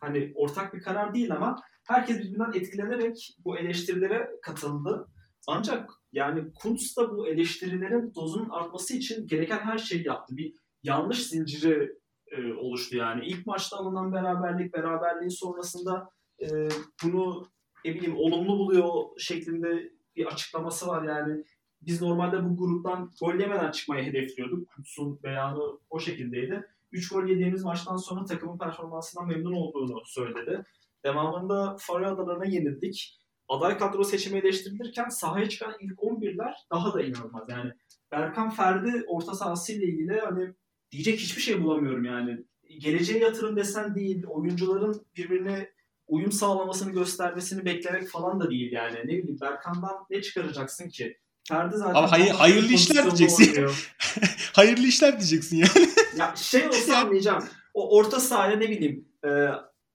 hani 0.00 0.32
ortak 0.34 0.74
bir 0.74 0.82
karar 0.82 1.14
değil 1.14 1.32
ama 1.32 1.62
herkes 1.84 2.18
birbirinden 2.18 2.52
etkilenerek 2.52 3.36
bu 3.44 3.58
eleştirilere 3.58 4.30
katıldı. 4.42 5.08
Ancak 5.46 5.90
yani 6.12 6.52
Kuntz 6.54 6.96
da 6.96 7.10
bu 7.10 7.28
eleştirilerin 7.28 8.14
dozunun 8.14 8.48
artması 8.48 8.96
için 8.96 9.26
gereken 9.26 9.58
her 9.58 9.78
şeyi 9.78 10.06
yaptı. 10.06 10.36
Bir 10.36 10.54
yanlış 10.82 11.26
zinciri 11.26 11.98
e, 12.30 12.52
oluştu 12.52 12.96
yani. 12.96 13.26
İlk 13.26 13.46
maçta 13.46 13.76
alınan 13.76 14.12
beraberlik, 14.12 14.74
beraberliğin 14.74 15.40
sonrasında 15.40 16.10
e, 16.40 16.68
bunu 17.04 17.48
ne 17.84 17.94
bileyim 17.94 18.16
olumlu 18.16 18.58
buluyor 18.58 19.18
şeklinde 19.18 19.92
bir 20.18 20.26
açıklaması 20.26 20.86
var 20.86 21.02
yani. 21.02 21.44
Biz 21.82 22.02
normalde 22.02 22.44
bu 22.44 22.56
gruptan 22.56 23.10
gol 23.20 23.34
yemeden 23.34 23.70
çıkmayı 23.70 24.04
hedefliyorduk. 24.04 24.68
Kuntz'un 24.68 25.22
beyanı 25.22 25.78
o 25.90 26.00
şekildeydi. 26.00 26.66
3 26.92 27.08
gol 27.08 27.26
yediğimiz 27.26 27.64
maçtan 27.64 27.96
sonra 27.96 28.24
takımın 28.24 28.58
performansından 28.58 29.28
memnun 29.28 29.52
olduğunu 29.52 30.02
söyledi. 30.04 30.62
Devamında 31.04 31.76
Faroe 31.80 32.06
Adalarına 32.06 32.44
yenildik 32.44 33.18
aday 33.48 33.78
kadro 33.78 34.04
seçimi 34.04 34.38
eleştirilirken 34.38 35.08
sahaya 35.08 35.48
çıkan 35.48 35.74
ilk 35.80 35.98
11'ler 35.98 36.54
daha 36.72 36.94
da 36.94 37.02
inanılmaz. 37.02 37.48
Yani 37.48 37.72
Berkan 38.12 38.50
Ferdi 38.50 39.04
orta 39.06 39.34
sahası 39.34 39.72
ile 39.72 39.84
ilgili 39.84 40.20
hani 40.20 40.54
diyecek 40.90 41.18
hiçbir 41.18 41.42
şey 41.42 41.62
bulamıyorum 41.62 42.04
yani. 42.04 42.44
Geleceğe 42.78 43.18
yatırım 43.18 43.56
desen 43.56 43.94
değil, 43.94 44.24
oyuncuların 44.26 45.06
birbirine 45.16 45.70
uyum 46.08 46.32
sağlamasını 46.32 46.92
göstermesini 46.92 47.64
beklemek 47.64 48.08
falan 48.08 48.40
da 48.40 48.50
değil 48.50 48.72
yani. 48.72 48.96
Ne 48.98 49.08
bileyim 49.08 49.38
Berkan'dan 49.40 50.06
ne 50.10 50.22
çıkaracaksın 50.22 50.88
ki? 50.88 51.18
Ferdi 51.48 51.76
zaten 51.76 51.94
Ama 51.94 52.12
hayır, 52.12 52.30
hayırlı 52.30 52.72
işler 52.72 53.04
diyeceksin. 53.04 53.66
hayırlı 54.52 54.86
işler 54.86 55.12
diyeceksin 55.12 55.56
yani. 55.56 55.88
ya 56.16 56.34
şey 56.36 56.68
olsa 56.68 56.96
anlayacağım. 56.96 57.44
O 57.74 57.96
orta 57.96 58.20
sahaya 58.20 58.56
ne 58.56 58.70
bileyim 58.70 59.08
e, 59.24 59.48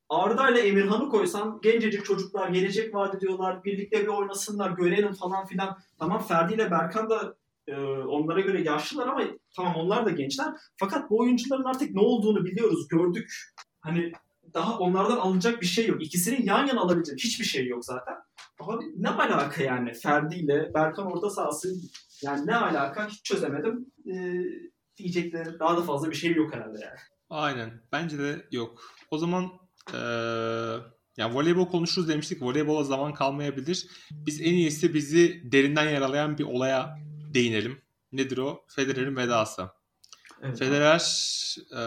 Arda 0.09 0.49
ile 0.49 0.59
Emirhan'ı 0.59 1.09
koysan 1.09 1.59
gencecik 1.63 2.05
çocuklar 2.05 2.49
gelecek 2.49 2.95
vaat 2.95 3.15
ediyorlar. 3.15 3.63
Birlikte 3.63 4.01
bir 4.01 4.07
oynasınlar 4.07 4.71
görelim 4.71 5.13
falan 5.13 5.45
filan. 5.45 5.77
Tamam 5.99 6.23
Ferdi 6.27 6.53
ile 6.53 6.71
Berkan 6.71 7.09
da 7.09 7.35
e, 7.67 7.75
onlara 7.85 8.39
göre 8.39 8.61
yaşlılar 8.61 9.07
ama 9.07 9.23
tamam 9.55 9.75
onlar 9.75 10.05
da 10.05 10.09
gençler. 10.09 10.47
Fakat 10.77 11.09
bu 11.09 11.19
oyuncuların 11.19 11.63
artık 11.63 11.91
ne 11.91 12.01
olduğunu 12.01 12.45
biliyoruz, 12.45 12.87
gördük. 12.87 13.53
Hani 13.79 14.11
daha 14.53 14.79
onlardan 14.79 15.17
alınacak 15.17 15.61
bir 15.61 15.65
şey 15.65 15.87
yok. 15.87 16.03
İkisinin 16.03 16.45
yan 16.45 16.67
yana 16.67 16.81
alabilecek 16.81 17.19
hiçbir 17.19 17.45
şey 17.45 17.67
yok 17.67 17.85
zaten. 17.85 18.15
Abi 18.59 18.83
ne 18.95 19.09
alaka 19.09 19.63
yani 19.63 19.93
Ferdi 19.93 20.35
ile 20.35 20.73
Berkan 20.73 21.11
orta 21.11 21.29
sahası 21.29 21.75
yani 22.21 22.47
ne 22.47 22.55
alaka 22.55 23.07
hiç 23.07 23.23
çözemedim. 23.23 23.85
Ee, 24.07 24.33
diyecekleri 24.97 25.59
daha 25.59 25.77
da 25.77 25.81
fazla 25.81 26.09
bir 26.09 26.15
şey 26.15 26.33
yok 26.33 26.53
herhalde 26.53 26.79
yani. 26.81 26.99
Aynen. 27.29 27.81
Bence 27.91 28.17
de 28.17 28.47
yok. 28.51 28.81
O 29.11 29.17
zaman 29.17 29.51
ee, 29.93 29.97
yani 31.17 31.35
voleybol 31.35 31.67
konuşuruz 31.67 32.09
demiştik. 32.09 32.41
Voleybola 32.41 32.83
zaman 32.83 33.13
kalmayabilir. 33.13 33.87
Biz 34.11 34.41
en 34.41 34.53
iyisi 34.53 34.93
bizi 34.93 35.41
derinden 35.51 35.89
yaralayan 35.89 36.37
bir 36.37 36.43
olaya 36.43 36.97
değinelim. 37.33 37.81
Nedir 38.11 38.37
o? 38.37 38.65
Federer'in 38.67 39.15
vedası. 39.15 39.69
Evet. 40.41 40.59
Federer 40.59 41.01
e, 41.71 41.79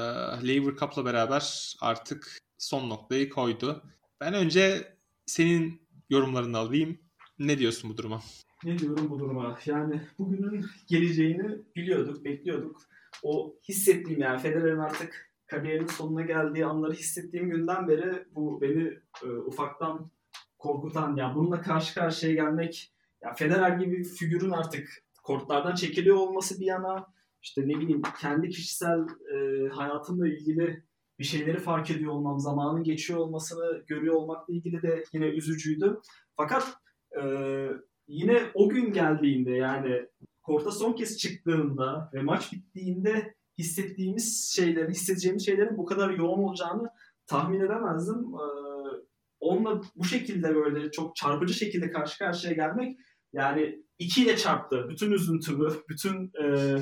Lever 0.49 0.77
Cup'la 0.77 1.05
beraber 1.05 1.75
artık 1.81 2.39
son 2.67 2.91
noktayı 2.91 3.31
koydu. 3.31 3.83
Ben 4.21 4.35
önce 4.35 4.93
senin 5.27 5.81
yorumlarını 6.11 6.59
alayım. 6.59 6.99
Ne 7.39 7.59
diyorsun 7.59 7.91
bu 7.91 7.97
duruma? 7.97 8.23
Ne 8.64 8.79
diyorum 8.79 9.11
bu 9.11 9.19
duruma? 9.19 9.59
Yani 9.67 10.01
bugünün 10.19 10.64
geleceğini 10.87 11.59
biliyorduk, 11.77 12.25
bekliyorduk. 12.25 12.83
o 13.23 13.57
hissettiğim 13.69 14.21
yani 14.21 14.41
Federer'in 14.41 14.79
artık 14.79 15.33
kariyerinin 15.47 15.87
sonuna 15.87 16.23
geldiği 16.23 16.67
anları 16.67 16.93
hissettiğim 16.93 17.51
günden 17.51 17.89
beri 17.89 18.25
bu 18.35 18.61
beni 18.61 18.99
e, 19.25 19.29
ufaktan 19.29 20.11
korkutan 20.59 21.17
yani 21.17 21.35
bununla 21.35 21.62
karşı 21.62 21.95
karşıya 21.95 22.35
gelmek 22.35 22.93
ya 23.23 23.35
Federer 23.35 23.79
gibi 23.79 24.05
figürün 24.05 24.51
artık 24.51 25.05
kortlardan 25.23 25.75
çekiliyor 25.75 26.17
olması 26.17 26.61
bir 26.61 26.67
yana 26.67 27.07
işte 27.43 27.62
ne 27.62 27.81
bileyim 27.81 28.03
kendi 28.21 28.49
kişisel 28.49 29.01
e, 29.35 29.69
hayatımla 29.69 30.29
ilgili 30.29 30.83
bir 31.19 31.25
şeyleri 31.25 31.59
fark 31.59 31.91
ediyor 31.91 32.12
olmam, 32.12 32.41
zamanın 32.41 32.83
geçiyor 32.85 33.19
olmasını 33.19 33.85
görüyor 33.87 34.14
olmakla 34.14 34.55
ilgili 34.55 34.83
de 34.83 35.05
yine 35.12 35.27
üzücüydü. 35.27 36.01
Fakat 36.37 36.75
e, 37.23 37.23
yine 38.09 38.43
o 38.55 38.69
gün 38.69 38.93
geldiğinde 38.93 39.51
yani 39.51 40.07
korta 40.43 40.71
son 40.71 40.93
kez 40.93 41.19
çıktığında 41.19 42.11
ve 42.14 42.23
maç 42.23 42.53
bittiğinde 42.53 43.35
hissettiğimiz 43.59 44.53
şeylerin, 44.57 44.91
hissedeceğimiz 44.91 45.47
şeylerin 45.47 45.77
bu 45.77 45.85
kadar 45.85 46.11
yoğun 46.11 46.43
olacağını 46.43 46.89
tahmin 47.27 47.61
edemezdim. 47.61 48.19
Ee, 48.19 48.47
onunla 49.41 49.83
bu 49.97 50.05
şekilde 50.05 50.55
böyle 50.55 50.91
çok 50.91 51.17
çarpıcı 51.17 51.55
şekilde 51.55 51.91
karşı 51.91 52.19
karşıya 52.19 52.53
gelmek 52.53 52.99
yani 53.33 53.85
ikiyle 53.99 54.37
çarptı. 54.37 54.87
Bütün 54.89 55.11
üzüntümü, 55.11 55.69
bütün 55.89 56.33
e, 56.43 56.77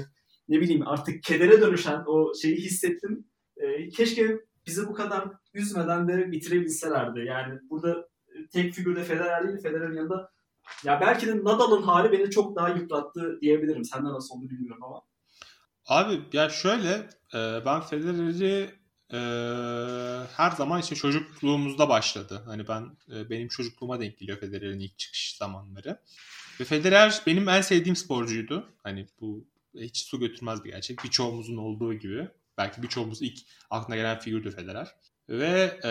ne 0.49 0.61
bileyim 0.61 0.89
artık 0.89 1.23
kedere 1.23 1.61
dönüşen 1.61 2.03
o 2.07 2.33
şeyi 2.43 2.57
hissettim. 2.57 3.25
E, 3.57 3.89
keşke 3.89 4.41
bizi 4.67 4.89
bu 4.89 4.95
kadar 4.95 5.29
üzmeden 5.55 6.09
de 6.09 6.33
bitirebilselerdi. 6.33 7.21
Yani 7.21 7.61
burada 7.71 8.09
tek 8.53 8.75
figürde 8.75 9.05
Federer 9.05 9.49
değil, 9.49 9.63
Federer'in 9.63 9.97
yanında 9.97 10.31
ya 10.85 11.01
belki 11.01 11.27
de 11.27 11.45
Nadal'ın 11.45 11.83
hali 11.83 12.13
beni 12.13 12.31
çok 12.31 12.57
daha 12.57 12.69
yıprattı 12.69 13.39
diyebilirim. 13.41 13.85
Senden 13.85 14.13
nasıl 14.13 14.35
oldu 14.35 14.51
bilmiyorum 14.51 14.83
ama. 14.85 15.03
Abi 15.87 16.23
ya 16.33 16.49
şöyle 16.49 17.09
e, 17.35 17.65
ben 17.67 17.81
Federer'i 17.81 18.71
e, 19.13 19.19
her 20.37 20.51
zaman 20.51 20.81
işte 20.81 20.95
çocukluğumuzda 20.95 21.89
başladı. 21.89 22.43
Hani 22.47 22.69
ben 22.69 22.97
e, 23.15 23.31
benim 23.31 23.49
çocukluğuma 23.49 24.01
denk 24.01 24.19
geliyor 24.19 24.39
Federer'in 24.39 24.79
ilk 24.79 24.99
çıkış 24.99 25.37
zamanları. 25.37 26.01
Ve 26.61 26.65
Federer 26.65 27.23
benim 27.27 27.49
en 27.49 27.61
sevdiğim 27.61 27.97
sporcuydu. 27.97 28.69
Hani 28.83 29.07
bu 29.21 29.45
hiç 29.75 29.99
su 29.99 30.21
götürmez 30.21 30.65
bir 30.65 30.71
gerçek. 30.71 31.05
Birçoğumuzun 31.05 31.57
olduğu 31.57 31.95
gibi. 31.95 32.29
Belki 32.59 32.83
birçoğumuz 32.83 33.23
ilk 33.23 33.39
aklına 33.71 33.97
gelen 33.97 34.19
figürdü 34.19 34.51
Federer. 34.51 34.89
Ve 35.29 35.61
e, 35.85 35.91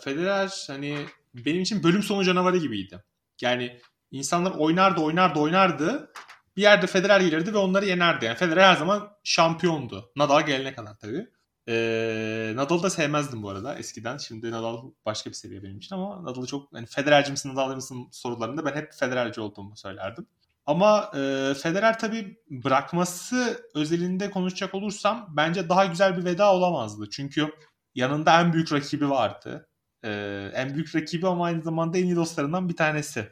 Federer 0.00 0.64
hani 0.66 0.98
benim 1.34 1.62
için 1.62 1.82
bölüm 1.82 2.02
sonu 2.02 2.24
canavarı 2.24 2.58
gibiydi. 2.58 3.04
Yani 3.40 3.80
insanlar 4.10 4.50
oynardı 4.50 5.00
oynardı 5.00 5.38
oynardı. 5.38 6.12
Bir 6.56 6.62
yerde 6.62 6.86
Federer 6.86 7.20
gelirdi 7.20 7.54
ve 7.54 7.58
onları 7.58 7.86
yenerdi. 7.86 8.24
Yani 8.24 8.36
Federer 8.36 8.62
her 8.62 8.76
zaman 8.76 9.10
şampiyondu. 9.24 10.12
Nadal 10.16 10.46
gelene 10.46 10.74
kadar 10.74 10.98
tabii. 10.98 11.26
Ee, 11.68 12.52
Nadal'ı 12.56 12.82
da 12.82 12.90
sevmezdim 12.90 13.42
bu 13.42 13.50
arada 13.50 13.74
eskiden. 13.74 14.16
Şimdi 14.16 14.50
Nadal 14.50 14.90
başka 15.06 15.30
bir 15.30 15.34
seviye 15.34 15.62
benim 15.62 15.78
için 15.78 15.94
ama 15.94 16.24
Nadal'ı 16.24 16.46
çok 16.46 16.72
hani 16.72 16.86
Federerci 16.86 17.30
misin 17.30 17.48
Nadal'cı 17.48 17.76
mısın 17.76 18.08
sorularında 18.12 18.64
ben 18.64 18.74
hep 18.76 18.92
Federerci 18.92 19.40
olduğumu 19.40 19.76
söylerdim. 19.76 20.26
Ama 20.66 21.10
e, 21.14 21.54
Federer 21.54 21.98
tabii 21.98 22.36
bırakması 22.50 23.68
özelinde 23.74 24.30
konuşacak 24.30 24.74
olursam 24.74 25.34
bence 25.36 25.68
daha 25.68 25.86
güzel 25.86 26.16
bir 26.16 26.24
veda 26.24 26.52
olamazdı. 26.54 27.10
Çünkü 27.10 27.50
yanında 27.94 28.40
en 28.40 28.52
büyük 28.52 28.72
rakibi 28.72 29.10
vardı. 29.10 29.68
E, 30.04 30.10
en 30.54 30.74
büyük 30.74 30.96
rakibi 30.96 31.26
ama 31.26 31.44
aynı 31.44 31.62
zamanda 31.62 31.98
en 31.98 32.04
iyi 32.04 32.16
dostlarından 32.16 32.68
bir 32.68 32.76
tanesi 32.76 33.28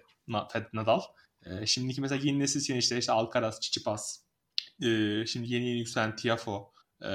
Nadal. 0.72 1.00
E, 1.46 1.66
şimdiki 1.66 2.00
mesela 2.00 2.20
yeni 2.24 2.38
nesil 2.38 2.66
tenisçiler 2.66 2.98
işte 2.98 3.12
Alcaraz, 3.12 3.60
Tsitsipas, 3.60 4.20
e, 4.82 4.86
şimdi 5.26 5.52
yeni 5.52 5.68
yeni 5.68 5.78
yükselen 5.78 6.16
Tiafo, 6.16 6.72
e, 7.02 7.10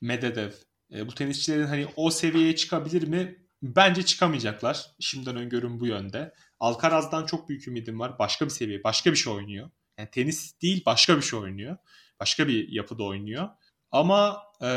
Medvedev. 0.00 0.52
E, 0.92 1.08
bu 1.08 1.14
tenisçilerin 1.14 1.66
hani 1.66 1.86
o 1.96 2.10
seviyeye 2.10 2.56
çıkabilir 2.56 3.08
mi? 3.08 3.38
Bence 3.62 4.02
çıkamayacaklar. 4.02 4.86
Şimdiden 5.00 5.36
öngörüm 5.36 5.80
bu 5.80 5.86
yönde. 5.86 6.34
Alcaraz'dan 6.60 7.26
çok 7.26 7.48
büyük 7.48 7.68
ümidim 7.68 8.00
var. 8.00 8.18
Başka 8.18 8.44
bir 8.44 8.50
seviye, 8.50 8.84
başka 8.84 9.10
bir 9.10 9.16
şey 9.16 9.32
oynuyor. 9.32 9.70
Yani 9.98 10.10
tenis 10.10 10.62
değil 10.62 10.82
başka 10.86 11.16
bir 11.16 11.22
şey 11.22 11.38
oynuyor. 11.38 11.76
Başka 12.20 12.48
bir 12.48 12.68
yapıda 12.68 13.04
oynuyor. 13.04 13.48
Ama 13.92 14.42
e, 14.62 14.70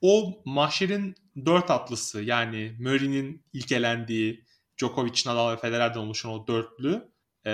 o 0.00 0.42
mahşerin 0.44 1.14
dört 1.46 1.70
atlısı 1.70 2.22
yani 2.22 2.76
Murray'nin 2.80 3.44
ilk 3.52 3.72
elendiği 3.72 4.44
Djokovic, 4.78 5.22
Nadal 5.26 5.52
ve 5.52 5.56
Federer'den 5.56 6.00
oluşan 6.00 6.32
o 6.32 6.46
dörtlü 6.46 7.10
e, 7.46 7.50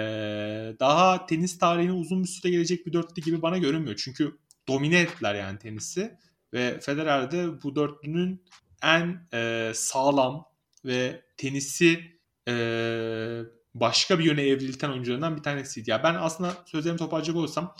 daha 0.80 1.26
tenis 1.26 1.58
tarihine 1.58 1.92
uzun 1.92 2.22
bir 2.22 2.28
süre 2.28 2.50
gelecek 2.50 2.86
bir 2.86 2.92
dörtlü 2.92 3.22
gibi 3.22 3.42
bana 3.42 3.58
görünmüyor. 3.58 3.96
Çünkü 4.04 4.38
domine 4.68 5.00
ettiler 5.00 5.34
yani 5.34 5.58
tenisi 5.58 6.18
ve 6.52 6.80
Federer 6.80 7.30
de 7.30 7.62
bu 7.62 7.76
dörtlünün 7.76 8.44
en 8.82 9.28
e, 9.34 9.72
sağlam 9.74 10.44
ve 10.84 11.22
tenisi 11.36 12.19
e, 12.50 12.54
başka 13.74 14.18
bir 14.18 14.24
yöne 14.24 14.42
evrilten 14.42 14.90
oyuncularından 14.90 15.36
bir 15.36 15.42
tanesiydi. 15.42 15.90
Ya 15.90 16.02
ben 16.02 16.14
aslında 16.14 16.56
sözlerimi 16.66 16.98
toparlayacak 16.98 17.36
olursam 17.36 17.76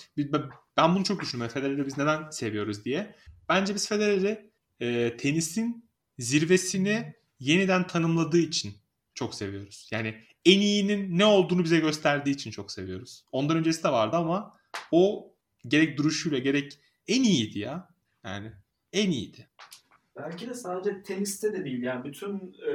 ben 0.77 0.95
bunu 0.95 1.05
çok 1.05 1.21
düşünüyorum. 1.21 1.55
Federer'i 1.55 1.87
biz 1.87 1.99
neden 1.99 2.31
seviyoruz 2.31 2.85
diye. 2.85 3.17
Bence 3.49 3.75
biz 3.75 3.89
Federer'i 3.89 4.51
e, 4.81 5.17
tenisin 5.17 5.91
zirvesini 6.19 7.15
yeniden 7.41 7.87
tanımladığı 7.87 8.39
için 8.39 8.75
çok 9.15 9.35
seviyoruz. 9.35 9.89
Yani 9.93 10.15
en 10.45 10.61
iyinin 10.61 11.19
ne 11.19 11.25
olduğunu 11.25 11.65
bize 11.65 11.79
gösterdiği 11.79 12.31
için 12.31 12.51
çok 12.51 12.73
seviyoruz. 12.73 13.25
Ondan 13.33 13.57
öncesi 13.57 13.85
de 13.85 13.89
vardı 13.89 14.17
ama 14.17 14.57
o 14.93 15.35
gerek 15.67 15.99
duruşuyla 15.99 16.39
gerek 16.39 16.79
en 17.09 17.23
iyiydi 17.23 17.59
ya. 17.59 17.89
Yani 18.25 18.53
en 18.93 19.11
iyiydi. 19.11 19.49
Belki 20.17 20.49
de 20.49 20.55
sadece 20.55 21.03
teniste 21.03 21.53
de 21.53 21.65
değil 21.65 21.83
yani 21.83 22.05
bütün 22.05 22.55
e, 22.69 22.75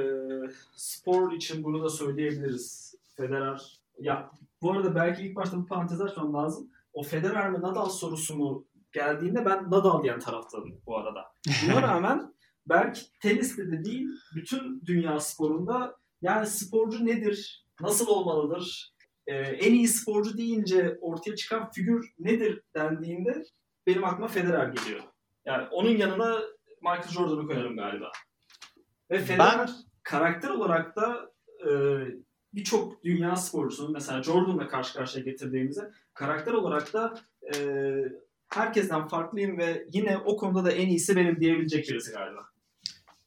spor 0.72 1.32
için 1.32 1.64
bunu 1.64 1.84
da 1.84 1.88
söyleyebiliriz. 1.88 2.94
Federer 3.16 3.80
ya 3.98 4.30
bu 4.62 4.72
arada 4.72 4.94
belki 4.94 5.22
ilk 5.22 5.36
başta 5.36 5.62
bir 5.62 5.66
parantez 5.66 6.00
açmam 6.00 6.34
lazım. 6.34 6.70
O 6.92 7.02
Federer 7.02 7.50
mi 7.50 7.60
Nadal 7.60 7.88
sorusunu 7.88 8.64
geldiğinde 8.92 9.44
ben 9.44 9.70
Nadal 9.70 10.02
diyen 10.02 10.20
taraftarım 10.20 10.80
bu 10.86 10.98
arada. 10.98 11.24
Buna 11.64 11.82
rağmen 11.88 12.34
belki 12.66 13.00
teniste 13.20 13.72
de 13.72 13.84
değil 13.84 14.08
bütün 14.34 14.82
dünya 14.86 15.20
sporunda 15.20 15.96
yani 16.22 16.46
sporcu 16.46 17.06
nedir? 17.06 17.66
Nasıl 17.80 18.06
olmalıdır? 18.06 18.92
Ee, 19.26 19.34
en 19.36 19.74
iyi 19.74 19.88
sporcu 19.88 20.38
deyince 20.38 20.98
ortaya 21.00 21.36
çıkan 21.36 21.70
figür 21.70 22.14
nedir 22.18 22.62
dendiğinde 22.74 23.44
benim 23.86 24.04
aklıma 24.04 24.28
Federer 24.28 24.68
geliyor. 24.68 25.00
Yani 25.44 25.68
onun 25.68 25.90
yanına 25.90 26.40
Michael 26.82 27.08
Jordan'ı 27.08 27.46
koyarım 27.46 27.76
galiba. 27.76 28.10
Ve 29.10 29.18
Federer 29.18 29.58
ben... 29.58 29.68
karakter 30.02 30.50
olarak 30.50 30.96
da 30.96 31.30
e, 31.66 31.70
birçok 32.52 33.04
dünya 33.04 33.36
sporcusunun 33.36 33.92
mesela 33.92 34.22
Jordan'la 34.22 34.68
karşı 34.68 34.94
karşıya 34.94 35.24
getirdiğimizde 35.24 35.90
karakter 36.14 36.52
olarak 36.52 36.92
da 36.92 37.14
e, 37.54 37.58
herkesten 38.48 39.08
farklıyım 39.08 39.58
ve 39.58 39.86
yine 39.92 40.18
o 40.18 40.36
konuda 40.36 40.64
da 40.64 40.72
en 40.72 40.88
iyisi 40.88 41.16
benim 41.16 41.40
diyebilecek 41.40 41.88
birisi 41.88 42.12
galiba. 42.12 42.40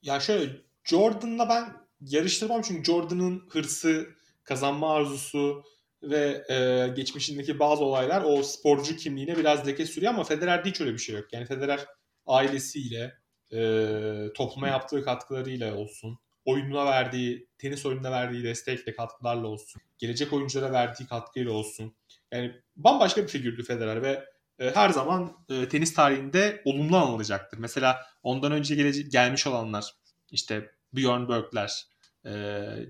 Ya 0.02 0.20
şöyle 0.20 0.52
Jordan'la 0.84 1.50
ben 1.50 1.74
yarıştırmam 2.02 2.62
çünkü 2.62 2.84
Jordan'ın 2.84 3.44
hırsı, 3.50 4.08
kazanma 4.44 4.94
arzusu 4.94 5.64
ve 6.04 6.44
e, 6.50 6.88
geçmişindeki 6.96 7.60
bazı 7.60 7.84
olaylar 7.84 8.24
o 8.26 8.44
sporcu 8.44 8.96
kimliğine 8.96 9.38
biraz 9.38 9.68
leke 9.68 9.86
sürüyor 9.86 10.14
ama 10.14 10.24
Federer'de 10.24 10.70
hiç 10.70 10.82
öyle 10.82 10.94
bir 10.94 10.98
şey 10.98 11.16
yok. 11.16 11.34
Yani 11.34 11.46
Federer 11.46 11.86
ailesiyle, 12.26 13.19
e, 13.54 14.34
topluma 14.36 14.68
yaptığı 14.68 15.06
katkılarıyla 15.06 15.76
olsun, 15.76 16.20
oyununa 16.46 16.86
verdiği, 16.86 17.48
tenis 17.58 17.86
oyununa 17.86 18.12
verdiği 18.12 18.44
destekle, 18.44 18.96
katkılarla 18.96 19.48
olsun, 19.48 19.82
gelecek 19.98 20.34
oyunculara 20.34 20.72
verdiği 20.72 21.08
katkıyla 21.08 21.52
olsun. 21.52 21.96
Yani 22.32 22.56
bambaşka 22.76 23.24
bir 23.24 23.28
figürdü 23.28 23.64
Federer 23.64 24.02
ve 24.02 24.26
e, 24.60 24.72
her 24.76 24.90
zaman 24.90 25.38
e, 25.50 25.70
tenis 25.70 25.94
tarihinde 25.94 26.62
olumlu 26.66 26.98
anılacaktır. 26.98 27.58
Mesela 27.58 28.06
ondan 28.24 28.52
önce 28.52 28.76
gelecek, 28.76 29.12
gelmiş 29.12 29.48
olanlar, 29.48 29.94
işte 30.32 30.72
Bjorn 30.94 31.28
Borg'ler, 31.28 31.86
e, 32.26 32.32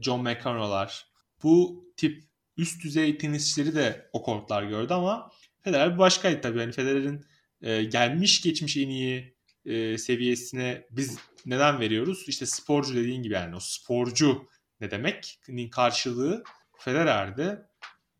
John 0.01 0.21
McEnroe'lar, 0.21 1.07
bu 1.43 1.85
tip 1.97 2.23
üst 2.57 2.83
düzey 2.83 3.17
tenisçileri 3.17 3.75
de 3.75 4.09
o 4.13 4.23
kortlar 4.23 4.63
gördü 4.63 4.93
ama 4.93 5.31
Federer 5.61 5.93
bir 5.93 5.97
başkaydı 5.97 6.41
tabii. 6.41 6.59
Yani 6.59 6.71
Federer'in 6.71 7.25
e, 7.61 7.83
gelmiş 7.83 8.41
geçmiş 8.41 8.77
en 8.77 8.89
iyi 8.89 9.38
e, 9.69 9.97
seviyesine 9.97 10.87
biz 10.91 11.19
neden 11.45 11.79
veriyoruz? 11.79 12.25
İşte 12.27 12.45
sporcu 12.45 12.95
dediğin 12.95 13.23
gibi 13.23 13.33
yani 13.33 13.55
o 13.55 13.59
sporcu 13.61 14.45
ne 14.81 14.91
demek? 14.91 15.39
karşılığı 15.71 16.43
Federer'de. 16.77 17.69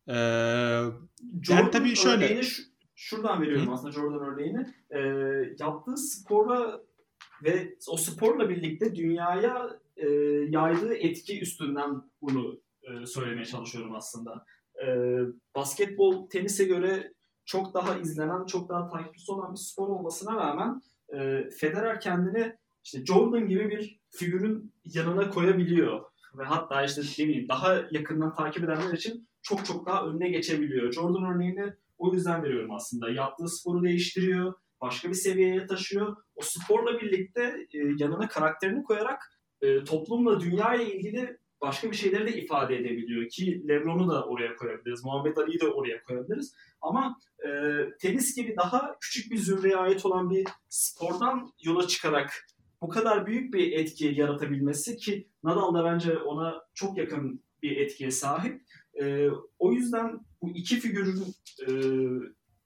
Ee, 0.08 0.14
yani 1.48 1.70
tabii 1.72 1.96
şöyle. 1.96 2.42
Şu, 2.42 2.62
şuradan 2.94 3.42
veriyorum 3.42 3.68
Hı? 3.68 3.72
aslında 3.72 3.92
Jordan 3.92 4.32
örneğini. 4.32 4.66
Ee, 4.90 5.54
yaptığı 5.58 5.96
spora 5.96 6.80
ve 7.44 7.76
o 7.88 7.96
sporla 7.96 8.48
birlikte 8.48 8.94
dünyaya 8.96 9.80
e, 9.96 10.08
yaydığı 10.48 10.94
etki 10.94 11.40
üstünden 11.40 12.02
bunu 12.22 12.60
e, 12.82 13.06
söylemeye 13.06 13.44
çalışıyorum 13.44 13.94
aslında. 13.94 14.44
E, 14.86 14.86
basketbol 15.54 16.28
tenise 16.28 16.64
göre 16.64 17.12
çok 17.44 17.74
daha 17.74 17.98
izlenen, 17.98 18.46
çok 18.46 18.68
daha 18.68 18.88
takipçisi 18.88 19.32
olan 19.32 19.52
bir 19.52 19.58
spor 19.58 19.88
olmasına 19.88 20.36
rağmen 20.36 20.82
e, 21.12 21.48
Federer 21.50 22.00
kendini 22.00 22.56
işte 22.84 23.04
Jordan 23.04 23.48
gibi 23.48 23.70
bir 23.70 24.00
figürün 24.10 24.72
yanına 24.84 25.30
koyabiliyor. 25.30 26.00
Ve 26.38 26.44
hatta 26.44 26.84
işte 26.84 27.02
ne 27.18 27.48
daha 27.48 27.82
yakından 27.90 28.34
takip 28.34 28.64
edenler 28.64 28.92
için 28.92 29.28
çok 29.42 29.66
çok 29.66 29.86
daha 29.86 30.06
önüne 30.06 30.28
geçebiliyor. 30.28 30.92
Jordan 30.92 31.34
örneğini 31.34 31.72
o 31.98 32.14
yüzden 32.14 32.42
veriyorum 32.42 32.70
aslında. 32.70 33.10
Yaptığı 33.10 33.48
sporu 33.48 33.82
değiştiriyor, 33.82 34.54
başka 34.80 35.08
bir 35.08 35.14
seviyeye 35.14 35.66
taşıyor. 35.66 36.16
O 36.36 36.40
sporla 36.42 37.00
birlikte 37.00 37.66
e, 37.74 37.78
yanına 37.98 38.28
karakterini 38.28 38.82
koyarak 38.82 39.40
e, 39.62 39.84
toplumla, 39.84 40.40
dünya 40.40 40.74
ile 40.74 40.94
ilgili 40.94 41.38
başka 41.62 41.90
bir 41.90 41.96
şeyleri 41.96 42.26
de 42.26 42.42
ifade 42.42 42.76
edebiliyor 42.76 43.28
ki 43.28 43.62
LeBron'u 43.68 44.10
da 44.10 44.24
oraya 44.24 44.56
koyabiliriz, 44.56 45.04
Muhammed 45.04 45.36
Ali'yi 45.36 45.60
de 45.60 45.68
oraya 45.68 46.02
koyabiliriz. 46.02 46.54
Ama 46.80 47.18
e, 47.46 47.48
tenis 48.00 48.36
gibi 48.36 48.56
daha 48.56 48.96
küçük 49.00 49.32
bir 49.32 49.38
zümreye 49.38 49.76
ait 49.76 50.06
olan 50.06 50.30
bir 50.30 50.46
spordan 50.68 51.52
yola 51.62 51.86
çıkarak 51.86 52.46
bu 52.82 52.88
kadar 52.88 53.26
büyük 53.26 53.54
bir 53.54 53.72
etki 53.72 54.06
yaratabilmesi 54.06 54.96
ki 54.96 55.28
Nadal 55.44 55.74
da 55.74 55.84
bence 55.84 56.18
ona 56.18 56.62
çok 56.74 56.98
yakın 56.98 57.44
bir 57.62 57.76
etkiye 57.76 58.10
sahip. 58.10 58.62
E, 59.00 59.28
o 59.58 59.72
yüzden 59.72 60.20
bu 60.42 60.50
iki 60.50 60.80
figürün 60.80 61.24
e, 61.68 61.72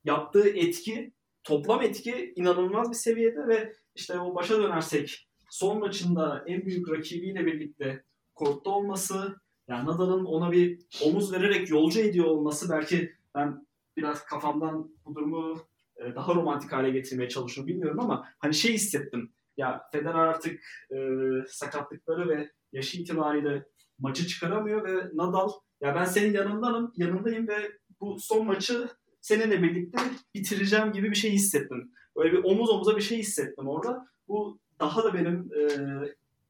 yaptığı 0.05 0.49
etki, 0.49 1.13
toplam 1.43 1.83
etki 1.83 2.33
inanılmaz 2.37 2.91
bir 2.91 2.97
seviyede 2.97 3.49
ve 3.49 3.73
işte 3.95 4.19
o 4.19 4.35
başa 4.35 4.63
dönersek 4.63 5.29
son 5.51 5.79
maçında 5.79 6.45
en 6.47 6.67
büyük 6.67 6.91
rakibiyle 6.91 7.47
birlikte 7.47 8.05
korkta 8.35 8.71
olması, 8.71 9.37
yani 9.69 9.87
Nadal'ın 9.87 10.25
ona 10.25 10.53
bir 10.53 10.79
omuz 11.05 11.33
vererek 11.33 11.71
yolcu 11.71 12.01
ediyor 12.01 12.27
olması 12.27 12.71
belki 12.71 13.13
ben 13.35 13.67
biraz 13.97 14.25
kafamdan 14.25 14.91
bu 15.05 15.15
durumu 15.15 15.63
e, 15.97 16.15
daha 16.15 16.35
romantik 16.35 16.73
hale 16.73 16.91
getirmeye 16.91 17.29
çalışıyorum 17.29 17.69
bilmiyorum 17.69 18.01
ama 18.01 18.29
hani 18.39 18.55
şey 18.55 18.73
hissettim. 18.73 19.33
Ya 19.57 19.83
Federer 19.93 20.15
artık 20.15 20.61
e, 20.91 20.97
sakatlıkları 21.49 22.29
ve 22.29 22.51
yaşı 22.73 23.01
itibariyle 23.01 23.67
maçı 23.99 24.27
çıkaramıyor 24.27 24.85
ve 24.85 25.11
Nadal 25.15 25.51
ya 25.81 25.95
ben 25.95 26.05
senin 26.05 26.33
yanındanım, 26.33 26.93
yanındayım 26.97 27.49
ve 27.49 27.73
bu 28.01 28.19
son 28.21 28.47
maçı 28.47 28.89
seninle 29.21 29.63
birlikte 29.63 29.99
bitireceğim 30.35 30.93
gibi 30.93 31.11
bir 31.11 31.17
şey 31.17 31.33
hissettim. 31.33 31.93
Böyle 32.17 32.33
bir 32.33 32.45
omuz 32.45 32.71
omuza 32.71 32.97
bir 32.97 33.03
şey 33.03 33.19
hissettim 33.19 33.69
orada. 33.69 34.07
Bu 34.29 34.59
daha 34.81 35.05
da 35.05 35.15
benim 35.15 35.51
e, 35.59 35.69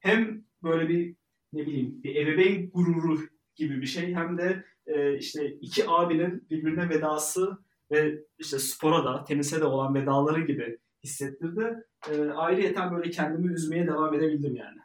hem 0.01 0.45
böyle 0.63 0.89
bir 0.89 1.17
ne 1.55 1.67
bileyim 1.67 2.03
bir 2.03 2.17
ebeveyn 2.17 2.71
gururu 2.71 3.21
gibi 3.57 3.81
bir 3.81 3.87
şey 3.87 4.15
hem 4.15 4.39
de 4.39 4.65
e, 4.87 5.19
işte 5.19 5.53
iki 5.61 5.89
abinin 5.89 6.47
birbirine 6.51 6.89
vedası 6.89 7.59
ve 7.91 8.19
işte 8.39 8.59
spora 8.59 9.05
da 9.05 9.25
tenise 9.25 9.61
de 9.61 9.65
olan 9.65 9.95
vedaları 9.95 10.41
gibi 10.41 10.79
hissettirdi. 11.05 11.85
E, 12.11 12.31
ayrıyeten 12.31 12.97
böyle 12.97 13.11
kendimi 13.11 13.53
üzmeye 13.53 13.87
devam 13.87 14.15
edebildim 14.15 14.57
yani. 14.57 14.79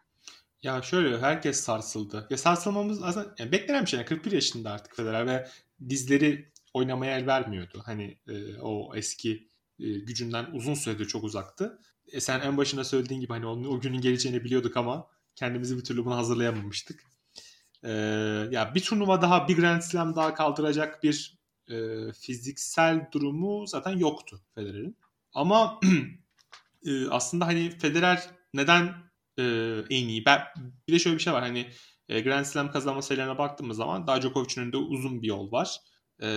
Ya 0.64 0.82
şöyle 0.82 1.18
herkes 1.18 1.60
sarsıldı. 1.60 2.28
Ya 2.30 2.38
sarsılmamız 2.38 3.04
aslında 3.04 3.36
yani 3.40 3.52
beklenen 3.52 3.82
bir 3.82 3.90
şey. 3.90 3.98
Yani 3.98 4.08
41 4.08 4.32
yaşında 4.32 4.72
artık 4.72 4.96
Federer 4.96 5.28
ve 5.28 5.48
dizleri 5.90 6.52
oynamaya 6.74 7.18
el 7.18 7.28
vermiyordu. 7.28 7.82
Hani 7.86 8.18
e, 8.28 8.58
o 8.62 8.96
eski 8.96 9.48
e, 9.80 9.90
gücünden 10.00 10.46
uzun 10.54 10.74
süredir 10.74 11.06
çok 11.06 11.24
uzaktı. 11.24 11.80
E, 12.12 12.20
sen 12.20 12.40
en 12.40 12.58
başında 12.58 12.84
söylediğin 12.84 13.22
gibi 13.22 13.34
hani 13.34 13.46
onun, 13.46 13.64
o 13.64 13.80
günün 13.80 14.02
geleceğini 14.02 14.44
biliyorduk 14.44 14.78
ama 14.78 15.08
kendimizi 15.40 15.78
bir 15.78 15.84
türlü 15.84 16.06
buna 16.06 16.18
hazırlayamamıştık. 16.18 17.04
E, 17.84 17.92
ya 18.52 18.72
bir 18.76 18.82
turnuva 18.82 19.22
daha, 19.22 19.48
bir 19.48 19.58
Grand 19.58 19.82
Slam 19.82 20.16
daha 20.16 20.34
kaldıracak 20.34 21.04
bir 21.04 21.40
e, 21.72 21.76
fiziksel 22.12 23.10
durumu 23.12 23.68
zaten 23.68 23.98
yoktu 23.98 24.42
Federer'in. 24.56 24.98
Ama 25.34 25.80
e, 26.86 27.08
aslında 27.10 27.48
hani 27.48 27.70
Federer 27.70 28.30
neden 28.54 28.86
e, 29.40 29.44
en 29.90 30.08
iyi? 30.08 30.26
Ben, 30.26 30.42
bir 30.88 30.94
de 30.94 31.00
şöyle 31.00 31.18
bir 31.18 31.22
şey 31.22 31.34
var 31.34 31.42
hani 31.42 31.70
e, 32.10 32.22
Grand 32.22 32.46
Slam 32.46 32.72
kazanma 32.72 33.02
sayılarına 33.02 33.38
baktığımız 33.38 33.78
zaman 33.78 34.08
daha 34.08 34.22
Djokovic'in 34.22 34.62
önünde 34.62 34.78
uzun 34.78 35.22
bir 35.22 35.28
yol 35.28 35.52
var. 35.52 35.78
E, 36.22 36.28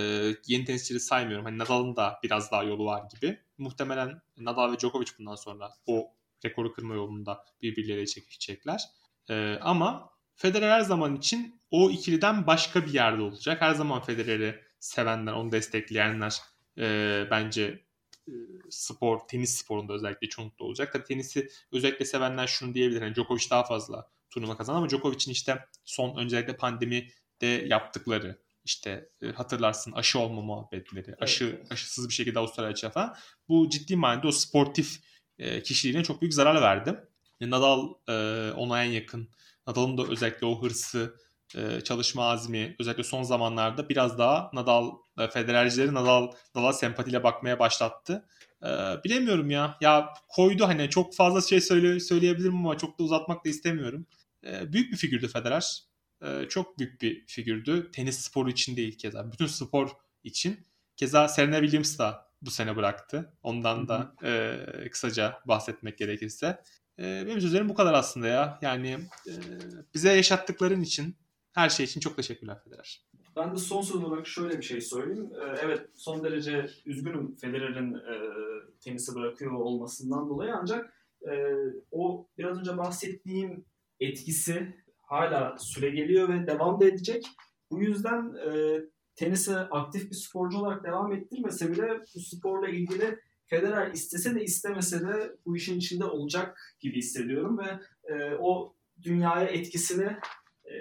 yeni 0.47 0.65
tenisçileri 0.65 1.01
saymıyorum. 1.01 1.45
Hani 1.45 1.59
Nadal'ın 1.59 1.97
da 1.97 2.19
biraz 2.23 2.53
daha 2.53 2.63
yolu 2.63 2.85
var 2.85 3.03
gibi. 3.15 3.41
Muhtemelen 3.59 4.23
Nadal 4.37 4.73
ve 4.73 4.79
Djokovic 4.79 5.09
bundan 5.19 5.35
sonra 5.35 5.71
o 5.87 6.13
rekoru 6.45 6.73
kırma 6.73 6.95
yolunda 6.95 7.45
birbirleriyle 7.63 8.07
çekişecekler. 8.07 8.83
E, 9.31 9.59
ama 9.61 10.13
Federer 10.35 10.71
her 10.71 10.81
zaman 10.81 11.17
için 11.17 11.61
o 11.71 11.91
ikiliden 11.91 12.47
başka 12.47 12.87
bir 12.87 12.93
yerde 12.93 13.23
olacak. 13.23 13.61
Her 13.61 13.75
zaman 13.75 14.03
Federer'i 14.03 14.61
sevenler, 14.81 15.33
onu 15.33 15.53
destekleyenler 15.53 16.37
e, 16.79 17.27
bence 17.31 17.85
e, 18.29 18.33
spor, 18.71 19.19
tenis 19.19 19.55
sporunda 19.55 19.93
özellikle 19.93 20.29
çoğunlukla 20.29 20.65
olacak. 20.65 20.93
Tabii 20.93 21.05
tenisi 21.05 21.49
özellikle 21.73 22.05
sevenler 22.05 22.47
şunu 22.47 22.75
diyebilir. 22.75 23.03
Hani 23.03 23.15
Djokovic 23.15 23.51
daha 23.51 23.65
fazla 23.65 24.11
turnuva 24.31 24.57
kazandı 24.57 24.79
ama 24.79 24.89
Djokovic'in 24.89 25.33
işte 25.33 25.67
son 25.85 26.25
özellikle 26.25 26.57
pandemide 26.57 27.47
yaptıkları 27.47 28.39
işte 28.65 29.09
e, 29.23 29.27
hatırlarsın 29.27 29.93
aşı 29.93 30.19
olma 30.19 30.41
muhabbetleri, 30.41 31.17
aşı 31.21 31.45
evet. 31.45 31.73
aşısız 31.73 32.09
bir 32.09 32.15
şekilde 32.15 32.39
Avustralya 32.39 32.91
falan 32.91 33.17
bu 33.49 33.69
ciddi 33.71 33.97
manada 33.97 34.29
o 34.29 34.33
sportif 34.33 35.01
e, 35.43 35.63
kişiliğine 35.63 36.05
çok 36.05 36.21
büyük 36.21 36.35
zarar 36.35 36.63
verdi. 36.63 36.97
Nadal 37.41 37.89
ona 38.57 38.85
en 38.85 38.91
yakın. 38.91 39.29
Nadal'ın 39.67 39.99
da 39.99 40.03
özellikle 40.03 40.47
o 40.47 40.63
hırsı, 40.63 41.17
çalışma 41.85 42.25
azmi 42.25 42.77
özellikle 42.79 43.05
son 43.05 43.23
zamanlarda 43.23 43.89
biraz 43.89 44.19
daha 44.19 44.51
Nadal 44.53 44.91
Federercileri 45.33 45.95
Nadal 45.95 46.33
Nadal 46.55 46.73
sempatiyle 46.73 47.25
bakmaya 47.25 47.59
başlattı. 47.59 48.27
bilemiyorum 49.05 49.51
ya. 49.51 49.77
Ya 49.81 50.15
koydu 50.29 50.69
hani 50.69 50.91
çok 50.91 51.15
fazla 51.15 51.41
şey 51.41 51.61
söyle, 51.61 52.01
söyleyebilirim 52.01 52.57
ama 52.57 52.79
çok 52.79 52.99
da 52.99 53.03
uzatmak 53.03 53.45
da 53.45 53.49
istemiyorum. 53.49 54.07
büyük 54.43 54.93
bir 54.93 54.97
figürdü 54.97 55.29
Federer. 55.29 55.83
çok 56.49 56.79
büyük 56.79 57.03
bir 57.03 57.27
figürdü. 57.27 57.91
Tenis 57.93 58.21
sporu 58.21 58.51
için 58.51 58.77
değil 58.77 58.99
keza. 58.99 59.33
Bütün 59.33 59.47
spor 59.47 59.91
için. 60.25 60.67
Keza 60.97 61.29
Serena 61.29 61.61
Williams 61.61 61.99
da 61.99 62.32
bu 62.43 62.51
sene 62.51 62.77
bıraktı. 62.77 63.33
Ondan 63.43 63.89
da 63.89 64.15
e, 64.25 64.91
kısaca 64.91 65.41
bahsetmek 65.47 65.99
gerekirse. 65.99 66.63
E, 66.99 67.03
benim 67.27 67.41
sözlerim 67.41 67.69
bu 67.69 67.75
kadar 67.75 67.95
aslında 67.95 68.27
ya. 68.27 68.59
Yani 68.63 68.99
e, 69.29 69.33
bize 69.95 70.13
yaşattıkların 70.13 70.81
için 70.81 71.17
her 71.53 71.69
şey 71.69 71.85
için 71.85 72.01
çok 72.01 72.17
teşekkürler 72.17 72.59
Federer. 72.65 73.07
Ben 73.37 73.55
de 73.55 73.57
son 73.57 73.83
söz 73.83 74.05
olarak 74.05 74.27
şöyle 74.27 74.59
bir 74.59 74.63
şey 74.63 74.81
söyleyeyim. 74.81 75.31
Ee, 75.35 75.57
evet 75.63 75.91
son 75.95 76.25
derece 76.25 76.67
üzgünüm 76.87 77.37
Federer'in 77.37 77.95
e, 77.95 78.15
tenisi 78.81 79.15
bırakıyor 79.15 79.53
olmasından 79.53 80.29
dolayı 80.29 80.55
ancak 80.55 80.95
e, 81.31 81.55
o 81.91 82.29
biraz 82.39 82.59
önce 82.59 82.79
bahsettiğim 82.79 83.65
etkisi 84.01 84.77
hala 85.03 85.59
süre 85.59 85.91
geliyor 85.91 86.29
ve 86.29 86.47
devam 86.47 86.81
da 86.81 86.85
edecek. 86.85 87.27
Bu 87.71 87.83
yüzden 87.83 88.35
e, 88.35 88.81
tenise 89.17 89.57
aktif 89.57 90.11
bir 90.11 90.17
sporcu 90.17 90.59
olarak 90.59 90.85
devam 90.85 91.13
ettirmese 91.13 91.73
bile 91.73 92.01
bu 92.15 92.21
sporla 92.21 92.69
ilgili 92.69 93.19
Federer 93.47 93.93
istese 93.93 94.35
de 94.35 94.45
istemese 94.45 95.01
de 95.01 95.37
bu 95.47 95.57
işin 95.57 95.79
içinde 95.79 96.05
olacak 96.05 96.77
gibi 96.81 96.97
hissediyorum 96.97 97.59
ve 97.59 97.81
e, 98.15 98.35
o 98.41 98.77
dünyaya 99.03 99.49
etkisini 99.49 100.17
e, 100.65 100.75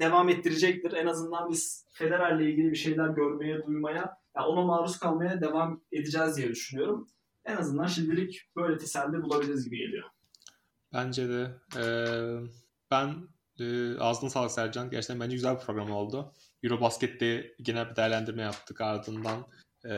devam 0.00 0.28
ettirecektir. 0.28 0.92
En 0.92 1.06
azından 1.06 1.50
biz 1.50 1.86
Federer'le 1.92 2.40
ilgili 2.40 2.70
bir 2.70 2.76
şeyler 2.76 3.08
görmeye, 3.08 3.66
duymaya, 3.66 4.16
yani 4.36 4.46
ona 4.46 4.62
maruz 4.64 4.98
kalmaya 4.98 5.40
devam 5.40 5.80
edeceğiz 5.92 6.36
diye 6.36 6.48
düşünüyorum. 6.48 7.08
En 7.44 7.56
azından 7.56 7.86
şimdilik 7.86 8.50
böyle 8.56 8.78
teselli 8.78 9.22
bulabiliriz 9.22 9.64
gibi 9.64 9.78
geliyor. 9.78 10.08
Bence 10.92 11.28
de. 11.28 11.50
Ee, 11.76 12.38
ben 12.90 13.14
e, 13.60 13.98
ağzına 13.98 14.30
sağlık 14.30 14.50
Sercan. 14.50 14.90
Gerçekten 14.90 15.20
bence 15.20 15.36
güzel 15.36 15.54
bir 15.54 15.60
program 15.60 15.92
oldu. 15.92 16.32
Eurobasket'te 16.62 17.54
genel 17.62 17.90
bir 17.90 17.96
değerlendirme 17.96 18.42
yaptık 18.42 18.80
ardından. 18.80 19.46
E, 19.84 19.92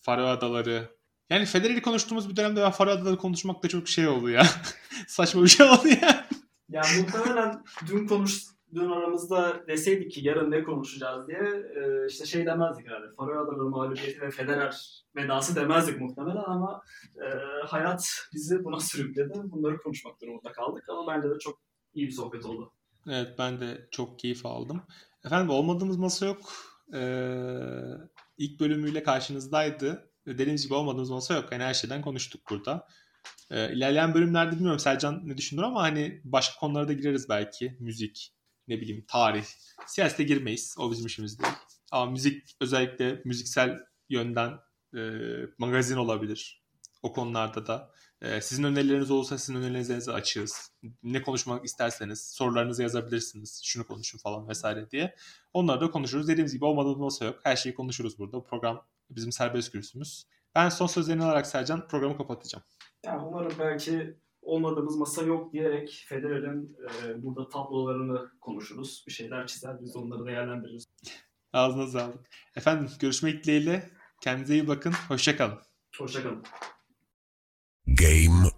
Faroe 0.00 0.26
Adaları 0.26 0.98
yani 1.30 1.46
Federer'i 1.46 1.82
konuştuğumuz 1.82 2.30
bir 2.30 2.36
dönemde 2.36 2.62
ben 2.62 2.70
Faroe 2.70 2.92
Adaları 2.92 3.16
konuşmak 3.16 3.62
da 3.62 3.68
çok 3.68 3.88
şey 3.88 4.08
oldu 4.08 4.30
ya. 4.30 4.46
Saçma 5.06 5.42
bir 5.42 5.48
şey 5.48 5.66
oldu 5.66 5.88
ya. 5.88 6.28
Ya 6.68 6.82
muhtemelen 7.00 7.64
dün 7.86 8.06
konuştuğun 8.06 8.90
aramızda 8.90 9.66
deseydik 9.68 10.12
ki 10.12 10.20
yarın 10.24 10.50
ne 10.50 10.64
konuşacağız 10.64 11.28
diye 11.28 11.38
e, 11.76 12.06
işte 12.08 12.26
şey 12.26 12.46
demezdik 12.46 12.86
herhalde. 12.86 13.06
Faroe 13.16 13.38
Adaları 13.38 13.68
mağlubiyeti 13.68 14.20
ve 14.20 14.30
Federer 14.30 15.02
vedası 15.16 15.56
demezdik 15.56 16.00
muhtemelen 16.00 16.44
ama 16.46 16.82
e, 17.16 17.26
hayat 17.66 18.08
bizi 18.34 18.64
buna 18.64 18.80
sürükledi. 18.80 19.32
Bunları 19.44 19.78
konuşmak 19.78 20.20
durumunda 20.20 20.52
kaldık 20.52 20.84
ama 20.88 21.14
bence 21.14 21.30
de 21.30 21.38
çok 21.38 21.67
iyi 21.98 22.06
bir 22.06 22.12
sohbet 22.12 22.44
oldu. 22.44 22.72
Evet 23.08 23.38
ben 23.38 23.60
de 23.60 23.88
çok 23.90 24.18
keyif 24.18 24.46
aldım. 24.46 24.82
Efendim 25.24 25.50
olmadığımız 25.50 25.96
masa 25.96 26.26
yok. 26.26 26.52
Ee, 26.94 27.30
ilk 28.38 28.60
bölümüyle 28.60 29.02
karşınızdaydı. 29.02 30.10
Dediğimiz 30.26 30.62
gibi 30.64 30.74
olmadığımız 30.74 31.10
masa 31.10 31.34
yok. 31.34 31.52
Yani 31.52 31.62
her 31.62 31.74
şeyden 31.74 32.02
konuştuk 32.02 32.40
burada. 32.50 32.86
Ee, 33.50 33.72
ilerleyen 33.72 34.14
bölümlerde 34.14 34.56
bilmiyorum 34.56 34.78
Selcan 34.78 35.28
ne 35.28 35.38
düşünür 35.38 35.62
ama 35.62 35.82
hani 35.82 36.20
başka 36.24 36.60
konulara 36.60 36.88
da 36.88 36.92
gireriz 36.92 37.28
belki. 37.28 37.76
Müzik, 37.80 38.32
ne 38.68 38.80
bileyim 38.80 39.04
tarih. 39.08 39.44
Siyasete 39.86 40.24
girmeyiz. 40.24 40.76
O 40.78 40.90
bizim 40.90 41.06
işimiz 41.06 41.38
değil. 41.38 41.54
Ama 41.92 42.10
müzik 42.10 42.56
özellikle 42.60 43.22
müziksel 43.24 43.78
yönden 44.08 44.58
e, 44.96 45.00
magazin 45.58 45.96
olabilir. 45.96 46.62
O 47.02 47.12
konularda 47.12 47.66
da. 47.66 47.90
E, 48.22 48.40
sizin 48.40 48.64
önerileriniz 48.64 49.10
olursa 49.10 49.38
sizin 49.38 49.54
önerilerinizi 49.54 50.12
açığız. 50.12 50.72
Ne 51.02 51.22
konuşmak 51.22 51.64
isterseniz 51.64 52.30
sorularınızı 52.30 52.82
yazabilirsiniz. 52.82 53.60
Şunu 53.64 53.86
konuşun 53.86 54.18
falan 54.18 54.48
vesaire 54.48 54.90
diye. 54.90 55.14
Onları 55.52 55.80
da 55.80 55.90
konuşuruz. 55.90 56.28
Dediğimiz 56.28 56.52
gibi 56.52 56.64
olmadığı 56.64 56.96
masa 56.96 57.24
yok. 57.24 57.40
Her 57.42 57.56
şeyi 57.56 57.74
konuşuruz 57.74 58.18
burada. 58.18 58.36
Bu 58.36 58.44
program 58.44 58.86
bizim 59.10 59.32
serbest 59.32 59.72
kürsümüz. 59.72 60.26
Ben 60.54 60.68
son 60.68 60.86
sözlerini 60.86 61.24
alarak 61.24 61.46
Sercan 61.46 61.88
programı 61.88 62.16
kapatacağım. 62.16 62.64
Ya 63.04 63.24
umarım 63.26 63.52
belki 63.58 64.16
olmadığımız 64.42 64.96
masa 64.96 65.22
yok 65.22 65.52
diyerek 65.52 66.04
Federer'in 66.08 66.76
e, 67.04 67.22
burada 67.22 67.48
tablolarını 67.48 68.30
konuşuruz. 68.40 69.04
Bir 69.06 69.12
şeyler 69.12 69.46
çizer, 69.46 69.80
biz 69.80 69.96
onları 69.96 70.26
değerlendiririz. 70.26 70.84
Ağzına 71.52 71.86
sağlık. 71.86 72.28
Efendim 72.56 72.90
görüşmek 73.00 73.44
dileğiyle. 73.44 73.90
Kendinize 74.20 74.54
iyi 74.54 74.68
bakın. 74.68 74.92
Hoşçakalın. 75.08 75.58
Hoşçakalın. 75.98 76.42
Game 77.94 78.50